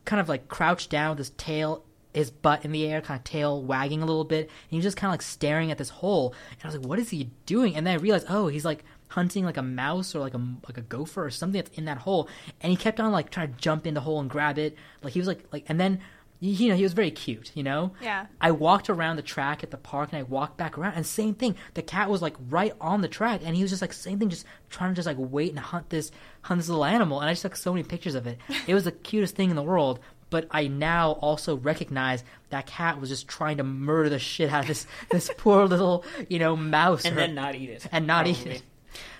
[0.05, 1.83] kind of like crouched down with his tail
[2.15, 4.85] his butt in the air, kind of tail wagging a little bit, and he was
[4.85, 6.33] just kind of like staring at this hole.
[6.51, 8.85] And I was like, "What is he doing?" And then I realized, oh, he's like
[9.09, 11.99] hunting like a mouse or like a like a gopher or something that's in that
[11.99, 12.27] hole.
[12.61, 14.75] And he kept on like trying to jump in the hole and grab it.
[15.01, 16.01] Like he was like like, and then
[16.41, 17.93] you know he was very cute, you know.
[18.01, 18.25] Yeah.
[18.41, 21.33] I walked around the track at the park and I walked back around and same
[21.33, 21.55] thing.
[21.75, 24.29] The cat was like right on the track and he was just like same thing,
[24.29, 27.21] just trying to just like wait and hunt this hunt this little animal.
[27.21, 28.37] And I just took so many pictures of it.
[28.67, 29.99] It was the cutest thing in the world.
[30.31, 34.61] But I now also recognize that cat was just trying to murder the shit out
[34.61, 37.87] of this this poor little you know mouse and or- then not eat it.
[37.91, 38.63] and not eat it.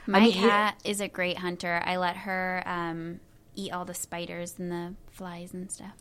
[0.07, 0.41] My mean, yeah.
[0.41, 1.82] cat is a great hunter.
[1.84, 3.19] I let her um,
[3.55, 5.93] eat all the spiders and the flies and stuff.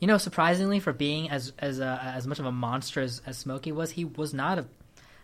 [0.00, 3.36] You know, surprisingly, for being as as uh, as much of a monster as, as
[3.36, 4.66] Smokey was, he was not a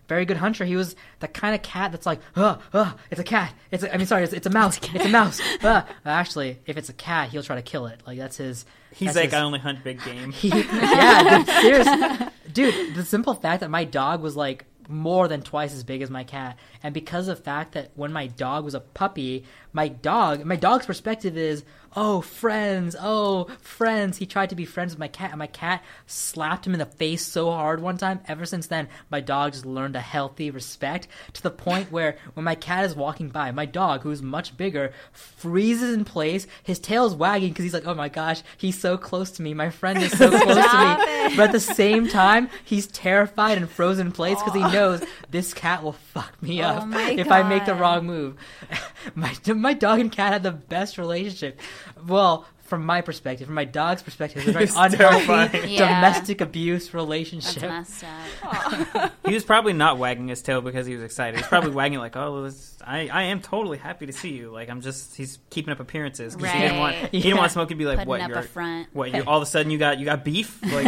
[0.08, 0.64] very good hunter.
[0.64, 3.54] He was the kind of cat that's like, uh, uh, it's a cat.
[3.70, 4.78] It's a, I mean, sorry, it's, it's a mouse.
[4.94, 5.40] It's a mouse.
[5.64, 5.82] Uh.
[6.04, 8.02] Actually, if it's a cat, he'll try to kill it.
[8.06, 8.66] Like that's his.
[8.90, 10.30] He's that's like, his- I only hunt big game.
[10.32, 12.94] he, yeah, dude, seriously, dude.
[12.94, 16.24] The simple fact that my dog was like more than twice as big as my
[16.24, 20.44] cat, and because of the fact that when my dog was a puppy, my dog,
[20.44, 21.64] my dog's perspective is,
[21.96, 24.18] oh, friends, oh, friends.
[24.18, 26.86] He tried to be friends with my cat, and my cat slapped him in the
[26.86, 28.20] face so hard one time.
[28.26, 32.44] Ever since then, my dog just learned a healthy respect to the point where when
[32.44, 36.46] my cat is walking by, my dog, who's much bigger, freezes in place.
[36.62, 39.54] His tail's wagging because he's like, oh my gosh, he's so close to me.
[39.54, 40.92] My friend is so close to me.
[40.92, 41.36] it.
[41.36, 45.54] But at the same time, he's terrified and frozen in place because he knows this
[45.54, 48.36] cat will fuck me Oh up if I make the wrong move.
[49.14, 51.60] my my dog and cat had the best relationship.
[52.06, 55.58] Well, from my perspective, from my dog's perspective, it's a very unhealthy.
[55.74, 55.94] Yeah.
[55.96, 57.62] domestic abuse That's relationship.
[57.62, 58.04] messed
[58.42, 59.12] up.
[59.26, 61.38] He was probably not wagging his tail because he was excited.
[61.40, 64.68] He's probably wagging like, "Oh, this, I, I am totally happy to see you." Like
[64.68, 67.10] I'm just, he's keeping up appearances because he didn't want, Right.
[67.10, 68.20] he didn't want Smokey to be like, Putting "What?
[68.20, 68.88] up you're, a front.
[68.92, 69.14] what?
[69.14, 70.60] You all of a sudden you got, you got beef?
[70.62, 70.84] Like,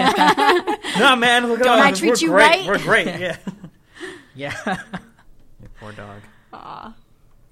[0.99, 1.85] no, man, look at Don't us.
[1.85, 2.47] I treat We're you great.
[2.47, 2.67] right?
[2.67, 3.07] We're great.
[3.07, 3.37] Yeah.
[4.35, 4.55] Yeah.
[4.67, 6.21] Your poor dog.
[6.53, 6.95] Aw.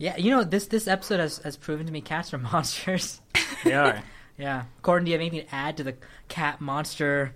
[0.04, 3.20] Yeah, you know this this episode has, has proven to me cats are monsters.
[3.64, 4.02] They are.
[4.38, 5.96] yeah, Gordon, do you have anything to add to the
[6.28, 7.34] cat monster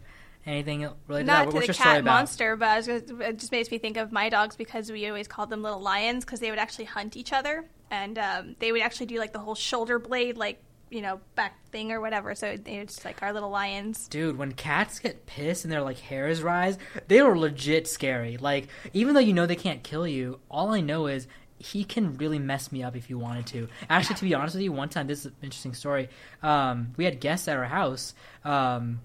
[0.48, 1.50] Anything related Not to that?
[1.50, 2.10] to What's the your story cat about?
[2.10, 5.06] monster, but I was gonna, it just makes me think of my dogs because we
[5.06, 8.72] always called them little lions because they would actually hunt each other and um, they
[8.72, 12.34] would actually do like the whole shoulder blade, like you know, back thing or whatever.
[12.34, 14.08] So they were just like our little lions.
[14.08, 16.78] Dude, when cats get pissed and their like hairs rise,
[17.08, 18.38] they are legit scary.
[18.38, 21.26] Like, even though you know they can't kill you, all I know is
[21.58, 23.68] he can really mess me up if you wanted to.
[23.90, 26.08] Actually, to be honest with you, one time this is an interesting story.
[26.42, 28.14] Um, we had guests at our house,
[28.44, 29.00] um,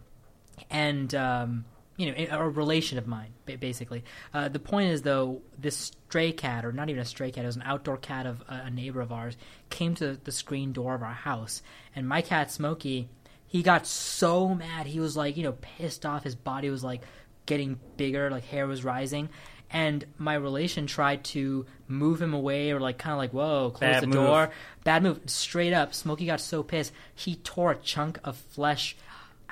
[0.70, 1.66] and um,
[1.98, 4.04] you know, a relation of mine, basically.
[4.34, 7.48] Uh, the point is, though, this stray cat, or not even a stray cat, it
[7.48, 9.38] was an outdoor cat of a, neighbor of ours,
[9.70, 11.62] came to the screen door of our house,
[11.96, 13.10] and my cat Smokey,
[13.48, 16.24] he got so mad, he was like, you know, pissed off.
[16.24, 17.02] His body was like
[17.46, 19.30] getting bigger, like hair was rising.
[19.74, 23.80] And my relation tried to move him away, or like kind of like, "Whoa, close
[23.92, 24.16] Bad the move.
[24.16, 24.52] door."
[24.84, 25.20] Bad move.
[25.26, 28.96] Straight up, Smokey got so pissed he tore a chunk of flesh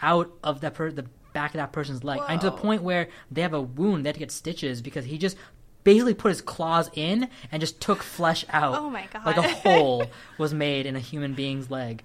[0.01, 3.09] out of that per- the back of that person's leg, and to the point where
[3.31, 4.05] they have a wound.
[4.05, 5.37] They had to get stitches because he just
[5.83, 8.77] basically put his claws in and just took flesh out.
[8.77, 9.25] Oh my God.
[9.25, 10.05] Like a hole
[10.37, 12.03] was made in a human being's leg.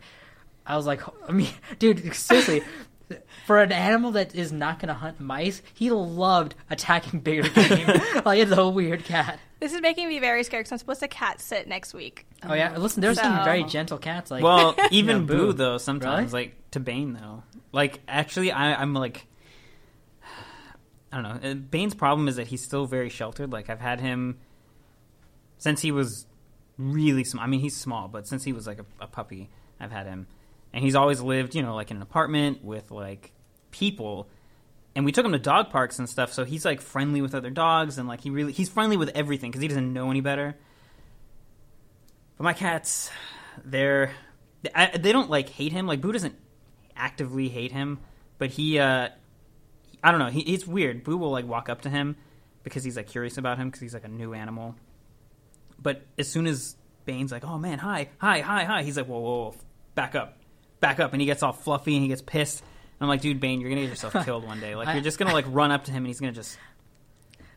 [0.67, 2.63] I was like, I mean, dude, seriously.
[3.47, 7.87] For an animal that is not going to hunt mice, he loved attacking bigger game.
[8.25, 9.39] like it's a weird cat.
[9.61, 12.27] This is making me very scared because I'm supposed to cat sit next week.
[12.43, 14.31] Oh yeah, listen, there's So- some very gentle cats.
[14.31, 16.45] Like, well, you even know, Boo though sometimes Really?
[16.47, 17.43] like to Bane though.
[17.73, 19.27] Like actually, I, I'm like,
[21.13, 21.51] I don't know.
[21.51, 23.53] Uh, Bane's problem is that he's still very sheltered.
[23.53, 24.39] Like I've had him
[25.59, 26.27] since he was
[26.77, 27.45] really small.
[27.45, 29.49] I mean, he's small, but since he was like a, a puppy,
[29.81, 30.27] I've had him,
[30.77, 33.33] and he's always lived, you know, like in an apartment with like
[33.71, 34.29] people.
[34.95, 37.49] And we took him to dog parks and stuff, so he's like friendly with other
[37.49, 40.55] dogs, and like he really he's friendly with everything because he doesn't know any better.
[42.37, 43.11] But my cats,
[43.65, 44.11] they're
[44.75, 45.87] I, they don't like hate him.
[45.87, 46.35] Like Boo doesn't
[46.95, 47.99] actively hate him,
[48.37, 49.09] but he, uh
[50.05, 50.29] I don't know.
[50.29, 51.05] He, it's weird.
[51.05, 52.17] Boo will like walk up to him
[52.65, 54.75] because he's like curious about him because he's like a new animal.
[55.81, 56.77] But as soon as
[57.07, 59.55] Bane's like, "Oh man, hi, hi, hi, hi," he's like, "Whoa, whoa, whoa,
[59.95, 60.37] back up,
[60.81, 62.61] back up," and he gets all fluffy and he gets pissed.
[62.61, 62.69] And
[63.01, 64.75] I'm like, "Dude, Bane, you're gonna get yourself killed one day.
[64.75, 66.59] Like I- you're just gonna like run up to him and he's gonna just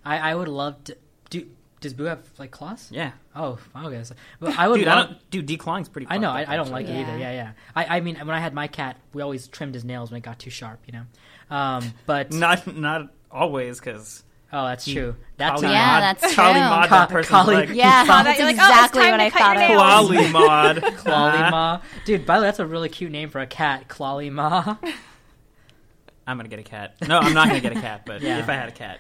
[0.06, 0.98] I, I would love to.
[1.30, 1.48] Do
[1.82, 2.90] does Boo have like claws?
[2.92, 4.04] yeah." Oh, okay.
[4.04, 6.08] So, but I would Dude, I don't, dude, declawing's pretty.
[6.10, 6.30] I know.
[6.32, 6.72] I, I don't actually.
[6.72, 7.18] like it either.
[7.18, 7.32] Yeah.
[7.32, 7.52] Yeah, yeah.
[7.76, 10.24] I, I mean, when I had my cat, we always trimmed his nails when it
[10.24, 10.82] got too sharp.
[10.88, 11.56] You know.
[11.56, 14.24] Um, but Not not always because
[14.54, 15.16] oh, that's He- true.
[15.38, 16.62] That Kali Yeah, Mod- that's Kali true.
[16.70, 17.70] Mod Ka- that person's Kali- leg.
[17.70, 19.70] Yeah, Saw that, that's like, oh, exactly time what I thought your of.
[19.70, 20.10] nails.
[20.10, 20.76] Clawly mod.
[20.98, 21.82] Clawly Ma.
[22.06, 23.88] Dude, by the way, that's a really cute name for a cat.
[23.88, 24.76] Clawly Ma.
[26.28, 26.96] I'm gonna get a cat.
[27.08, 28.04] No, I'm not gonna get a cat.
[28.06, 28.40] But Yeah.
[28.40, 29.00] if I had a cat,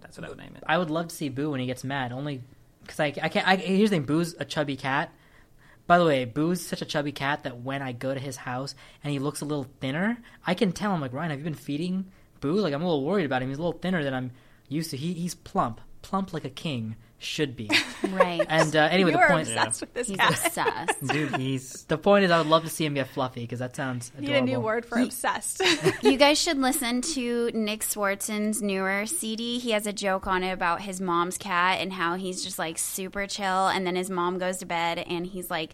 [0.00, 0.64] that's what I would name it.
[0.66, 2.12] I would love to see Boo when he gets mad.
[2.12, 2.42] Only
[2.82, 3.46] because I, I can't.
[3.46, 5.12] I, here's the thing: Boo's a chubby cat.
[5.86, 8.74] By the way, Boo's such a chubby cat that when I go to his house
[9.04, 10.16] and he looks a little thinner,
[10.46, 10.92] I can tell.
[10.92, 12.06] I'm like, Ryan, have you been feeding
[12.40, 12.54] Boo?
[12.54, 13.50] Like, I'm a little worried about him.
[13.50, 14.30] He's a little thinner than I'm
[14.74, 14.96] used to.
[14.96, 17.70] He, he's plump, plump like a king should be.
[18.10, 18.44] Right.
[18.48, 20.30] And uh, anyway, you the point, obsessed with this He's cat.
[20.30, 21.06] obsessed.
[21.06, 23.74] Dude, he's the point is, I would love to see him get fluffy because that
[23.74, 24.28] sounds adorable.
[24.30, 25.62] Need a new word for obsessed.
[26.02, 29.58] you guys should listen to Nick Swardson's newer CD.
[29.58, 32.76] He has a joke on it about his mom's cat and how he's just like
[32.76, 35.70] super chill, and then his mom goes to bed and he's like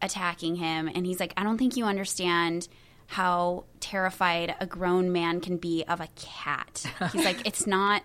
[0.00, 2.66] attacking him, and he's like, I don't think you understand
[3.06, 6.84] how terrified a grown man can be of a cat.
[7.12, 8.02] He's like, it's not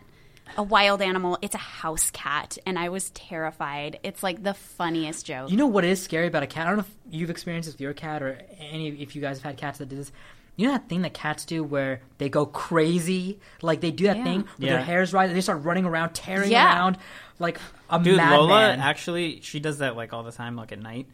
[0.56, 4.00] a wild animal, it's a house cat, and I was terrified.
[4.04, 5.52] It's like the funniest joke.
[5.52, 6.68] You know what is scary about a cat?
[6.68, 9.38] I don't know if you've experienced this with your cat or any if you guys
[9.38, 10.12] have had cats that do this.
[10.56, 13.40] You know that thing that cats do where they go crazy?
[13.62, 14.24] Like they do that Yeah.
[14.24, 14.74] thing with Yeah.
[14.74, 16.76] their hairs rise, they start running around, tearing Yeah.
[16.76, 16.98] around
[17.40, 17.60] like
[17.90, 18.18] a dude.
[18.18, 18.40] madman.
[18.40, 21.08] Lola actually, she does that like all the time, like at night.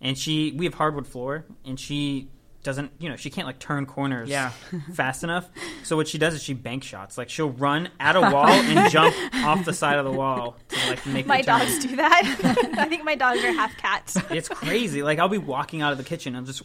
[0.00, 2.28] And she, we have hardwood floor, and she
[2.62, 4.50] doesn't, you know, she can't like turn corners Yeah.
[4.92, 5.48] fast enough.
[5.82, 7.16] So what she does is she bank shots.
[7.16, 10.90] Like she'll run at a wall and jump off the side of the wall to
[10.90, 11.58] like make my the turn.
[11.60, 12.74] dogs do that.
[12.78, 14.16] I think my dogs are half cats.
[14.30, 15.02] It's crazy.
[15.02, 16.62] Like I'll be walking out of the kitchen, and I'm just,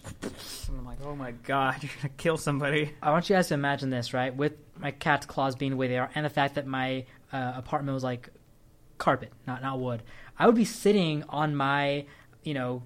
[0.68, 2.94] and I'm like, oh my god, you're gonna kill somebody.
[3.02, 4.36] I want you guys to imagine this, right?
[4.36, 7.54] With my cat's claws being the way they are, and the fact that my uh,
[7.56, 8.30] apartment was like
[8.98, 10.04] carpet, not not wood.
[10.38, 12.06] I would be sitting on my,
[12.44, 12.84] you know, m-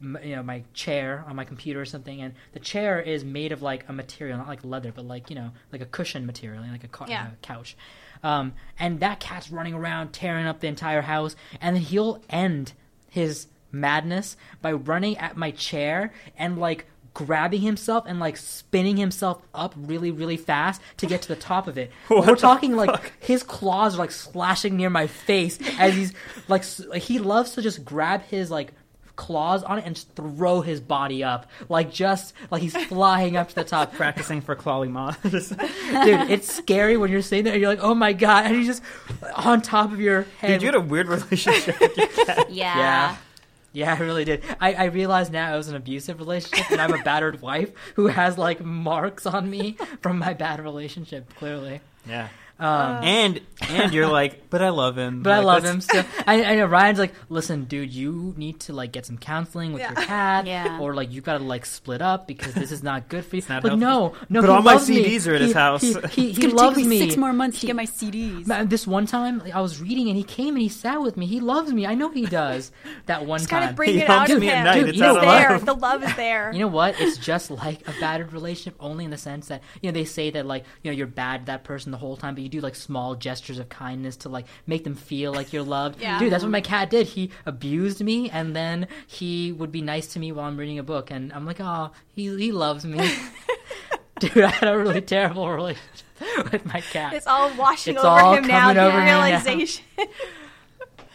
[0.00, 3.62] you know, my chair on my computer or something, and the chair is made of
[3.62, 6.84] like a material, not like leather, but like you know, like a cushion material, like
[6.84, 7.28] a, ca- Yeah.
[7.28, 7.76] a couch.
[8.22, 12.72] Um, and that cat's running around, tearing up the entire house, and then he'll end
[13.10, 19.40] his madness by running at my chair and like grabbing himself and like spinning himself
[19.54, 22.76] up really really fast to get to the top of it What we're the talking
[22.76, 26.12] like his claws are like slashing near my face as he's
[26.46, 28.72] like s- like he loves to just grab his like
[29.16, 33.48] claws on it and just throw his body up, like just like he's flying up
[33.48, 33.92] to the top.
[33.94, 35.48] Practicing for clawing moths.
[35.48, 35.60] Dude,
[36.30, 38.82] it's scary when you're sitting there and you're like, oh my god, and he's just
[39.34, 40.48] on top of your head.
[40.48, 42.50] Dude, you had a weird relationship with your cat.
[42.50, 42.76] Yeah.
[42.78, 43.16] Yeah.
[43.72, 44.42] Yeah, I really did.
[44.58, 48.06] I, I realize now it was an abusive relationship and I'm a battered wife who
[48.06, 51.82] has like marks on me from my bad relationship, clearly.
[52.08, 52.28] Yeah.
[52.58, 55.22] Um, And and you're like, but I love him.
[55.22, 56.04] but I love that's- him still.
[56.26, 59.82] I, I know Ryan's like, listen, dude, you need to like get some counseling with
[59.82, 59.92] Yeah.
[59.94, 60.78] your cat, Yeah.
[60.80, 63.42] or like you gotta like split up because this is not good for you.
[63.48, 63.84] not but healthy.
[63.84, 65.04] no, no, But all my loves me.
[65.04, 65.80] CDs are at his He- house.
[65.82, 66.98] He, he, he loves me.
[67.00, 68.68] Six more months He- CDs.
[68.70, 71.26] This one time I was reading and he came and he sat with me.
[71.26, 71.86] He loves me.
[71.86, 72.72] I know he does.
[73.06, 73.60] That one Just time.
[73.60, 74.64] kind of bring He it out of me at him.
[74.64, 75.58] night, Dude, It's you there.
[75.58, 76.52] The love is there.
[76.52, 76.98] You know what?
[77.00, 80.30] It's just like a battered relationship, only in the sense that you know they say
[80.30, 82.60] that like you know you're bad to that person the whole time, but you do
[82.60, 86.00] like small gestures of kindness to like make them feel like you're loved.
[86.06, 86.18] Yeah.
[86.18, 87.06] Dude, that's what my cat did.
[87.08, 90.82] He abused me, and then he would be nice to me while I'm reading a
[90.82, 92.98] book, and I'm like, oh, he he loves me.
[94.20, 96.06] Dude, I had a really terrible relationship
[96.52, 97.12] with my cat.
[97.12, 98.60] it's all washing It's over all him now.
[98.60, 99.22] coming The over me now.
[99.22, 99.84] realization.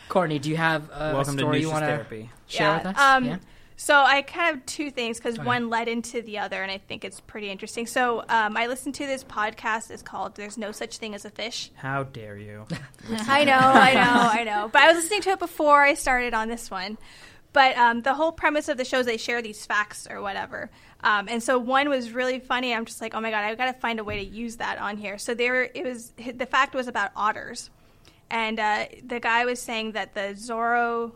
[0.10, 3.00] Courtney, do you have a, Welcome story Nutritious you want to share Yeah, with us?
[3.00, 3.38] um, yeah.
[3.84, 5.46] So I kind of have two things because Okay.
[5.48, 7.88] one led into the other, and I think it's pretty interesting.
[7.88, 9.90] So um, I listened to this podcast.
[9.90, 12.68] It's called "There's No Such Thing as a Fish." How dare you?
[13.28, 14.70] I know, I know, I know.
[14.72, 17.00] But I was listening to it before I started on this one.
[17.54, 20.70] But um, the whole premise of the show is they share these facts or whatever.
[21.04, 22.76] Um, and so one was really funny.
[22.76, 24.78] I'm just like, oh my god, I've got to find a way to use that
[24.78, 25.18] on here.
[25.18, 26.12] So there, it was.
[26.18, 27.72] The fact was about otters,
[28.30, 31.16] and uh, the guy was saying that the Zoro,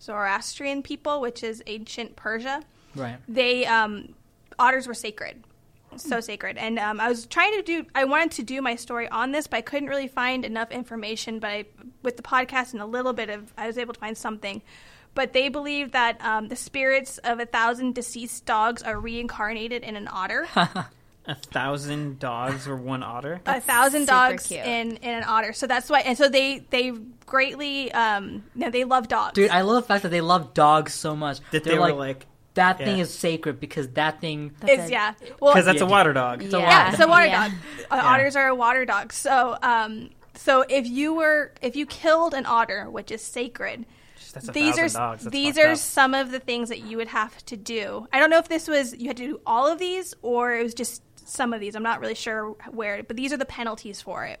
[0.00, 2.62] Zoroastrian people, which is ancient Persia,
[2.94, 3.18] Right.
[3.28, 4.14] they um,
[4.58, 5.44] otters were sacred
[5.96, 6.58] so sacred.
[6.58, 9.46] And um, i was trying to do i wanted to do my story on this
[9.46, 11.64] but i couldn't really find enough information but I,
[12.02, 14.62] with the podcast and a little bit of i was able to find something.
[15.14, 19.96] But they believe that um, the spirits of a thousand deceased dogs are reincarnated in
[19.96, 20.46] an otter
[21.28, 23.40] A thousand dogs or one otter?
[23.46, 24.60] a thousand dogs cute.
[24.60, 26.92] in, in an otter so that's why and so they they
[27.26, 30.54] greatly um, you know, they love dogs Dude, I love the fact that they love
[30.54, 34.52] dogs so much That They're they were like, that thing is sacred because that thing.
[34.66, 36.42] is yeah well because that's a water dog.
[36.42, 36.58] a Yeah.
[36.58, 37.48] Yeah, it's a water Yeah.
[37.48, 37.58] dog.
[37.90, 39.12] Uh, Otters are a water dog.
[39.12, 43.86] So, um, so if you were if you killed an otter, which is sacred,
[44.52, 45.22] these are thousand dogs.
[45.24, 45.78] That's these are up.
[45.78, 48.08] some of the things that you would have to do.
[48.12, 50.62] I don't know if this was you had to do all of these or it
[50.64, 51.74] was just some of these.
[51.74, 54.40] I'm not really sure where, but these are the penalties for it.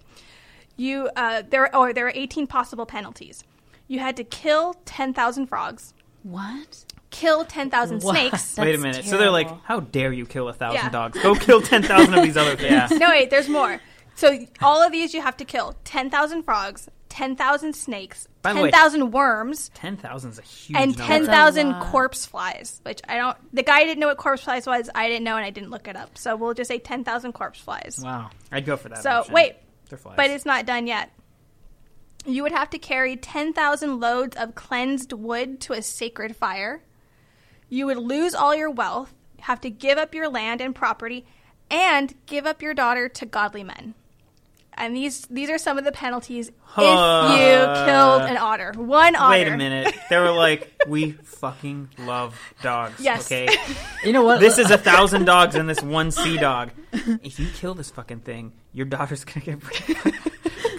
[0.76, 3.44] You uh, there or there are 18 possible penalties.
[3.88, 6.84] You had to kill 10,000 frogs, What?
[7.10, 8.14] kill 10,000 What?
[8.14, 8.56] snakes.
[8.58, 9.04] Wait a That's minute.
[9.06, 10.88] So they're like, how dare you kill a thousand Yeah.
[10.90, 11.18] dogs?
[11.22, 12.90] Go kill ten thousand of these other things.
[12.92, 13.80] no, wait, there's more.
[14.14, 16.88] So all of these you have to kill 10,000 frogs,
[17.18, 21.12] 10,000 snakes, By the way- 10,000 worms, Ten thousand is a huge and number.
[21.12, 21.82] 10,000 lot.
[21.90, 24.88] corpse flies, which I don't, the guy didn't know what corpse flies was.
[24.94, 26.16] I didn't know and I didn't look it up.
[26.16, 28.00] So we'll just say 10,000 corpse flies.
[28.04, 28.30] Wow.
[28.52, 29.02] I'd go for that.
[29.02, 29.34] So option.
[29.34, 29.56] wait,
[29.88, 30.14] They're flies.
[30.16, 31.10] but it's not done yet.
[32.24, 36.82] You would have to carry 10,000 loads of cleansed wood to a sacred fire.
[37.68, 41.26] You would lose all your wealth, have to give up your land and property,
[41.70, 43.94] and give up your daughter to godly men.
[44.78, 46.84] And these these are some of the penalties if you
[47.84, 48.72] killed an otter.
[48.76, 49.30] One otter.
[49.30, 49.94] Wait a minute.
[50.08, 53.00] They were like, we fucking love dogs.
[53.00, 53.26] Yes.
[53.26, 53.48] Okay.
[54.04, 54.38] You know what?
[54.38, 56.70] This is a thousand dogs and this one sea dog.
[56.92, 60.14] If you kill this fucking thing, your daughter's gonna get pregnant.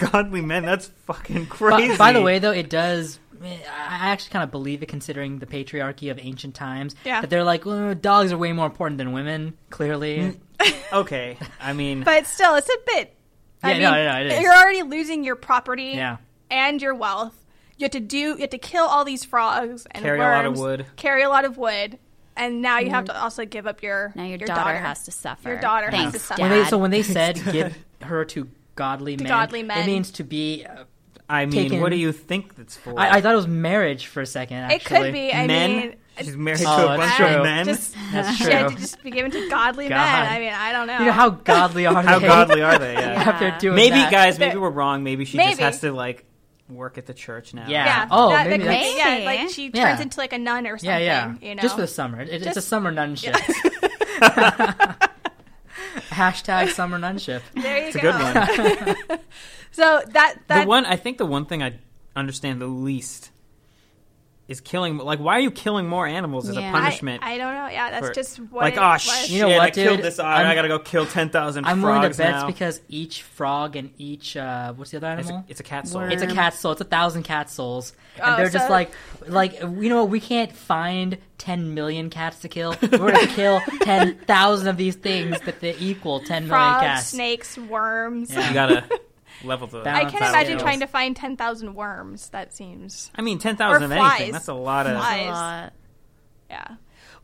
[0.00, 0.64] godly men.
[0.64, 1.96] That's fucking By, crazy.
[1.96, 3.18] by the way, though, it does.
[3.42, 6.94] Eh, I actually kind of believe it, considering the patriarchy of ancient times.
[7.04, 7.20] Yeah.
[7.20, 9.54] That they're like, well, dogs are way more important than women.
[9.68, 10.36] Clearly.
[10.60, 10.92] Mm.
[10.92, 11.38] okay.
[11.60, 13.14] I mean, But still, it's a bit.
[13.62, 14.40] I Yeah, mean, no, no, no, it is.
[14.42, 16.16] You're already losing your property Yeah.
[16.50, 17.34] and your wealth.
[17.76, 18.16] You have to do.
[18.18, 20.86] You have to kill all these frogs and Carry a lot of wood.
[20.96, 21.98] Carry a lot of wood,
[22.36, 25.10] and now you have to also give up your Now your, your daughter, has to
[25.10, 25.48] suffer.
[25.50, 26.42] Your daughter has Thanks, to suffer.
[26.42, 29.78] When they, so when they said give her to godly men, godly men.
[29.78, 30.64] it means to be.
[30.66, 30.84] Uh,
[31.28, 32.98] I mean, taken- what do you think that's for?
[32.98, 34.70] I, I thought it was marriage for a second.
[34.72, 35.32] It could be.
[35.32, 35.76] I men.
[35.76, 35.94] mean,
[36.24, 37.26] She's married Oh, to a bunch true.
[37.26, 37.66] of men.
[37.66, 39.96] just That's she had to just be given to godly God.
[39.96, 40.26] men.
[40.32, 40.98] I mean, I don't know.
[40.98, 42.26] You know how godly are How they?
[42.26, 42.92] godly are they?
[43.00, 43.22] Yeah.
[43.22, 43.58] After Yeah.
[43.58, 44.10] doing Maybe, that.
[44.12, 45.02] guys, maybe They're- we're wrong.
[45.04, 45.50] Maybe she Maybe.
[45.50, 46.24] just has to like
[46.68, 47.66] work at the church now.
[47.68, 47.84] Yeah.
[47.84, 48.08] Yeah.
[48.10, 49.88] Oh, that, maybe that could that's- be- yeah, like she Yeah.
[49.90, 50.88] turns into like a nun or something.
[50.90, 50.98] Yeah,
[51.40, 51.48] yeah.
[51.48, 52.20] You know, Just for the summer.
[52.20, 53.34] It, it's a Just- summer nunship.
[56.10, 57.42] Hashtag summer nunship.
[57.54, 58.14] there you It's a good
[59.08, 59.18] one.
[59.72, 61.74] So that that the one I think the one thing I
[62.14, 63.30] understand the least
[64.50, 64.98] is killing.
[64.98, 66.68] Like, why are you killing more animals as Yeah.
[66.68, 67.22] a punishment?
[67.22, 67.68] I, I don't know.
[67.68, 69.30] Yeah, that's for- just what like, it oh shit!
[69.30, 70.28] You know what, I killed this otter.
[70.28, 73.22] I I'm- gotta go kill ten thousand I'm frogs willing to bet it's because each
[73.22, 75.44] frog and each uh, what's the other it's animal?
[75.46, 76.02] a, it's a cat soul.
[76.02, 76.10] Worm.
[76.12, 76.72] It's a cat soul.
[76.72, 78.90] It's a thousand cat souls, and Oh, they're just like,
[79.26, 82.74] like you know, we can't find ten million cats to kill.
[82.82, 87.06] We're gonna kill ten thousand of these things that they equal ten million Frogs, cats.
[87.06, 88.32] snakes, worms.
[88.32, 88.48] Yeah.
[88.48, 88.84] You gotta
[89.44, 89.80] level the.
[89.80, 90.62] I can't imagine scales.
[90.62, 92.28] trying to find 10,000 worms.
[92.30, 93.10] That seems.
[93.14, 94.12] I mean, ten thousand of flies.
[94.20, 94.32] anything.
[94.32, 94.96] That's a lot of.
[94.96, 95.26] Flies.
[95.28, 95.72] A lot.
[96.50, 96.68] Yeah.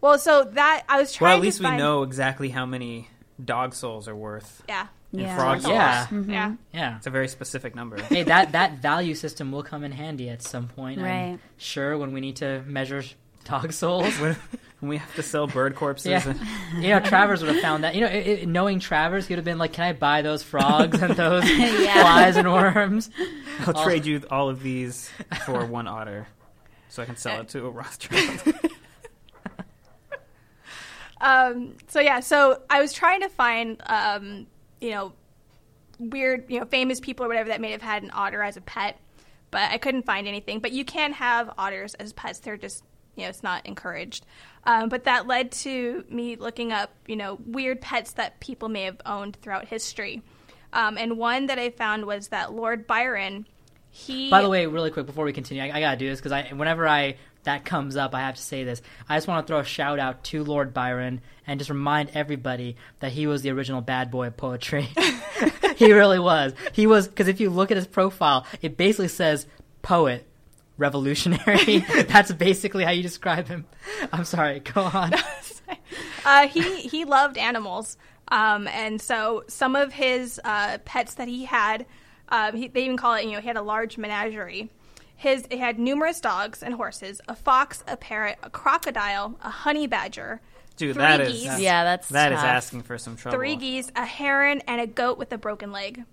[0.00, 2.48] Well, so that I was trying to Well, at least to we find, know exactly
[2.50, 3.08] how many
[3.42, 4.62] dog souls are worth.
[4.68, 4.86] Yeah.
[5.12, 5.36] And Yeah.
[5.36, 5.72] frog souls.
[5.74, 6.06] Yeah.
[6.26, 6.54] Yeah.
[6.72, 6.96] Yeah.
[6.98, 8.00] It's a very specific number.
[8.02, 10.98] Hey, that that value system will come in handy at some point.
[11.00, 11.38] I'm Right.
[11.56, 13.02] sure when we need to measure
[13.48, 14.18] dog souls.
[14.20, 14.36] when,
[14.80, 16.06] when we have to sell bird corpses.
[16.10, 16.28] Yeah.
[16.28, 16.40] and-
[16.82, 17.94] you know, Travers would have found that.
[17.94, 20.42] You know, it, it- knowing Travers, he would have been like, "Can I buy those
[20.42, 22.00] frogs and those Yeah.
[22.02, 23.10] flies and worms?"
[23.60, 25.10] I'll All- trade you all of these
[25.46, 26.26] for one otter,
[26.88, 28.42] so I can sell it to a Rothschild.
[31.20, 34.46] Um, so yeah, so I was trying to find, um,
[34.82, 35.12] you know,
[35.98, 38.60] weird, you know, famous people or whatever that may have had an otter as a
[38.60, 39.00] pet,
[39.50, 40.60] but I couldn't find anything.
[40.60, 42.84] But you can have otters as pets; they're just,
[43.16, 44.24] you know, it's not encouraged.
[44.64, 48.82] Um, but that led to me looking up, you know, weird pets that people may
[48.82, 50.22] have owned throughout history.
[50.72, 53.46] Um, and one that I found was that Lord Byron.
[53.90, 56.32] He By the way, really quick before we continue, I, I gotta do this because
[56.32, 58.82] I, whenever I that comes up, I have to say this.
[59.08, 62.76] I just want to throw a shout out to Lord Byron and just remind everybody
[63.00, 64.88] that he was the original bad boy of poetry.
[65.76, 66.52] he really was.
[66.72, 69.46] He was because if you look at his profile, it basically says
[69.80, 70.26] poet,
[70.78, 71.78] revolutionary.
[72.08, 73.66] That's basically how you describe him.
[74.12, 74.60] I'm sorry.
[74.60, 75.12] Go on.
[76.24, 77.96] uh, he he loved animals,
[78.28, 81.86] um, and so some of his uh, pets that he had,
[82.28, 83.24] um, he, they even call it.
[83.24, 84.70] You know, he had a large menagerie.
[85.18, 89.86] His it had numerous dogs and horses, a fox, a parrot, a crocodile, a honey
[89.86, 90.42] badger,
[90.76, 91.58] Dude, Three that is geese.
[91.58, 92.46] Yeah, that's that is tough.
[92.46, 93.38] asking for some trouble.
[93.38, 96.04] three geese, a heron, and a goat with a broken leg.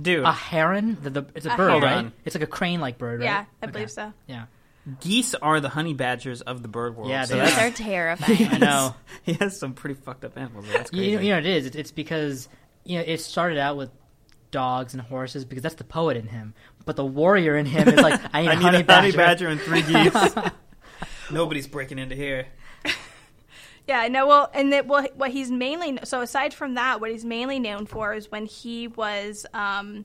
[0.00, 0.96] Dude, A heron.
[1.02, 2.04] The, the, it's a, A bird, heron.
[2.06, 2.12] right?
[2.24, 3.24] It's like a crane-like bird, right?
[3.26, 3.72] Yeah, I Okay.
[3.72, 4.12] believe so.
[4.26, 4.44] Yeah.
[5.00, 7.10] geese are the honey badgers of the bird world.
[7.10, 8.48] Yeah, so they Those that's- are terrifying.
[8.52, 8.94] I know.
[9.22, 10.66] he has some pretty fucked up animals.
[10.72, 11.10] That's crazy.
[11.10, 11.66] You, you know, it is.
[11.66, 12.48] It's- It's because
[12.84, 13.90] you know it started out with
[14.50, 16.52] dogs and horses because that's the poet in him.
[16.84, 19.00] But the warrior in him is like, I need, I a need honey, a badger.
[19.02, 20.34] honey badger and three geese.
[21.30, 22.46] Nobody's breaking into here.
[23.88, 27.24] Yeah, no, well, and that well, what he's mainly so aside from that, what he's
[27.24, 30.04] mainly known for is when he was um,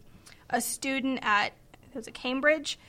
[0.50, 2.80] a student at it was at Cambridge.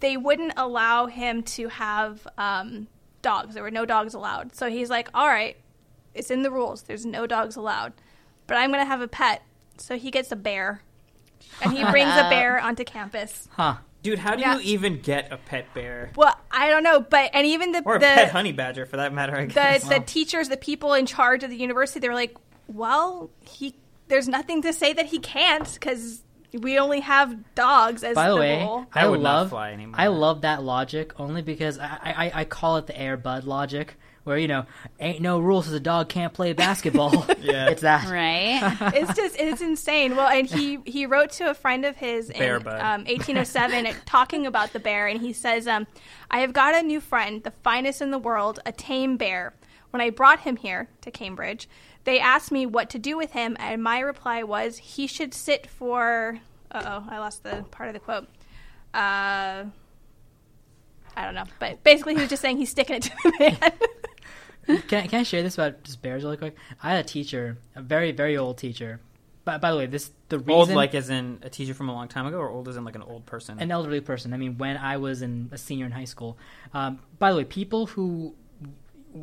[0.00, 2.88] They wouldn't allow him to have um,
[3.22, 3.54] dogs.
[3.54, 4.54] There were no dogs allowed.
[4.56, 5.56] So he's like, "All right,
[6.14, 6.82] it's in the rules.
[6.82, 7.92] There's no dogs allowed,
[8.46, 9.42] but I'm going to have a pet."
[9.78, 10.82] So he gets a bear,
[11.62, 13.48] and he brings a bear onto campus.
[13.52, 13.76] Huh.
[14.04, 14.56] Dude, how do Yeah.
[14.56, 16.10] you even get a pet bear?
[16.14, 18.98] Well, I don't know, but and even the Or a the, pet honey badger, for
[18.98, 19.88] that matter, I the guess.
[19.88, 22.36] the teachers, the people in charge of the university, they were like,
[22.68, 23.74] "Well, he
[24.08, 26.22] there's nothing to say that he can't because
[26.52, 29.48] we only have dogs as By the the way, rule." I That would not love
[29.48, 29.94] fly anymore.
[29.98, 33.96] I love that logic only because I, I I call it the Air Bud logic,
[34.24, 34.66] where you know
[34.98, 37.26] ain't no rules as a dog can't play basketball.
[37.44, 37.68] Yeah.
[37.68, 38.08] it's that.
[38.08, 38.94] right?
[38.94, 40.16] it's just it's insane.
[40.16, 44.46] Well, and he he wrote to a friend of his Bear in um, 1807 talking
[44.46, 45.86] about the bear, and he says, um,
[46.30, 49.54] "I have got a new friend, the finest in the world, a tame bear.
[49.90, 51.68] When I brought him here to Cambridge,
[52.04, 55.66] they asked me what to do with him, and my reply was he should sit
[55.66, 56.40] for.
[56.70, 58.26] Uh oh, I lost the part of the quote.
[58.94, 59.64] Uh,
[61.16, 63.72] I don't know, but basically he was just saying he's sticking it to the man.
[64.66, 66.56] Can, can I share this about just bears really quick?
[66.82, 69.00] I had a teacher, a very very old teacher.
[69.44, 71.92] By, by the way, this the reason old, like as in a teacher from a
[71.92, 73.58] long time ago, or old as in like an old person?
[73.58, 74.32] an elderly person.
[74.32, 76.38] I mean, when I was in a senior in high school.
[76.72, 78.34] Um, by the way, people who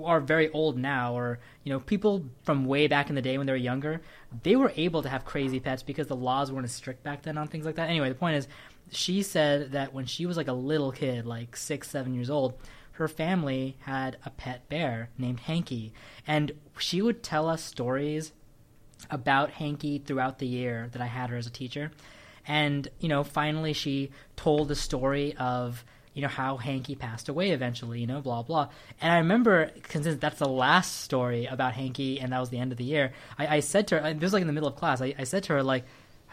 [0.03, 3.47] are very old now, or you know, people from way back in the day when
[3.47, 4.01] they were younger,
[4.43, 7.38] they were able to have crazy pets because the laws weren't as strict back then
[7.38, 7.89] on things like that.
[7.89, 8.47] Anyway, the point is,
[8.91, 12.53] she said that when she was like a little kid, like six, seven years old.
[13.02, 15.91] Her family had a pet bear named Hanky,
[16.28, 18.32] and she would tell us stories
[19.10, 21.90] about Hanky throughout the year that I had her as a teacher.
[22.45, 25.84] And, you know, finally she told the story of,
[26.14, 28.69] you know, how Hanky passed away eventually, you know, blah, blah.
[29.02, 32.72] And I remember, since that's the last story about Hanky and that was the end
[32.72, 34.76] of the year, I, I said to her, this was like in the middle of
[34.76, 35.86] class, I, I said to her, like,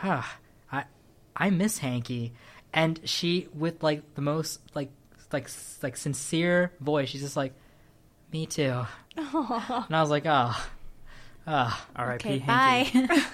[0.02, 0.36] ah,
[0.70, 0.84] I,
[1.34, 2.34] I miss Hanky.
[2.74, 4.90] And she, with like the most, like,
[5.32, 5.48] like,
[5.82, 7.52] like sincere voice, she's just like,
[8.32, 8.84] me too.
[9.16, 9.26] And
[9.94, 10.68] I was like, oh,
[11.46, 11.86] oh.
[11.96, 12.28] R.I.P.
[12.28, 13.26] okay, bye.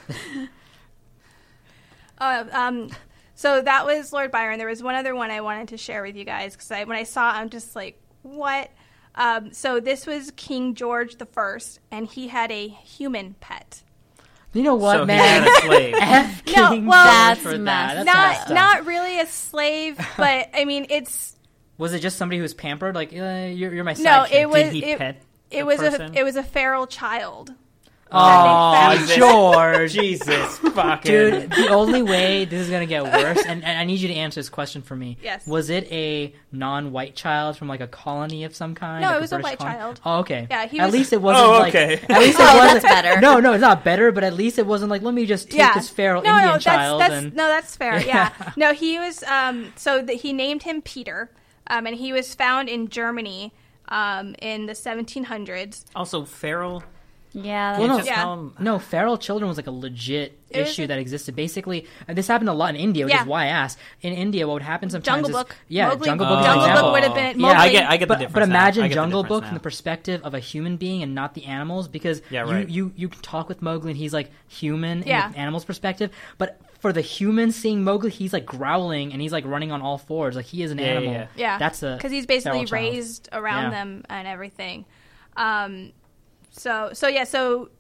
[2.19, 2.91] Uh, um,
[3.35, 4.59] so that was Lord Byron.
[4.59, 6.97] There was one other one I wanted to share with you guys because I, when
[6.97, 8.71] I saw, it, I'm just like, what?
[9.17, 13.83] Um, so this was King George the First, and he had a human pet.
[14.53, 15.43] You know what, so he man?
[15.43, 15.95] had a slave.
[16.01, 18.05] F No, King well- That's that.
[18.05, 21.34] That's not not really a slave, but I mean it's
[21.79, 22.95] Was it just somebody who was pampered?
[22.95, 24.33] Like, uh, you're, you're my no, sidekick.
[24.33, 26.15] it was Did he it, pet it was person?
[26.15, 27.53] a it was a feral child.
[28.17, 29.17] Oh, Jesus.
[29.17, 29.93] George.
[29.95, 33.99] Jesus fucking Dude, the only way this is gonna get worse, and, and I need
[33.99, 35.17] you to answer this question for me.
[35.23, 35.45] Yes.
[35.49, 39.03] Was it a non-white child from like a colony of some kind?
[39.03, 39.77] No, like it was a British white colony?
[39.79, 40.01] child.
[40.05, 40.47] Oh, okay.
[40.49, 41.75] Yeah, he At least it wasn't Oh, like.
[41.75, 41.95] okay.
[42.09, 43.21] At least it Oh, wasn't that's better.
[43.21, 44.13] No, no, it's not better.
[44.13, 46.47] But at least it wasn't like let me just take yeah, this feral no, Indian
[46.47, 47.35] no, that's, child that's, and.
[47.35, 48.01] no, that's fair.
[48.01, 48.31] Yeah.
[48.39, 49.25] Yeah, no, he was.
[49.25, 51.31] Um, so that he named him Peter,
[51.69, 53.53] um, and he was found in Germany
[53.89, 55.85] um, in the 1700s.
[55.95, 56.83] Also, feral.
[57.37, 57.79] Yeah.
[57.81, 58.23] Well, no, Just Yeah.
[58.23, 61.35] call him- No, feral children was like a legit It issue a- that existed.
[61.35, 63.23] Basically, this happened a lot in India, which Yeah.
[63.23, 63.77] is why I asked.
[64.03, 65.57] In India, what would happen sometimes Jungle is Book.
[65.67, 66.39] yeah, Mowgli- Jungle Book.
[66.41, 68.35] is an Jungle Book would have been- Yeah, I get, I get the but, difference.
[68.35, 71.03] but imagine I get the Jungle difference Book from the perspective of a human being
[71.03, 72.69] and not the animals, because Yeah, you, right.
[72.69, 75.27] you you can talk with Mowgli and he's like human Yeah.
[75.27, 79.33] in the animal's perspective, but for the human seeing Mowgli, he's like growling and he's
[79.33, 81.13] like running on all fours, like he is an Yeah, yeah, animal.
[81.15, 81.27] yeah.
[81.35, 82.95] Yeah, that's a because he's basically feral child.
[82.95, 83.71] raised around Yeah.
[83.71, 84.85] them and everything.
[85.35, 85.93] Um,
[86.51, 87.71] so so yeah, so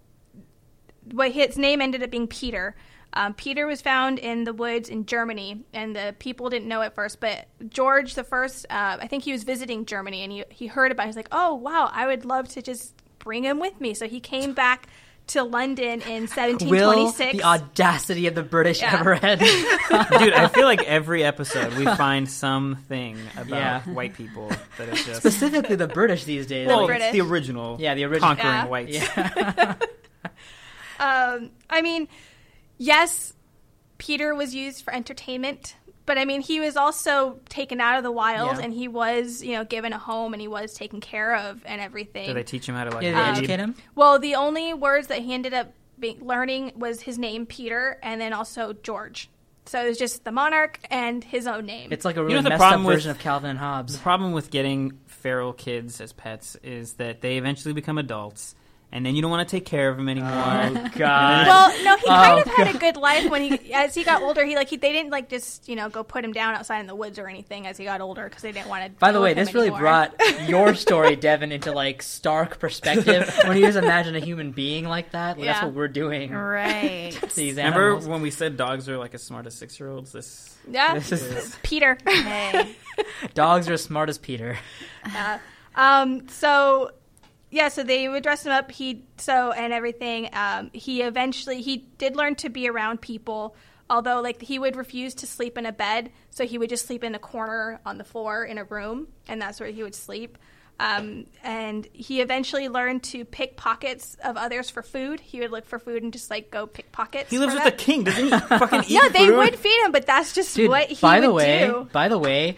[1.12, 2.74] what his name ended up being Peter.
[3.12, 6.94] Um, Peter was found in the woods in Germany, and the people didn't know at
[6.94, 7.20] first.
[7.20, 10.90] But George the First, uh, I think he was visiting Germany, and he he heard
[10.92, 11.04] about.
[11.04, 11.06] it.
[11.08, 14.18] He's like, "Oh wow, I would love to just bring him with me." So he
[14.18, 14.88] came back
[15.28, 17.32] to London in Will 1726.
[17.38, 18.98] the audacity of the British Yeah.
[19.00, 19.40] ever end?
[19.40, 23.80] Dude, I feel like every episode we find something about Yeah.
[23.94, 26.66] white people that is just Specifically, the British these days.
[26.68, 27.12] well, Like, British.
[27.12, 28.36] the original, Yeah, the original.
[28.36, 28.66] conquering Yeah.
[28.66, 28.92] whites.
[28.94, 29.74] Yeah.
[31.00, 32.06] Um, I mean,
[32.78, 33.32] yes,
[33.98, 35.74] Peter was used for entertainment,
[36.06, 38.64] but I mean, he was also taken out of the wild Yeah.
[38.64, 41.80] and he was, you know, given a home and he was taken care of and
[41.80, 42.26] everything.
[42.28, 43.38] Do they teach him how to like Yeah, they read?
[43.38, 43.74] educate him.
[43.94, 48.20] well, the only words that he ended up be- learning was his name, Peter, and
[48.20, 49.30] then also George.
[49.66, 51.90] So it was just the monarch and his own name.
[51.90, 53.94] It's like a know really the messed up with- version of Calvin and Hobbes.
[53.96, 58.54] The problem with getting feral kids as pets is that they eventually become adults,
[58.92, 60.30] and then you don't want to take care of him anymore.
[60.30, 61.46] Oh God!
[61.46, 64.22] well, no, he kind Oh, of had a good life when he, as he got
[64.22, 64.44] older.
[64.44, 66.86] He like he, they didn't like just you know go put him down outside in
[66.86, 68.90] the woods or anything as he got older because they didn't want to.
[69.00, 70.14] By the way, this really brought
[70.48, 73.32] your story, Devin, into like stark perspective.
[73.46, 76.30] when you just imagine a human being like that, like, that's what we're doing.
[76.32, 77.12] Right.
[77.12, 80.12] to These Remember when we said dogs are like as smart as six year olds?
[80.12, 81.98] This yeah, This is Peter.
[82.06, 82.76] hey.
[83.34, 84.56] dogs are as smart as Peter.
[85.06, 85.38] Yeah.
[85.74, 86.92] Um, so
[87.54, 88.70] yeah, so they would dress him up.
[88.70, 90.28] He so and everything.
[90.32, 93.54] Um, he eventually he did learn to be around people.
[93.88, 97.04] Although, like he would refuse to sleep in a bed, so he would just sleep
[97.04, 100.38] in a corner on the floor in a room, and that's where he would sleep.
[100.80, 105.20] Um, and he eventually learned to pick pockets of others for food.
[105.20, 107.30] He would look for food and just like go pick pockets.
[107.30, 107.78] he lives with that.
[107.78, 108.30] the king, doesn't he?
[108.58, 109.36] Fucking eat No, they food?
[109.36, 111.88] would feed him, but that's just Dude, what he by would the way, do.
[111.92, 112.56] by the way,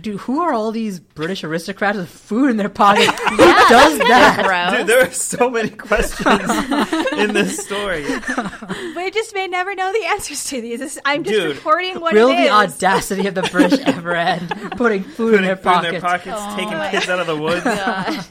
[0.00, 3.06] dude, who are all these British aristocrats with food in their pockets?
[3.30, 4.42] Who does that?
[4.44, 4.78] Gross.
[4.78, 6.28] Dude, there are so many questions
[7.12, 8.04] in this story.
[8.96, 10.80] We just may never know the answers to these.
[10.80, 14.48] This- I'm just Dude, reporting what Will it the audacity of the British ever end?
[14.72, 15.90] Putting food in their food in pockets.
[15.92, 18.26] their pockets, Oh taking kids out of the woods.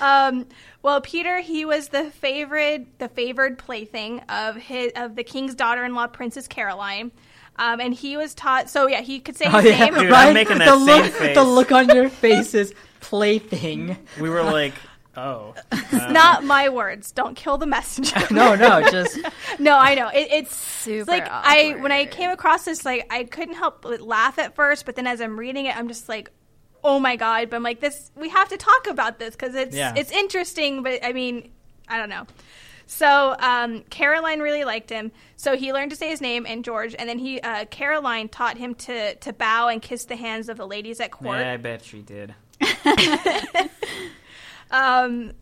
[0.00, 0.46] Um,
[0.82, 6.06] well, Peter, he was the favorite, the favored plaything of his of the king's daughter-in-law,
[6.08, 7.12] Princess Caroline.
[7.60, 8.70] Um, and he was taught.
[8.70, 9.94] So yeah, he could say his Oh yeah, name.
[9.94, 10.32] Dude, I'm right.
[10.34, 11.36] making the that look, same face.
[11.36, 13.98] the look on your face is plaything.
[14.18, 14.72] We were like,
[15.14, 15.54] oh.
[15.70, 17.12] uh, Not my words.
[17.12, 18.16] Don't kill the messenger.
[18.30, 19.18] No, no, just
[19.58, 23.06] no, I know it, it's Super it's like I when I came across this, like
[23.10, 26.08] I couldn't help but laugh at first, but then as I'm reading it, I'm just
[26.08, 26.30] like,
[26.82, 27.50] oh my god!
[27.50, 29.92] But I'm like, this we have to talk about this because it's Yeah.
[29.96, 30.82] it's interesting.
[30.82, 31.50] But I mean,
[31.88, 32.26] I don't know.
[32.90, 36.92] So um, Caroline really liked him, so he learned to say his name and George,
[36.98, 40.56] and then he uh, Caroline taught him to to bow and kiss the hands of
[40.56, 41.38] the ladies at court.
[41.38, 42.34] Yeah, I bet she did.
[44.72, 45.34] um,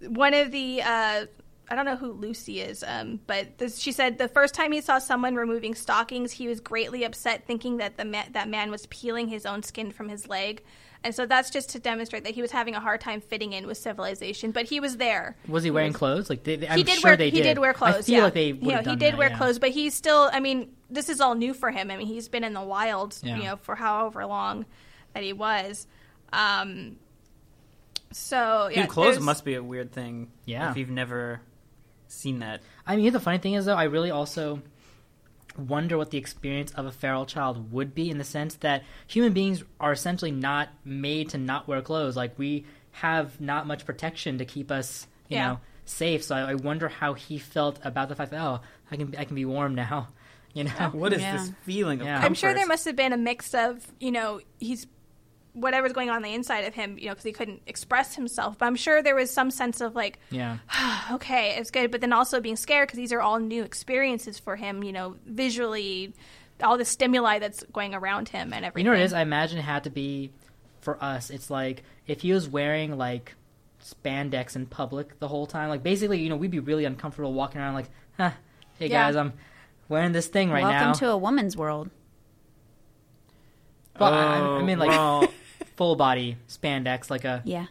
[0.00, 1.26] one of the uh,
[1.68, 4.80] I don't know who Lucy is, um, but this, she said the first time he
[4.80, 8.86] saw someone removing stockings, he was greatly upset, thinking that the ma- that man was
[8.86, 10.62] peeling his own skin from his leg,
[11.04, 13.66] and so that's just to demonstrate that he was having a hard time fitting in
[13.66, 14.50] with civilization.
[14.50, 15.36] But he was there.
[15.46, 16.30] was he wearing clothes?
[16.30, 17.42] Like they, they- I'm he did sure wear they he did.
[17.42, 17.94] did wear clothes.
[17.96, 18.24] I feel yeah.
[18.24, 19.36] like they you know, have he did that, wear yeah.
[19.36, 20.30] clothes, but he's still.
[20.32, 21.90] I mean, this is all new for him.
[21.90, 23.36] I mean, he's been in the wild, Yeah.
[23.36, 24.64] you know, for however long
[25.12, 25.86] that he was.
[26.32, 26.96] Um,
[28.10, 30.30] so yeah, Dude, clothes must be a weird thing.
[30.46, 30.70] Yeah.
[30.70, 31.40] If you've never
[32.08, 32.62] seen that.
[32.86, 34.62] I mean, the funny thing is though, I really also
[35.56, 39.32] wonder what the experience of a feral child would be in the sense that human
[39.32, 42.16] beings are essentially not made to not wear clothes.
[42.16, 45.48] Like we have not much protection to keep us, you Yeah.
[45.48, 46.24] know, safe.
[46.24, 48.60] So I, I wonder how he felt about the fact that oh,
[48.90, 50.08] I can I can be warm now.
[50.56, 51.32] You know, What is Yeah.
[51.32, 52.20] this feeling of Yeah.
[52.20, 54.86] I'm sure there must have been a mix of, you know, he's
[55.54, 58.58] whatever's going on, on the inside of him, you know, because he couldn't express himself.
[58.58, 60.58] But I'm sure there was some sense of like, yeah.
[61.12, 64.56] okay, it's good, but then also being scared because these are all new experiences for
[64.56, 66.12] him, you know, visually,
[66.62, 68.84] all the stimuli that's going around him and everything.
[68.86, 69.12] You know what it is?
[69.12, 70.30] I imagine it had to be
[70.80, 71.30] for us.
[71.30, 73.34] It's like if he was wearing like
[73.82, 75.68] spandex in public the whole time.
[75.68, 78.30] Like basically, you know, we'd be really uncomfortable walking around like, huh,
[78.78, 79.04] hey Yeah.
[79.06, 79.34] guys, I'm
[79.88, 80.84] wearing this thing right Welcome now.
[80.86, 81.90] Welcome to a woman's world.
[84.00, 85.30] well, I, I- I mean oh, like Oh, well,
[85.76, 87.42] full body spandex, like a.
[87.44, 87.66] Yeah.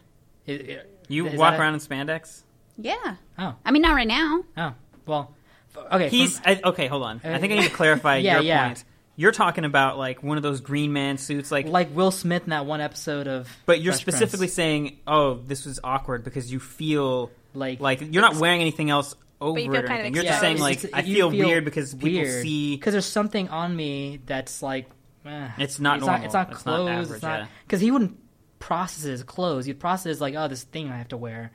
[0.46, 2.42] it- it- you is walk that a- around in spandex.
[2.78, 3.16] Yeah.
[3.38, 4.42] Oh, I mean, not right now.
[4.56, 4.74] oh,
[5.06, 5.34] well,
[5.76, 6.08] f- okay.
[6.08, 6.86] from- He's I, okay.
[6.86, 7.20] Hold on.
[7.24, 8.66] I think I need to uh, clarify Yeah, your yeah.
[8.68, 8.84] point.
[9.16, 12.50] You're talking about like one of those Green Man suits, like, like Will Smith in
[12.50, 13.48] that one episode of.
[13.64, 14.54] but you're Fresh specifically Prince.
[14.54, 19.14] saying, "Oh, this was awkward" because you feel like like you're not wearing anything else
[19.40, 20.14] over you it or kind of anything.
[20.14, 20.42] You're just exposed.
[20.42, 22.74] saying like it's- I you feel, weird because people see.
[22.76, 24.88] because there's something on me that's like
[25.24, 26.18] eh, It's not it's normal.
[26.18, 26.88] Not, it's not It's clothes.
[26.88, 27.46] average, it's not yeah.
[27.66, 28.18] because he wouldn't
[28.58, 29.66] process it as clothes.
[29.66, 31.50] He'd process it as like, oh, this thing I have to wear.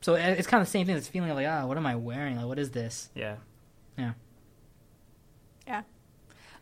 [0.00, 0.96] So it's kind of the same thing.
[0.96, 2.36] It's feeling like, ah, what am I wearing?
[2.36, 3.10] Like, what is this?
[3.14, 3.36] Yeah.
[3.96, 4.12] Yeah.
[5.66, 5.82] Yeah.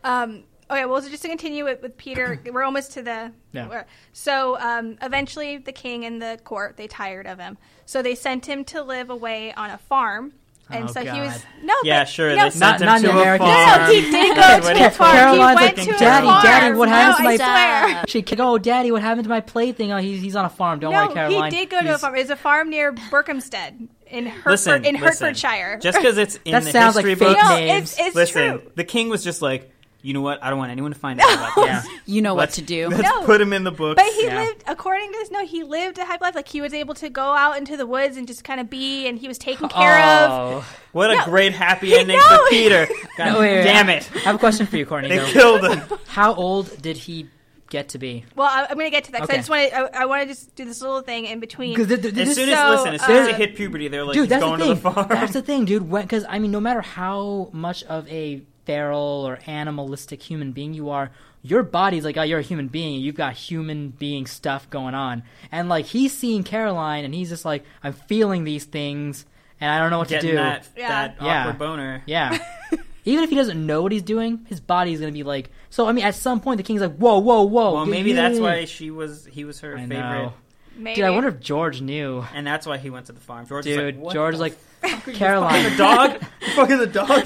[0.03, 3.33] Um, okay, well, so just to continue with, with Peter, we're almost to the.
[3.53, 3.69] Yeah.
[3.69, 8.15] we're- So um, eventually, the king and the court they tired of him, so they
[8.15, 10.33] sent him to live away on a farm,
[10.71, 11.43] and Oh, so he was God.
[11.63, 12.29] no, Yeah, but, sure.
[12.31, 13.81] No, They Not- sent him not in to a American farm.
[13.83, 15.13] no, he did go What to a farm.
[15.17, 16.43] Caroline's he like, went to Daddy, a farm.
[16.43, 18.05] Daddy, what happened no, to my- I swear.
[18.09, 19.93] She could, oh, Daddy, what happened to my plaything?
[19.93, 20.81] Oh, he's, he's on a farm.
[20.81, 21.53] Don't worry, No, Caroline.
[21.53, 22.15] he did go to a farm.
[22.17, 25.27] It was a farm near Berkhamsted in Hertford, Listen, in listen.
[25.27, 25.79] Hertfordshire.
[25.81, 27.49] Just because it's in That the sounds like history fake book.
[27.49, 28.73] no, it's, it's Listen, true.
[28.75, 29.73] the king was just like,
[30.07, 30.43] you know what?
[30.43, 31.65] I don't want anyone to find out about this.
[31.67, 31.83] Yeah.
[32.07, 32.89] You know Let's- what to do.
[32.89, 33.23] Let's No.
[33.25, 34.01] put him in the books.
[34.01, 34.45] But he Yeah.
[34.45, 36.35] lived, according to this, no, he lived a happy life.
[36.37, 39.09] Like he was able to go out into the woods and just kind of be,
[39.09, 40.31] and he was taken care of.
[40.31, 40.65] Oh.
[40.93, 41.25] what a No.
[41.25, 42.23] great happy He- ending no.
[42.25, 42.87] for Peter.
[43.19, 44.09] God No, wait, wait, damn it.
[44.15, 45.09] I have a question for you, Courtney.
[45.09, 45.27] They though.
[45.27, 45.83] killed him.
[46.07, 47.29] How old did he
[47.69, 48.25] get to be?
[48.37, 49.23] Well, I, I'm going to get to that.
[49.23, 49.39] 'cause I Okay.
[49.41, 49.97] just want to.
[49.97, 51.75] I, I want to just do this little thing in between.
[51.75, 53.89] Because th- th- As soon as So, listen, as soon as uh, they hit puberty,
[53.89, 54.83] they're like, dude, he's that's going the to thing.
[54.85, 55.07] the farm.
[55.09, 55.91] That's the thing, dude.
[55.91, 60.91] Because I mean, no matter how much of a feral or animalistic human being you
[60.91, 61.11] are,
[61.43, 63.01] your body's like, oh, you're a human being.
[63.01, 65.23] You've got human being stuff going on,
[65.53, 69.25] and like he's seeing Caroline, and he's just like, I'm feeling these things,
[69.61, 70.43] and I don't know what Getting to do.
[70.43, 70.89] that, Yeah.
[70.89, 71.41] that Yeah.
[71.43, 72.03] awkward boner.
[72.07, 72.39] Yeah.
[73.05, 75.51] Even if he doesn't know what he's doing, his body's gonna be like.
[75.71, 78.41] So I mean, at some point, the king's like, "Whoa, whoa, whoa!" Well, maybe that's
[78.41, 79.27] why she was.
[79.27, 80.33] He was her I favorite, know.
[80.77, 80.97] Maybe.
[80.97, 82.25] Dude, I wonder if George knew.
[82.35, 83.47] and that's why he went to the farm.
[83.47, 84.76] George Dude, was like, what George the is like, fuck are you
[85.15, 85.65] Caroline.
[85.71, 86.23] the dog.
[86.47, 87.25] You fucking the dog.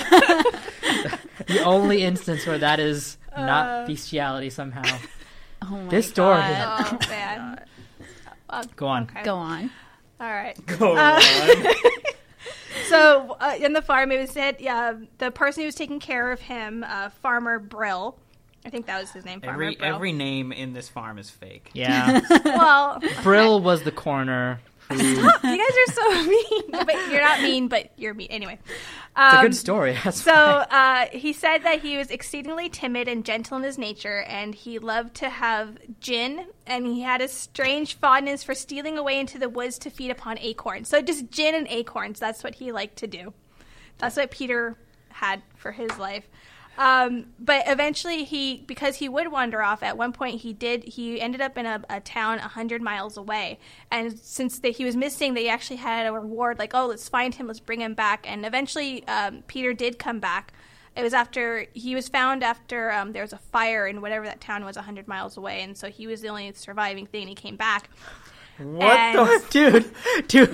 [1.46, 3.44] the only instance where that is Uh.
[3.46, 4.82] not bestiality somehow.
[5.62, 6.40] Oh my This story.
[6.40, 6.98] God.
[7.04, 7.60] Oh man.
[8.76, 9.02] Go on.
[9.04, 9.22] Okay.
[9.24, 9.70] Go on.
[10.18, 10.56] All right.
[10.66, 11.66] Go Uh, on.
[12.88, 16.32] So uh, in the farm, it was said yeah, the person who was taking care
[16.32, 18.16] of him, uh, Farmer Brill.
[18.64, 19.40] I think that was his name.
[19.40, 19.94] Farmer Every Brill.
[19.94, 21.70] every name in this farm is fake.
[21.74, 22.20] Yeah.
[22.44, 24.60] well, Brill was the coroner.
[24.90, 26.70] Who, it's you guys are so mean.
[26.70, 28.58] but you're not mean, but you're mean anyway.
[28.64, 29.96] It's a Um, good story.
[30.04, 34.22] That's So uh, he said that he was exceedingly timid and gentle in his nature,
[34.28, 39.18] and he loved to have gin, and he had a strange fondness for stealing away
[39.18, 40.88] into the woods to feed upon acorns.
[40.88, 43.32] So just gin and acorns, that's what he liked to do.
[43.98, 44.76] That's what Peter
[45.10, 46.26] had for his life.
[46.78, 49.82] Um, but eventually, he because he would wander off.
[49.82, 50.84] At one point, he did.
[50.84, 53.58] He ended up in a, a town a hundred miles away,
[53.90, 57.34] and since that he was missing, they actually had a reward like, "Oh, let's find
[57.34, 57.48] him.
[57.48, 60.52] Let's bring him back." And eventually, um, Peter did come back.
[60.96, 64.40] It was after he was found after um, there was a fire in whatever that
[64.40, 67.22] town was a hundred miles away, and so he was the only surviving thing.
[67.22, 67.90] And he came back.
[68.58, 70.52] What And- the dude, dude.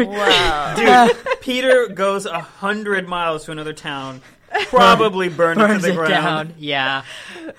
[0.76, 1.40] dude?
[1.40, 4.22] Peter goes a hundred miles to another town,
[4.68, 6.10] probably burned it to Burns the it ground.
[6.10, 6.54] down.
[6.58, 7.02] Yeah.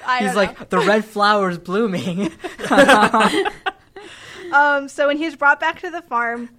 [0.06, 0.66] I He's don't like, know.
[0.70, 2.32] the red flower's blooming.
[4.52, 6.50] Um, so when he was brought back to the farm,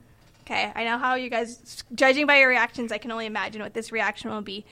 [0.43, 3.73] okay, I know how you guys, judging by your reactions, I can only imagine what
[3.73, 4.67] this reaction will be.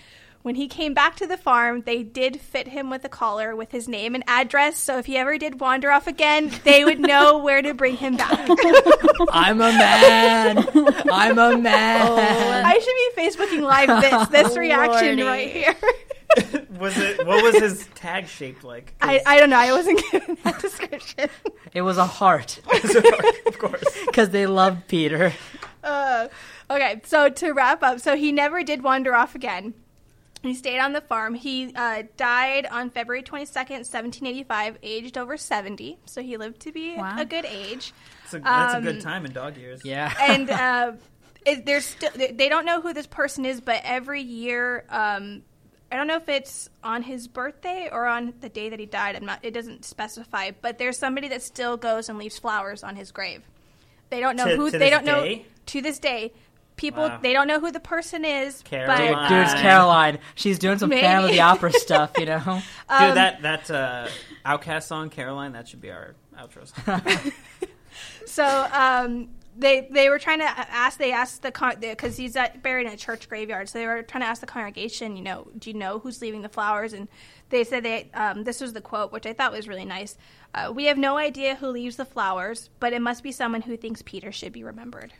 [0.46, 3.72] When he came back to the farm, they did fit him with a collar with
[3.72, 4.78] his name and address.
[4.78, 8.16] So if he ever did wander off again, they would know where to bring him
[8.16, 8.48] back.
[9.32, 10.58] I'm a man.
[11.10, 12.64] I'm a man.
[12.64, 15.22] I should be Facebooking live this this reaction Lordy.
[15.24, 15.74] right here.
[16.78, 17.26] Was it?
[17.26, 18.94] What was his tag shaped like?
[19.00, 19.58] I, I don't know.
[19.58, 21.28] I wasn't given that description.
[21.74, 22.60] It was a heart
[23.46, 23.82] of course.
[24.06, 25.32] because they loved Peter.
[25.82, 26.28] Uh,
[26.70, 29.74] okay, so to wrap up, so he never did wander off again.
[30.46, 31.34] He stayed on the farm.
[31.34, 35.98] He uh, died on February 22nd, 1785, aged over 70.
[36.06, 37.16] So he lived to be Wow.
[37.18, 37.92] a good age.
[38.24, 39.82] That's a, that's a Um, good time in dog years.
[39.84, 40.12] Yeah.
[40.20, 40.92] and uh,
[41.44, 45.42] it, there's still they don't know who this person is, but every year, um,
[45.92, 49.14] I don't know if it's on his birthday or on the day that he died.
[49.16, 49.38] I'm not.
[49.44, 53.42] It doesn't specify, but there's somebody that still goes and leaves flowers on his grave.
[54.10, 54.70] They don't know To- who.
[54.70, 56.32] to they this don't know to this day.
[56.76, 57.18] People Wow.
[57.22, 58.62] they don't know who the person is.
[58.62, 59.12] Caroline.
[59.12, 60.18] But, Dude, it's Caroline.
[60.34, 61.02] She's doing some Maybe.
[61.02, 62.42] Phantom of the Opera stuff, you know?
[62.88, 64.08] Um, Dude, that that uh,
[64.44, 67.32] OutKast song, Caroline, that should be our outro song.
[68.26, 70.98] So um, they they were trying to ask.
[70.98, 73.68] They asked the because he's at, buried in a church graveyard.
[73.68, 75.16] So they were trying to ask the congregation.
[75.16, 76.92] You know, do you know who's leaving the flowers?
[76.92, 77.08] And
[77.48, 80.18] they said they um, this was the quote, which I thought was really nice.
[80.54, 83.76] Uh, we have no idea who leaves the flowers, but it must be someone who
[83.76, 85.12] thinks Peter should be remembered.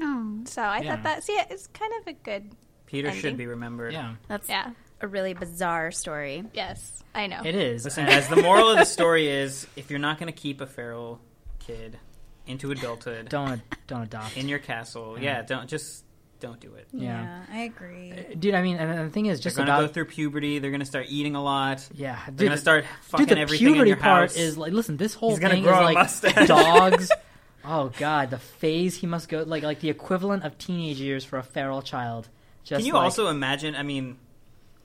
[0.00, 0.94] Oh, So I Yeah.
[0.96, 2.50] thought that see it's kind of a good.
[2.86, 3.20] Peter Ending.
[3.22, 3.92] should be remembered.
[3.92, 4.14] Yeah.
[4.28, 4.70] that's Yeah.
[5.00, 6.44] a really bizarre story.
[6.52, 7.40] Yes, I know.
[7.44, 7.84] It is.
[7.84, 10.66] Listen, guys, the moral of the story is if you're not going to keep a
[10.66, 11.20] feral
[11.58, 11.98] kid
[12.46, 14.36] into adulthood don't don't adopt.
[14.36, 16.04] in your castle, yeah, don't just
[16.38, 16.86] don't do it.
[16.92, 17.42] Yeah.
[17.52, 18.12] I agree.
[18.12, 20.04] Uh, dude, I mean, and the thing is, They're just going to about go through
[20.04, 20.58] puberty.
[20.60, 21.88] They're going to start eating a lot.
[21.94, 24.36] yeah, They're dude, going to start fucking dude, the everything in puberty your part house.
[24.36, 26.46] is like, listen, this whole He's gonna thing grow is a like mustache.
[26.46, 27.10] dogs.
[27.66, 31.38] Oh god, the phase he must go like like the equivalent of teenage years for
[31.38, 32.28] a feral child.
[32.62, 33.74] Just Can you like, also imagine?
[33.74, 34.18] I mean,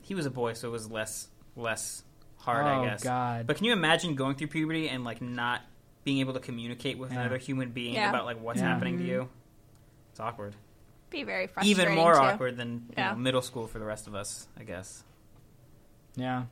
[0.02, 2.04] he was a boy, so it was less less
[2.38, 3.04] hard, Oh, I guess.
[3.04, 3.46] God.
[3.48, 5.62] But can you imagine going through puberty and like not
[6.04, 7.22] being able to communicate with Yeah.
[7.22, 8.10] another human being Yeah.
[8.10, 8.68] about like what's Yeah.
[8.68, 9.12] happening to mm-hmm.
[9.12, 9.30] you?
[10.12, 10.56] It's awkward.
[11.12, 11.82] Be very frustrating.
[11.82, 12.20] Even more too.
[12.20, 15.04] awkward than you know, middle school for the rest of us, I guess.
[16.16, 16.46] Yeah.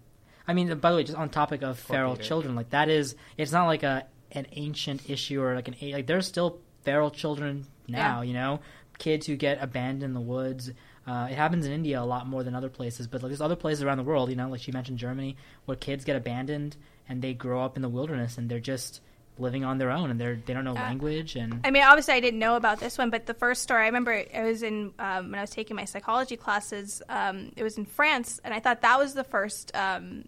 [0.48, 2.28] I mean, by the way, just on topic of Poor feral Peter.
[2.28, 5.94] children, like that is, it's not like a an ancient issue or like an a-
[5.94, 8.22] like there's still feral children now.
[8.22, 8.28] Yeah.
[8.28, 8.60] You know,
[8.98, 10.72] kids who get abandoned in the woods.
[11.08, 13.56] Uh, it happens in India a lot more than other places, but like, there's other
[13.56, 14.30] places around the world.
[14.30, 15.36] You know, like she mentioned Germany,
[15.66, 16.76] where kids get abandoned
[17.08, 19.02] and they grow up in the wilderness and they're just
[19.40, 20.84] living on their own and they're they don't know Yeah.
[20.84, 23.84] language and I mean, obviously, I didn't know about this one, but the first story
[23.84, 27.02] I remember, I was in um, when I was taking my psychology classes.
[27.10, 30.26] Um, it was in France, and I thought that was the first um,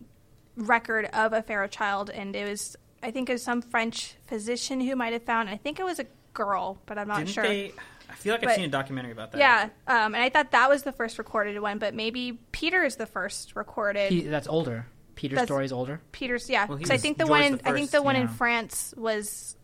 [0.55, 4.79] record of a feral child, and it was, I think, it was some French physician
[4.81, 5.49] who might have found.
[5.49, 7.43] I think it was a girl, but I'm not Didn't sure.
[7.43, 7.73] they?
[8.09, 9.37] I feel like I've seen a documentary about that.
[9.39, 12.97] Yeah, um, and I thought that was the first recorded one, but maybe Peter is
[12.97, 14.11] the first recorded.
[14.11, 14.85] he, that's older.
[15.15, 16.01] Peter's That's- story is older.
[16.11, 18.01] Peter's, yeah, Well, he 'cause I think the George one in the I think the
[18.01, 18.27] one in.
[18.27, 19.55] France was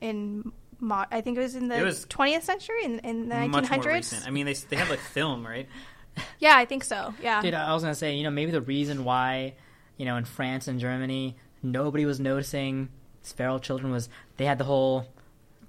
[0.00, 0.52] in.
[0.78, 3.50] Mo- I think it was in the was 20th century in, in the 1900s.
[3.50, 4.26] much more recent.
[4.26, 5.68] I mean, they they have like film, right?
[6.38, 7.12] Yeah, I think so.
[7.22, 7.40] Yeah.
[7.42, 9.54] Dude, I was gonna say, you know, maybe the reason why,
[9.96, 12.88] you know, in France and Germany, nobody was noticing
[13.22, 15.06] feral children was they had the whole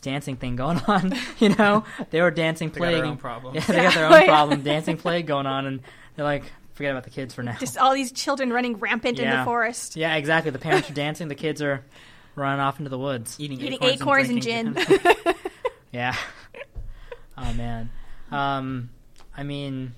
[0.02, 1.14] dancing thing going on.
[1.40, 2.96] You know, they were dancing They got plague.
[2.98, 3.56] their own problems.
[3.56, 5.82] Yeah, they got their own problem, dancing plague going on, and
[6.16, 6.44] they're like,
[6.74, 7.58] forget about the kids for now.
[7.60, 9.96] Just all these children running rampant in the forest.
[9.96, 10.52] yeah, exactly.
[10.52, 11.84] The parents are dancing, the kids are
[12.36, 13.36] running off into the woods.
[13.40, 15.36] Eating, Eating acorns, acorns and drinking gin.
[15.92, 16.16] Yeah.
[17.38, 17.90] oh man.
[18.30, 18.90] Um,
[19.36, 19.94] I mean,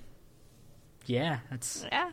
[1.05, 2.11] yeah, that's yeah.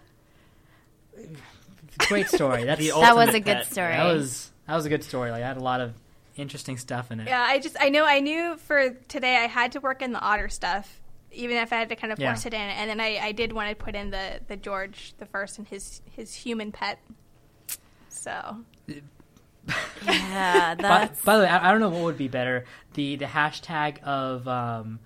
[2.00, 2.64] A great story.
[2.66, 3.66] That's The That was ultimate a good pet.
[3.66, 3.92] story.
[3.92, 5.30] That was that was a good story.
[5.30, 5.94] Like I had a lot of
[6.36, 7.28] interesting stuff in it.
[7.28, 10.20] Yeah, I just I know I knew for today I had to work in the
[10.20, 11.00] otter stuff,
[11.32, 12.32] even if I had to kind of Yeah.
[12.32, 12.60] force it in.
[12.60, 15.66] And then I, I did want to put in the the George the first and
[15.68, 16.98] his his human pet.
[18.08, 18.58] So
[20.06, 22.64] Yeah, By, that's by the way, I, I don't know what would be better
[22.94, 25.00] the the hashtag of um.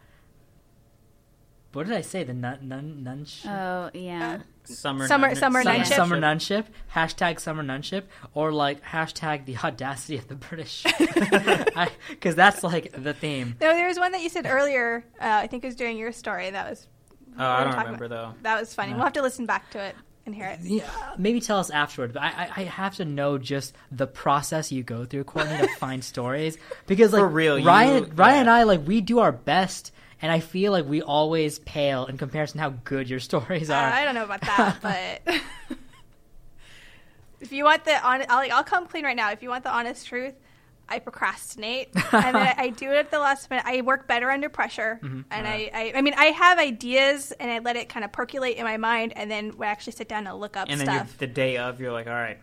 [1.73, 2.25] What did I say?
[2.25, 3.49] The nun nun nunship.
[3.51, 4.41] oh yeah.
[4.75, 5.97] Summer, Summer- nun- summer Summer, nunship.
[5.97, 6.67] summer nunship.
[6.95, 10.85] Hashtag summer nunship, or like hashtag the audacity of the British,
[12.09, 13.57] because that's like the theme.
[13.61, 15.05] no, there was one that you said earlier.
[15.21, 16.51] Uh, I think it was during your story.
[16.51, 16.87] That was
[17.39, 18.43] Oh, I don't remember about- though.
[18.43, 18.91] that was funny.
[18.91, 18.97] No.
[18.97, 19.95] We'll have to listen back to it
[20.27, 20.61] and hear it.
[20.63, 22.13] Yeah, maybe tell us afterward.
[22.13, 25.69] But I, I, I have to know just the process you go through, Courtney, to
[25.77, 28.41] find stories because like For real, you- Ryan, Ryan yeah.
[28.41, 29.93] and I like we do our best,
[30.23, 33.75] and I feel like we always pale in comparison to how good your stories Uh,
[33.75, 33.91] are.
[33.91, 34.77] I don't know about that,
[35.27, 35.35] but
[37.41, 39.31] if you want the honest, I'll, like, I'll come clean right now.
[39.31, 40.35] If you want the honest truth,
[40.89, 43.65] I procrastinate, and I, I do it at the last minute.
[43.67, 45.21] I work better under pressure, Mm-hmm.
[45.31, 48.57] and I, I, I mean, I have ideas, and I let it kind of percolate
[48.57, 51.17] in my mind, and then we actually sit down and look up And then stuff.
[51.19, 52.39] the day of, you're like, all right,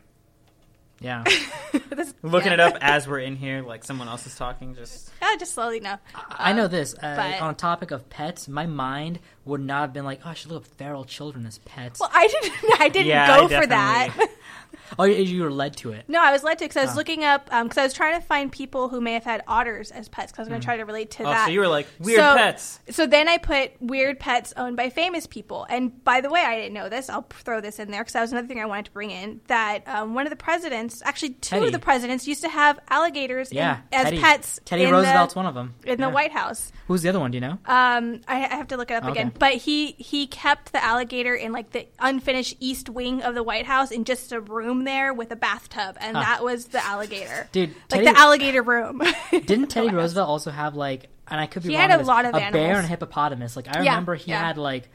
[1.00, 1.24] yeah,
[1.90, 2.54] This- looking yeah.
[2.56, 4.76] it up as we're in here, like someone else is talking.
[4.76, 5.98] Just Yeah, just slowly no.
[6.30, 6.94] I know this.
[6.96, 10.34] Uh, but- on topic of pets, my mind would not have been like, oh, I
[10.34, 12.00] should look up feral children as pets.
[12.00, 12.54] Well, I didn't.
[12.82, 14.28] I didn't Yeah, go I for that.
[15.00, 16.06] Oh, you, you were led to it.
[16.08, 16.98] No, I was led to because I was Oh.
[16.98, 20.08] looking up because I was trying to find people who may have had otters as
[20.10, 21.46] pets because I was going to try to relate to Oh, that.
[21.46, 22.80] so you were like weird So- pets.
[22.90, 25.66] So then I put weird pets owned by famous people.
[25.70, 27.10] And by the way, I didn't know this.
[27.10, 29.42] I'll throw this in there because that was another thing I wanted to bring in.
[29.48, 31.66] That um, one of the presidents, actually two Teddy.
[31.68, 34.60] of the presidents, used to have alligators in- as Teddy, pets.
[34.66, 35.76] Teddy Roosevelt's the, one of them.
[35.86, 36.72] in the White House.
[36.88, 37.32] Who's the other one?
[37.32, 37.58] Do you know?
[37.66, 39.12] Um, I, I have to look it up Okay.
[39.12, 39.32] again.
[39.38, 43.66] But he he kept the alligator in like the unfinished east wing of the White
[43.66, 46.24] House in just a room there with a bathtub, and Huh.
[46.24, 47.48] that was the alligator.
[47.52, 49.02] Dude, like Teddy- the alligator room.
[49.32, 52.08] Didn't Teddy Roosevelt also have like, and I could be He wrong, had a this,
[52.08, 53.56] lot of a bear and a hippopotamus.
[53.56, 54.40] Like I Yeah, remember he yeah.
[54.46, 54.90] had like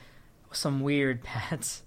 [0.52, 1.82] some weird pets.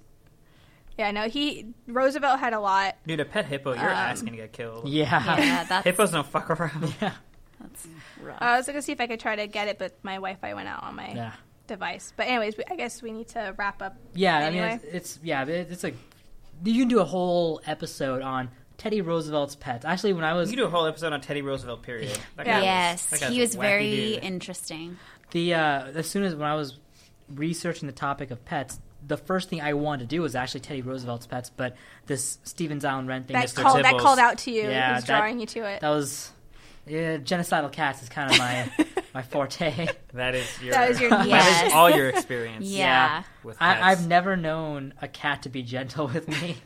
[0.98, 2.96] Yeah, no, he Roosevelt had a lot.
[3.06, 4.88] Dude, a pet hippo, your Um, ass gonna get killed.
[4.90, 5.38] Yeah.
[5.38, 6.94] Yeah, that's, Hippos don't fuck around.
[7.02, 7.12] yeah.
[7.60, 7.88] that's
[8.22, 8.38] rough.
[8.40, 10.68] I was gonna see if I could try to get it, but my Wi-Fi went
[10.70, 11.32] out on my Yeah.
[11.68, 12.14] device.
[12.16, 13.98] But anyways, we, I guess we need to wrap up.
[14.14, 15.96] Yeah, I mean, it's, it's yeah, it- it's like
[16.64, 19.86] you can do a whole episode on Teddy Roosevelt's pets.
[19.86, 21.84] Actually, when I was You can do a whole episode on Teddy Roosevelt.
[21.84, 22.18] Period.
[22.38, 24.24] That guy was- yes, that he was very dude.
[24.24, 24.98] interesting.
[25.32, 26.78] the uh, as soon as when I was
[27.34, 30.82] researching the topic of pets, the first thing I wanted to do was actually Teddy
[30.82, 31.76] Roosevelt's pets, but
[32.08, 33.62] this Stephens Island wren thing That Mr.
[33.62, 34.64] called that called out to you.
[34.64, 35.82] Yeah, Yeah, was that- drawing you to it.
[35.82, 36.32] that was
[36.88, 38.70] yeah, genocidal cats is kind of my
[39.14, 39.88] my forte.
[40.14, 40.74] That is your.
[40.74, 41.68] That was your that Yes.
[41.68, 42.66] is all your experience.
[42.66, 43.24] Yeah.
[43.44, 43.82] With pets.
[43.82, 46.58] I, I've never known a cat to be gentle with me,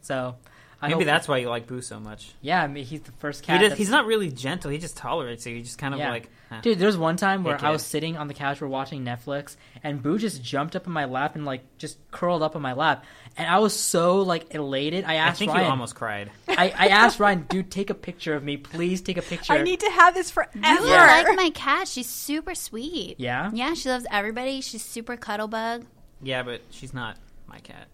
[0.00, 0.36] so
[0.84, 2.32] I Maybe that's why you like Boo so much.
[2.40, 2.60] yeah.
[2.60, 3.60] I mean, he's the first He cat.
[3.60, 4.68] does, he's not really gentle.
[4.68, 5.54] He just tolerates you.
[5.54, 6.10] He just kind of Yeah.
[6.10, 6.28] like.
[6.50, 6.60] eh.
[6.60, 9.56] Dude, there's one time where Hey, I was sitting on the couch, we're watching Netflix,
[9.84, 12.72] and Boo just jumped up in my lap and like just curled up on my
[12.72, 13.04] lap,
[13.36, 15.04] and I was so like elated.
[15.04, 15.36] I asked.
[15.36, 15.64] I think Ryan.
[15.66, 16.30] you almost cried.
[16.48, 19.00] I, I asked Ryan, dude, take a picture of me, please.
[19.02, 19.52] Take a picture.
[19.52, 20.50] I need to have this forever.
[20.58, 21.22] You Yeah.
[21.26, 21.86] like my cat?
[21.86, 23.20] She's super sweet.
[23.20, 23.50] Yeah?
[23.54, 24.60] Yeah, she loves everybody.
[24.60, 25.84] She's super cuddle bug.
[26.20, 27.86] Yeah, but she's not my cat.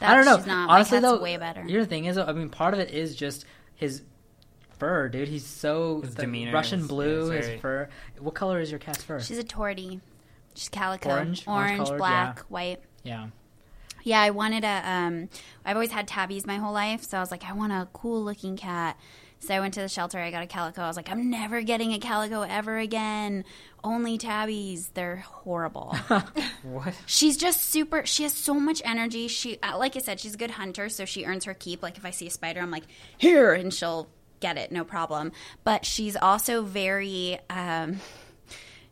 [0.00, 0.36] I don't know.
[0.36, 0.70] She's not.
[0.70, 1.62] Honestly, my cat's though, way better.
[1.62, 3.44] Here's the thing: is I mean, part of it is just
[3.74, 4.02] his
[4.78, 5.28] fur, dude.
[5.28, 7.30] He's so His the demeanor Russian is- blue.
[7.32, 7.88] yeah, it's his fur.
[8.18, 9.20] What color is your cat's fur?
[9.20, 10.00] She's a tortie.
[10.54, 11.10] She's calico.
[11.10, 11.44] Orange?
[11.46, 12.42] Orange orange, black, yeah.
[12.48, 12.80] white.
[13.04, 13.26] yeah.
[14.04, 14.82] Yeah, I wanted a.
[14.88, 15.28] Um,
[15.64, 18.22] I've always had tabbies my whole life, so I was like, I want a cool
[18.24, 18.98] looking cat.
[19.40, 20.18] So I went to the shelter.
[20.18, 20.82] I got a calico.
[20.82, 23.44] I was like, I'm never getting a calico ever again.
[23.84, 24.88] Only tabbies.
[24.94, 25.96] They're horrible.
[26.64, 26.94] What?
[27.06, 28.04] she's just super.
[28.04, 29.28] She has so much energy.
[29.28, 31.82] She, uh, like I said, she's a good hunter, so she earns her keep.
[31.82, 32.84] Like if I see a spider, I'm like,
[33.16, 34.08] here, and she'll
[34.40, 35.32] get it, no problem.
[35.64, 37.38] But she's also very.
[37.48, 38.00] Um,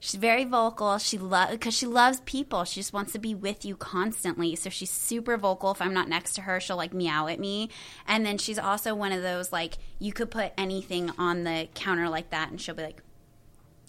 [0.06, 0.98] She's very vocal.
[0.98, 2.62] She love because she loves people.
[2.62, 4.54] She just wants to be with you constantly.
[4.54, 5.72] So she's super vocal.
[5.72, 7.70] If I'm not next to her, she'll like meow at me.
[8.06, 12.08] And then she's also one of those like you could put anything on the counter
[12.08, 13.02] like that, and she'll be like,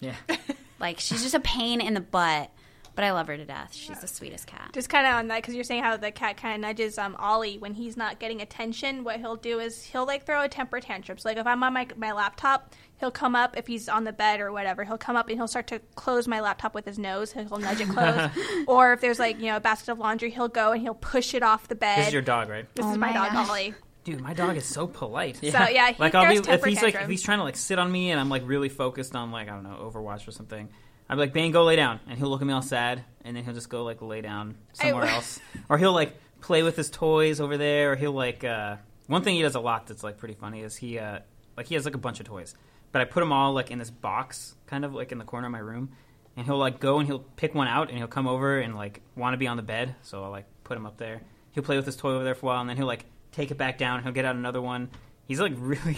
[0.00, 0.16] Yeah.
[0.80, 2.50] like she's just a pain in the butt.
[2.98, 3.72] But I love her to death.
[3.72, 4.70] She's the sweetest cat.
[4.72, 7.14] Just kind of on that because you're saying how the cat kind of nudges um
[7.20, 9.04] Ollie when he's not getting attention.
[9.04, 11.16] What he'll do is he'll like throw a temper tantrum.
[11.16, 14.12] So like if I'm on my my laptop, he'll come up if he's on the
[14.12, 14.82] bed or whatever.
[14.82, 17.30] He'll come up and he'll start to close my laptop with his nose.
[17.30, 18.30] He'll nudge it close.
[18.66, 21.34] or if there's like you know a basket of laundry, he'll go and he'll push
[21.34, 22.00] it off the bed.
[22.00, 22.66] This is your dog, right?
[22.74, 23.48] This Oh is my, my dog gosh.
[23.48, 23.74] Ollie.
[24.02, 25.36] Dude, my dog is so polite.
[25.36, 27.10] So yeah, he like I'll be if temper he's like if tantrums.
[27.12, 29.52] he's trying to like sit on me and I'm like really focused on like I
[29.52, 30.68] don't know Overwatch or something.
[31.08, 33.44] I'm like Bane, go lay down, and he'll look at me all sad, and then
[33.44, 36.90] he'll just go like lay down somewhere I- else, or he'll like play with his
[36.90, 38.76] toys over there, or he'll like uh,
[39.06, 41.20] one thing he does a lot that's like pretty funny is he uh,
[41.56, 42.54] like he has like a bunch of toys,
[42.92, 45.46] but I put them all like in this box, kind of like in the corner
[45.46, 45.90] of my room,
[46.36, 49.00] and he'll like go and he'll pick one out and he'll come over and like
[49.16, 51.22] want to be on the bed, so I'll like put him up there.
[51.52, 53.50] He'll play with his toy over there for a while, and then he'll like take
[53.50, 54.02] it back down.
[54.02, 54.90] He'll get out another one.
[55.26, 55.96] He's like really,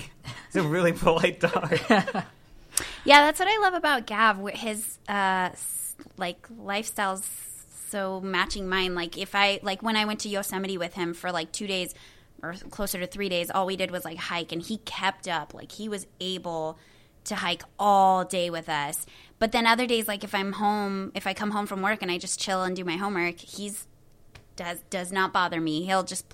[0.53, 1.79] he's a really polite dog.
[3.05, 4.39] Yeah, that's what I love about Gav.
[4.55, 5.51] His uh,
[6.17, 7.29] like lifestyle's
[7.89, 8.95] so matching mine.
[8.95, 11.95] Like if I like when I went to Yosemite with him for like two days
[12.43, 15.55] or closer to three days, all we did was like hike, and he kept up.
[15.55, 16.79] Like he was able
[17.25, 19.07] to hike all day with us.
[19.39, 22.11] But then other days, like if I'm home, if I come home from work and
[22.11, 23.87] I just chill and do my homework, he's
[24.57, 25.85] does does not bother me.
[25.85, 26.27] He'll just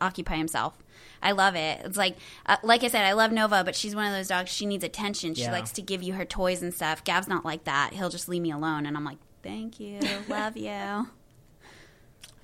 [0.00, 0.78] occupy himself.
[1.26, 1.80] I love it.
[1.84, 2.16] It's like,
[2.46, 4.50] uh, like I said, I love Nova, but she's one of those dogs.
[4.50, 5.34] She needs attention.
[5.34, 5.50] She Yeah.
[5.52, 7.02] likes to give you her toys and stuff.
[7.02, 7.92] Gav's not like that.
[7.94, 9.98] He'll just leave me alone, and I'm like, thank you,
[10.28, 11.08] love you.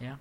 [0.01, 0.17] Yeah.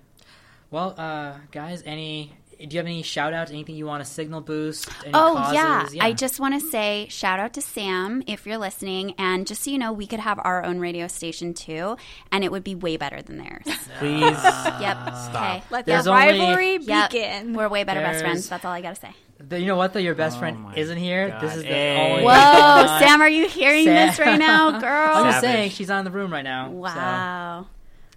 [0.70, 2.34] Well, uh, guys, any?
[2.68, 3.50] Do you have any shout outs?
[3.50, 4.88] Anything you want to signal boost?
[5.04, 5.94] Any Oh causes?
[5.94, 6.04] yeah.
[6.04, 9.70] I just want to say shout out to Sam if you're listening, and just so
[9.70, 11.96] you know, we could have our own radio station too,
[12.30, 13.64] and it would be way better than theirs.
[13.98, 14.96] Please yep.
[15.30, 15.62] Okay.
[15.70, 17.10] Let There's the only- rivalry Yep.
[17.10, 17.54] begin.
[17.54, 18.48] We're way better best friends.
[18.48, 19.10] That's all I gotta say.
[19.38, 19.98] The- you know what though?
[20.00, 21.30] Your best Oh friend isn't here.
[21.30, 21.40] God.
[21.40, 22.10] This is the Hey.
[22.12, 22.24] only.
[22.24, 22.98] Whoa.
[23.00, 24.06] Sam, are you hearing Sam.
[24.08, 25.10] this right now, girl?
[25.16, 26.66] I'm just saying she's on the room right now.
[26.68, 27.66] so, Wow.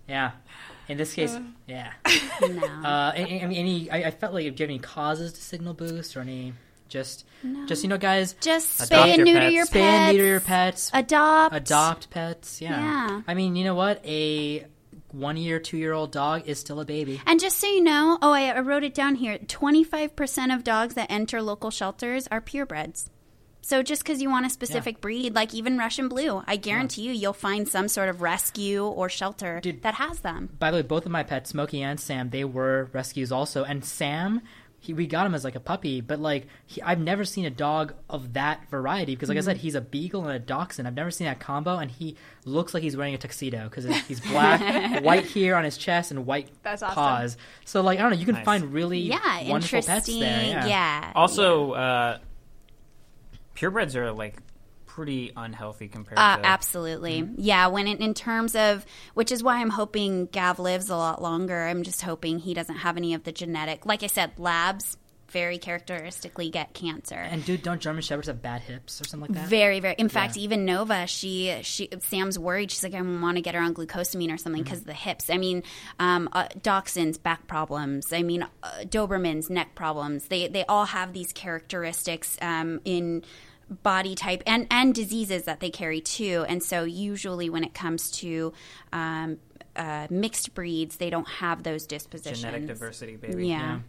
[0.08, 0.32] yeah.
[0.88, 1.36] In this case,
[1.68, 1.92] yeah.
[2.42, 2.58] No.
[2.64, 3.90] Uh, I, I mean, any?
[3.90, 6.54] I, I felt like, do you have any causes to signal boost or any?
[6.88, 7.26] Just,
[7.66, 9.54] just you know, guys, Just spay and your neuter pets.
[9.56, 10.92] your spay and neuter your pets.
[10.94, 11.56] Adopt.
[11.56, 12.62] adopt pets.
[12.62, 12.80] Yeah.
[12.80, 13.22] Yeah.
[13.28, 14.06] I mean, you know what?
[14.06, 14.66] A
[15.12, 17.22] one year, two year old dog is still a baby.
[17.26, 20.94] And just so you know, oh, I, I wrote it down here 25% of dogs
[20.96, 23.10] that enter local shelters are purebreds.
[23.68, 27.12] So just because you want a specific breed, like even Russian Blue, I guarantee you,
[27.14, 29.82] you'll find some sort of rescue or shelter Dude.
[29.82, 30.50] that has them.
[30.60, 33.64] By the way, both of my pets, Smokey and Sam, they were rescues also.
[33.64, 34.42] And Sam,
[34.78, 37.50] he, we got him as like a puppy, but like he, I've never seen a
[37.50, 39.46] dog of that variety because, like I Mm-hmm.
[39.48, 40.88] said, he's a beagle and a dachshund.
[40.88, 44.20] I've never seen that combo, and he looks like he's wearing a tuxedo because he's
[44.20, 46.94] black, white here on his chest, and white That's awesome.
[46.94, 47.38] paws.
[47.66, 48.46] So like I don't know, you can Nice.
[48.46, 50.68] find really Yeah, wonderful pets there.
[50.68, 51.14] Yeah.
[51.16, 52.18] Also, uh,
[53.56, 54.38] purebreds are like
[54.86, 57.28] pretty unhealthy compared Uh, to absolutely.
[57.38, 61.22] Yeah, when it, in terms of, which is why I'm hoping Gav lives a lot
[61.22, 61.64] longer.
[61.66, 63.86] I'm just hoping he doesn't have any of the genetic.
[63.86, 64.98] Like I said, labs
[65.30, 67.16] very characteristically get cancer.
[67.16, 69.50] And dude, don't German shepherds have bad hips or something like that?
[69.50, 69.96] Very, very.
[69.98, 72.72] In fact, even Nova, she, she, Sam's worried.
[72.72, 75.30] She's like, I want to get her on glucosamine or something because of the hips.
[75.30, 75.64] I mean,
[76.00, 78.14] um, uh, Dachshunds back problems.
[78.14, 80.28] I mean, uh, Dobermans neck problems.
[80.28, 83.24] They, they all have these characteristics um, in
[83.82, 86.46] body type and and diseases that they carry too.
[86.48, 88.54] And so, usually, when it comes to
[88.94, 89.38] um,
[89.76, 92.42] uh, mixed breeds, they don't have those dispositions.
[92.42, 93.48] genetic diversity, baby.
[93.48, 93.60] Yeah.
[93.60, 93.80] Yeah.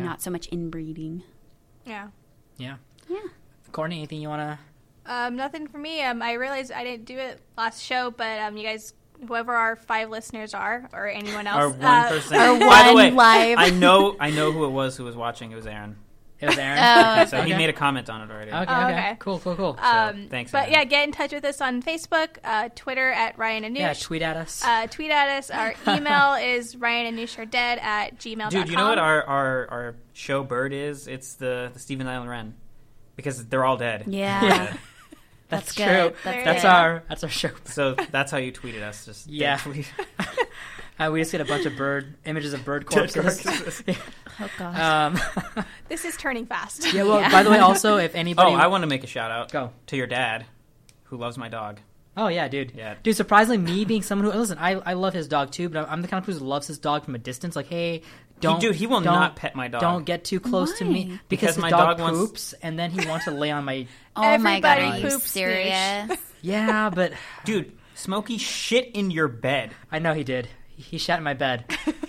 [0.00, 1.22] Not so much inbreeding.
[1.84, 2.08] Yeah.
[2.56, 2.76] Yeah.
[3.08, 3.18] Yeah.
[3.72, 5.12] Courtney, anything you want to?
[5.12, 6.02] Um, nothing for me.
[6.02, 8.94] Um, I realized I didn't do it last show, but um, you guys,
[9.26, 12.36] whoever our five listeners are, or anyone Our else, one uh, person.
[12.36, 15.16] our By the one way, live- I know, I know who it was who was
[15.16, 15.50] watching.
[15.52, 15.96] It was Aaron.
[16.42, 16.78] It was Aaron.
[17.22, 18.50] Oh, So he made a comment on it already.
[18.50, 18.92] Okay, Oh, okay.
[18.92, 19.16] okay.
[19.20, 19.78] Cool, cool, cool.
[19.80, 20.72] Um, thanks, But Aaron.
[20.72, 24.22] yeah, get in touch with us on Facebook, uh, Twitter at Ryan and yeah, tweet
[24.22, 24.62] at us.
[24.64, 25.50] uh, tweet at us.
[25.50, 28.50] Our email is Ryan and Noosh are dead at gmail.
[28.50, 31.06] Dude, you know what our, our, our show bird is?
[31.06, 32.54] It's the, the Steven Island Wren.
[33.14, 34.04] Because they're all dead.
[34.08, 34.44] Yeah.
[34.44, 34.64] Yeah.
[35.48, 35.84] that's that's true.
[35.84, 36.14] good.
[36.24, 36.68] That's That's good.
[36.68, 37.50] our that's our show.
[37.66, 39.04] So that's how you tweeted us.
[39.04, 39.58] Just Yeah.
[39.58, 39.86] tweet.
[40.98, 43.82] Uh, we just get a bunch of bird images of bird corpses.
[44.40, 44.78] Oh god.
[45.56, 46.92] um, This is turning fast.
[46.94, 47.02] yeah.
[47.02, 47.30] Well, Yeah.
[47.30, 49.70] by the way, also if anybody, Oh, I want to make a shout out Go.
[49.88, 50.46] to your dad,
[51.04, 51.80] who loves my dog.
[52.16, 52.72] Oh yeah, dude.
[52.76, 52.94] Yeah.
[53.02, 55.90] Dude, surprisingly, me being someone who listen, I I love his dog too, but I'm,
[55.94, 57.56] I'm the kind of person who loves his dog from a distance.
[57.56, 58.02] Like, hey,
[58.40, 59.80] don't, dude, he will don't- pet my dog.
[59.80, 62.78] Don't get too close to me because, Because his my dog, dog wants- poops, and
[62.78, 63.86] then he wants to lay on my.
[64.16, 66.18] oh my god, everybody are you poops, serious?
[66.42, 67.12] Yeah, but
[67.44, 69.70] Dude, Smokey shit in your bed.
[69.92, 70.48] I know he did.
[70.76, 71.64] He, he shat in my bed.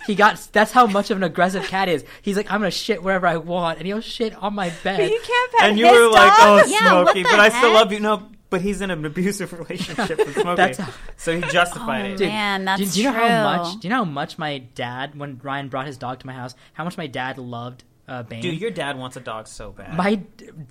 [0.07, 0.47] He got.
[0.51, 2.03] That's how much of an aggressive cat is.
[2.21, 5.09] He's like, I'm gonna shit wherever I want, and he'll shit on my But bed.
[5.11, 7.49] you can't pet and you his were like, "Oh, Yeah, what Smokey," the but I
[7.49, 7.73] still heck?
[7.73, 7.99] love you.
[7.99, 12.09] No, but he's in an abusive relationship with Smokey, That's how- so he justified Oh,
[12.09, 12.17] it.
[12.17, 13.27] Dude, Man, that's do, do you know true.
[13.27, 13.79] how much?
[13.79, 16.53] Do you know how much my dad, when Ryan brought his dog to my house,
[16.73, 18.41] how much my dad loved uh, Bane?
[18.41, 19.95] Dude, your dad wants a dog so bad.
[19.95, 20.19] my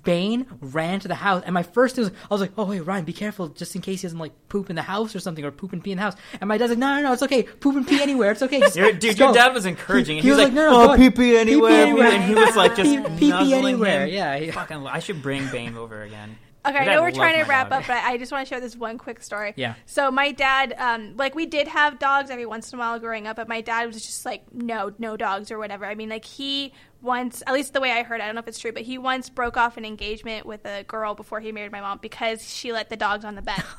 [0.03, 2.81] Bane ran to the house, and my first thing was, I was like, "Oh wait,
[2.81, 5.43] Ryan, be careful, just in case he doesn't like poop in the house or something,
[5.43, 7.23] or poop and pee in the house." And my dad's like, "No, no, no, it's
[7.23, 9.65] okay, poop and pee anywhere, it's okay." Just, Your- just dude, go." your dad was
[9.65, 12.07] encouraging, He- and he he, was like, "No, no, "Oh, go pee pee anywhere," anywhere.
[12.11, 14.13] and he was like, just Pee- pee-pee anywhere, him.
[14.13, 16.37] yeah, he- Fucking, I should bring Bane over again.
[16.65, 17.81] Okay, I know we're trying to wrap dog.
[17.81, 19.53] up, but I just want to share this one quick story.
[19.57, 19.75] Yeah.
[19.85, 23.27] So my dad, um, like we did have dogs every once in a while growing
[23.27, 25.85] up, but my dad was just like, no, no dogs or whatever.
[25.85, 28.47] I mean, like he once, at least the way I heard, I don't know if
[28.47, 31.73] it's true, but he once broke off an engagement with a girl before he married
[31.73, 33.61] my mom because she let the dogs on the bed.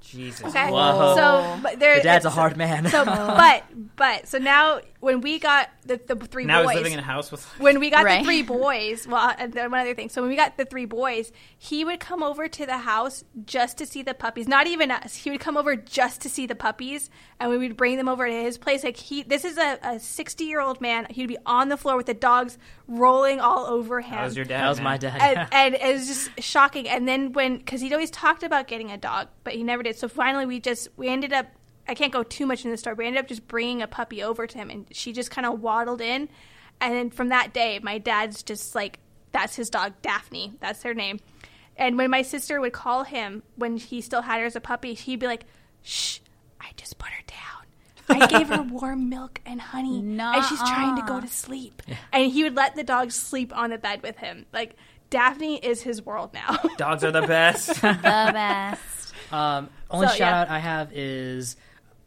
[0.00, 0.46] Jesus.
[0.46, 0.70] Okay.
[0.70, 1.14] Whoa.
[1.16, 2.88] So, but there, Your dad's a hard man.
[2.88, 3.64] So, but,
[3.96, 7.02] but, so now when we got the, the three Now boys, he's living in a
[7.02, 7.44] house with.
[7.60, 8.18] when we got Right.
[8.18, 10.08] the three boys, well, and then one other thing.
[10.08, 13.78] So when we got the three boys, he would come over to the house just
[13.78, 14.48] to see the puppies.
[14.48, 15.14] Not even us.
[15.14, 17.08] He would come over just to see the puppies,
[17.38, 18.82] and we would bring them over to his place.
[18.82, 21.06] Like he, this is a, a sixty-year-old man.
[21.08, 22.58] He'd be on the floor with the dogs
[22.88, 24.16] rolling all over him.
[24.16, 24.62] That was your dad.
[24.64, 24.84] that was man.
[24.84, 25.20] my dad.
[25.20, 26.88] and, and it was just shocking.
[26.88, 29.96] And then when, because he'd always talked about getting a dog, but he never did.
[29.96, 31.46] So finally, we just we ended up.
[31.88, 32.94] I can't go too much in the story.
[32.94, 35.46] But we ended up just bringing a puppy over to him, and she just kind
[35.46, 36.28] of waddled in.
[36.80, 38.98] And then from that day, my dad's just like,
[39.32, 40.54] that's his dog, Daphne.
[40.60, 41.20] That's her name.
[41.76, 44.94] And when my sister would call him when he still had her as a puppy,
[44.94, 45.44] he'd be like,
[45.82, 46.20] "Shh,
[46.60, 48.22] I just put her down.
[48.22, 51.82] I gave her warm milk and honey, and she's trying to go to sleep."
[52.12, 54.46] And he would let the dog sleep on the bed with him.
[54.54, 54.74] Like
[55.10, 56.58] Daphne is his world now.
[56.78, 57.68] Dogs are the best.
[57.82, 59.12] the best.
[59.30, 60.40] Um, only So, shout yeah.
[60.40, 61.56] out I have is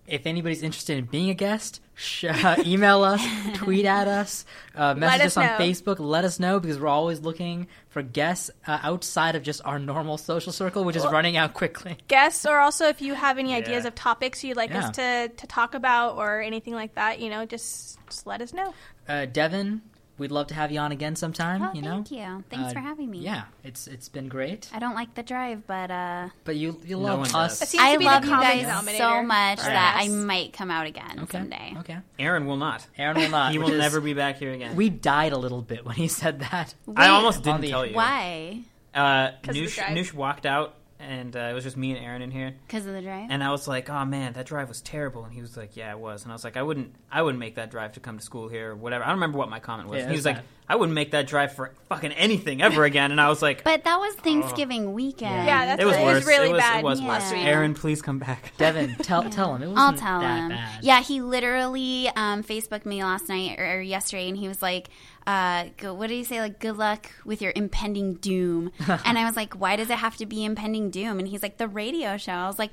[0.10, 3.23] if anybody's interested in being a guest, sh- uh, email us,
[3.56, 4.45] tweet at us,
[4.76, 5.57] uh, message us us on know.
[5.57, 5.99] Facebook.
[5.99, 10.18] Let us know because we're always looking for guests uh, outside of just our normal
[10.18, 11.98] social circle, which is running out quickly.
[12.07, 13.88] Guests, or also if you have any ideas Yeah.
[13.90, 17.45] of topics you'd like us to, to talk about or anything like that, you know,
[17.45, 18.73] just, just let us know.
[19.07, 19.81] Uh, Devin,
[20.20, 21.62] we'd love to have you on again sometime.
[21.64, 22.44] Oh, you know, thank you.
[22.50, 23.20] Thanks Uh, for having me.
[23.20, 24.70] Yeah, it's it's been great.
[24.74, 27.32] I don't like the drive, but uh, But you you No love us.
[27.32, 27.62] does.
[27.64, 30.86] It seems I love you guys denominator so much for that I might come out
[30.86, 31.38] again Okay.
[31.40, 31.74] someday.
[31.80, 31.98] Okay.
[32.20, 32.86] Aaron will not.
[32.98, 33.52] Aaron will not.
[33.54, 34.76] He will is- never be back here again.
[34.76, 36.76] We died a little bit when he said that.
[36.96, 37.96] I almost didn't the- tell you.
[37.96, 38.62] Why?
[38.94, 39.78] Uh, 'Cause of Noosh.
[39.96, 42.54] Noosh walked out, and uh, it was just me and Aaron in here.
[42.68, 43.28] Because of the drive?
[43.30, 45.92] And I was like, "Oh man, that drive was terrible." And he was like, "Yeah,
[45.92, 48.18] it was." And I was like, "I wouldn't, I wouldn't make that drive to come
[48.18, 49.98] to school here, or whatever." I don't remember what my comment was.
[49.98, 50.54] Yeah, And he was that's like, bad.
[50.68, 53.84] "I wouldn't make that drive for fucking anything ever again." And I was like, but
[53.86, 55.46] that was Thanksgiving weekend.
[55.48, 56.16] Yeah, that's "It was it worse.
[56.16, 57.40] was really it was, bad It was last worse.
[57.40, 57.48] week.
[57.48, 60.50] Aaron, please come back." Devin, tell tell him it wasn't I'll tell that him.
[60.50, 60.84] bad.
[60.84, 64.90] Yeah, he literally um, Facebooked me last night or, or yesterday, and he was like,
[65.30, 66.39] uh, go, "What did he say?
[66.41, 68.72] Like, good luck with your impending doom."
[69.06, 71.57] and I was like, "Why does it have to be impending doom?" And he's like,
[71.57, 72.72] "The radio show." I was like,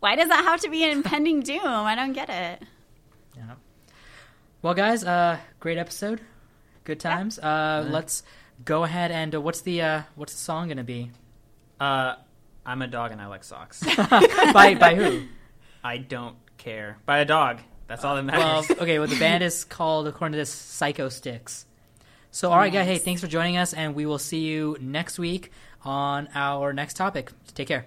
[0.00, 1.60] "Why does that have to be an impending doom?
[1.64, 2.62] I don't get it."
[3.36, 3.54] Yeah.
[4.62, 6.20] Well, guys, uh, great episode.
[6.84, 7.38] Good times.
[7.38, 8.22] Uh, let's
[8.64, 11.10] go ahead and uh, what's the uh, what's the song gonna be?
[11.78, 12.14] Uh,
[12.64, 13.82] I'm a dog and I like socks.
[13.96, 15.24] by by who?
[15.84, 16.96] I don't care.
[17.06, 17.60] By a dog.
[17.86, 18.78] That's all that Well, matters.
[18.80, 18.98] okay.
[18.98, 21.64] Well, the band is called, according to this, Psycho Sticks.
[22.30, 22.86] So, all right, guys.
[22.86, 25.50] Hey, thanks for joining us, and we will see you next week
[25.84, 27.32] on our next topic.
[27.54, 27.86] Take care.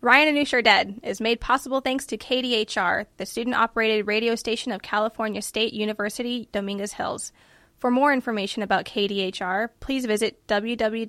[0.00, 4.34] Ryan and Noosh are Dead is made possible thanks to KDHR, the student operated radio
[4.34, 7.32] station of California State University, Dominguez Hills.
[7.78, 11.00] For more information about KDHR, please visit www.kdhr.net.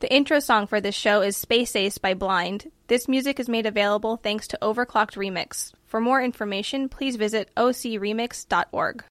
[0.00, 2.70] The intro song for this show is Space Ace by Blind.
[2.88, 5.72] This music is made available thanks to Overclocked Remix.
[5.86, 9.00] For more information, please visit ocremix.org.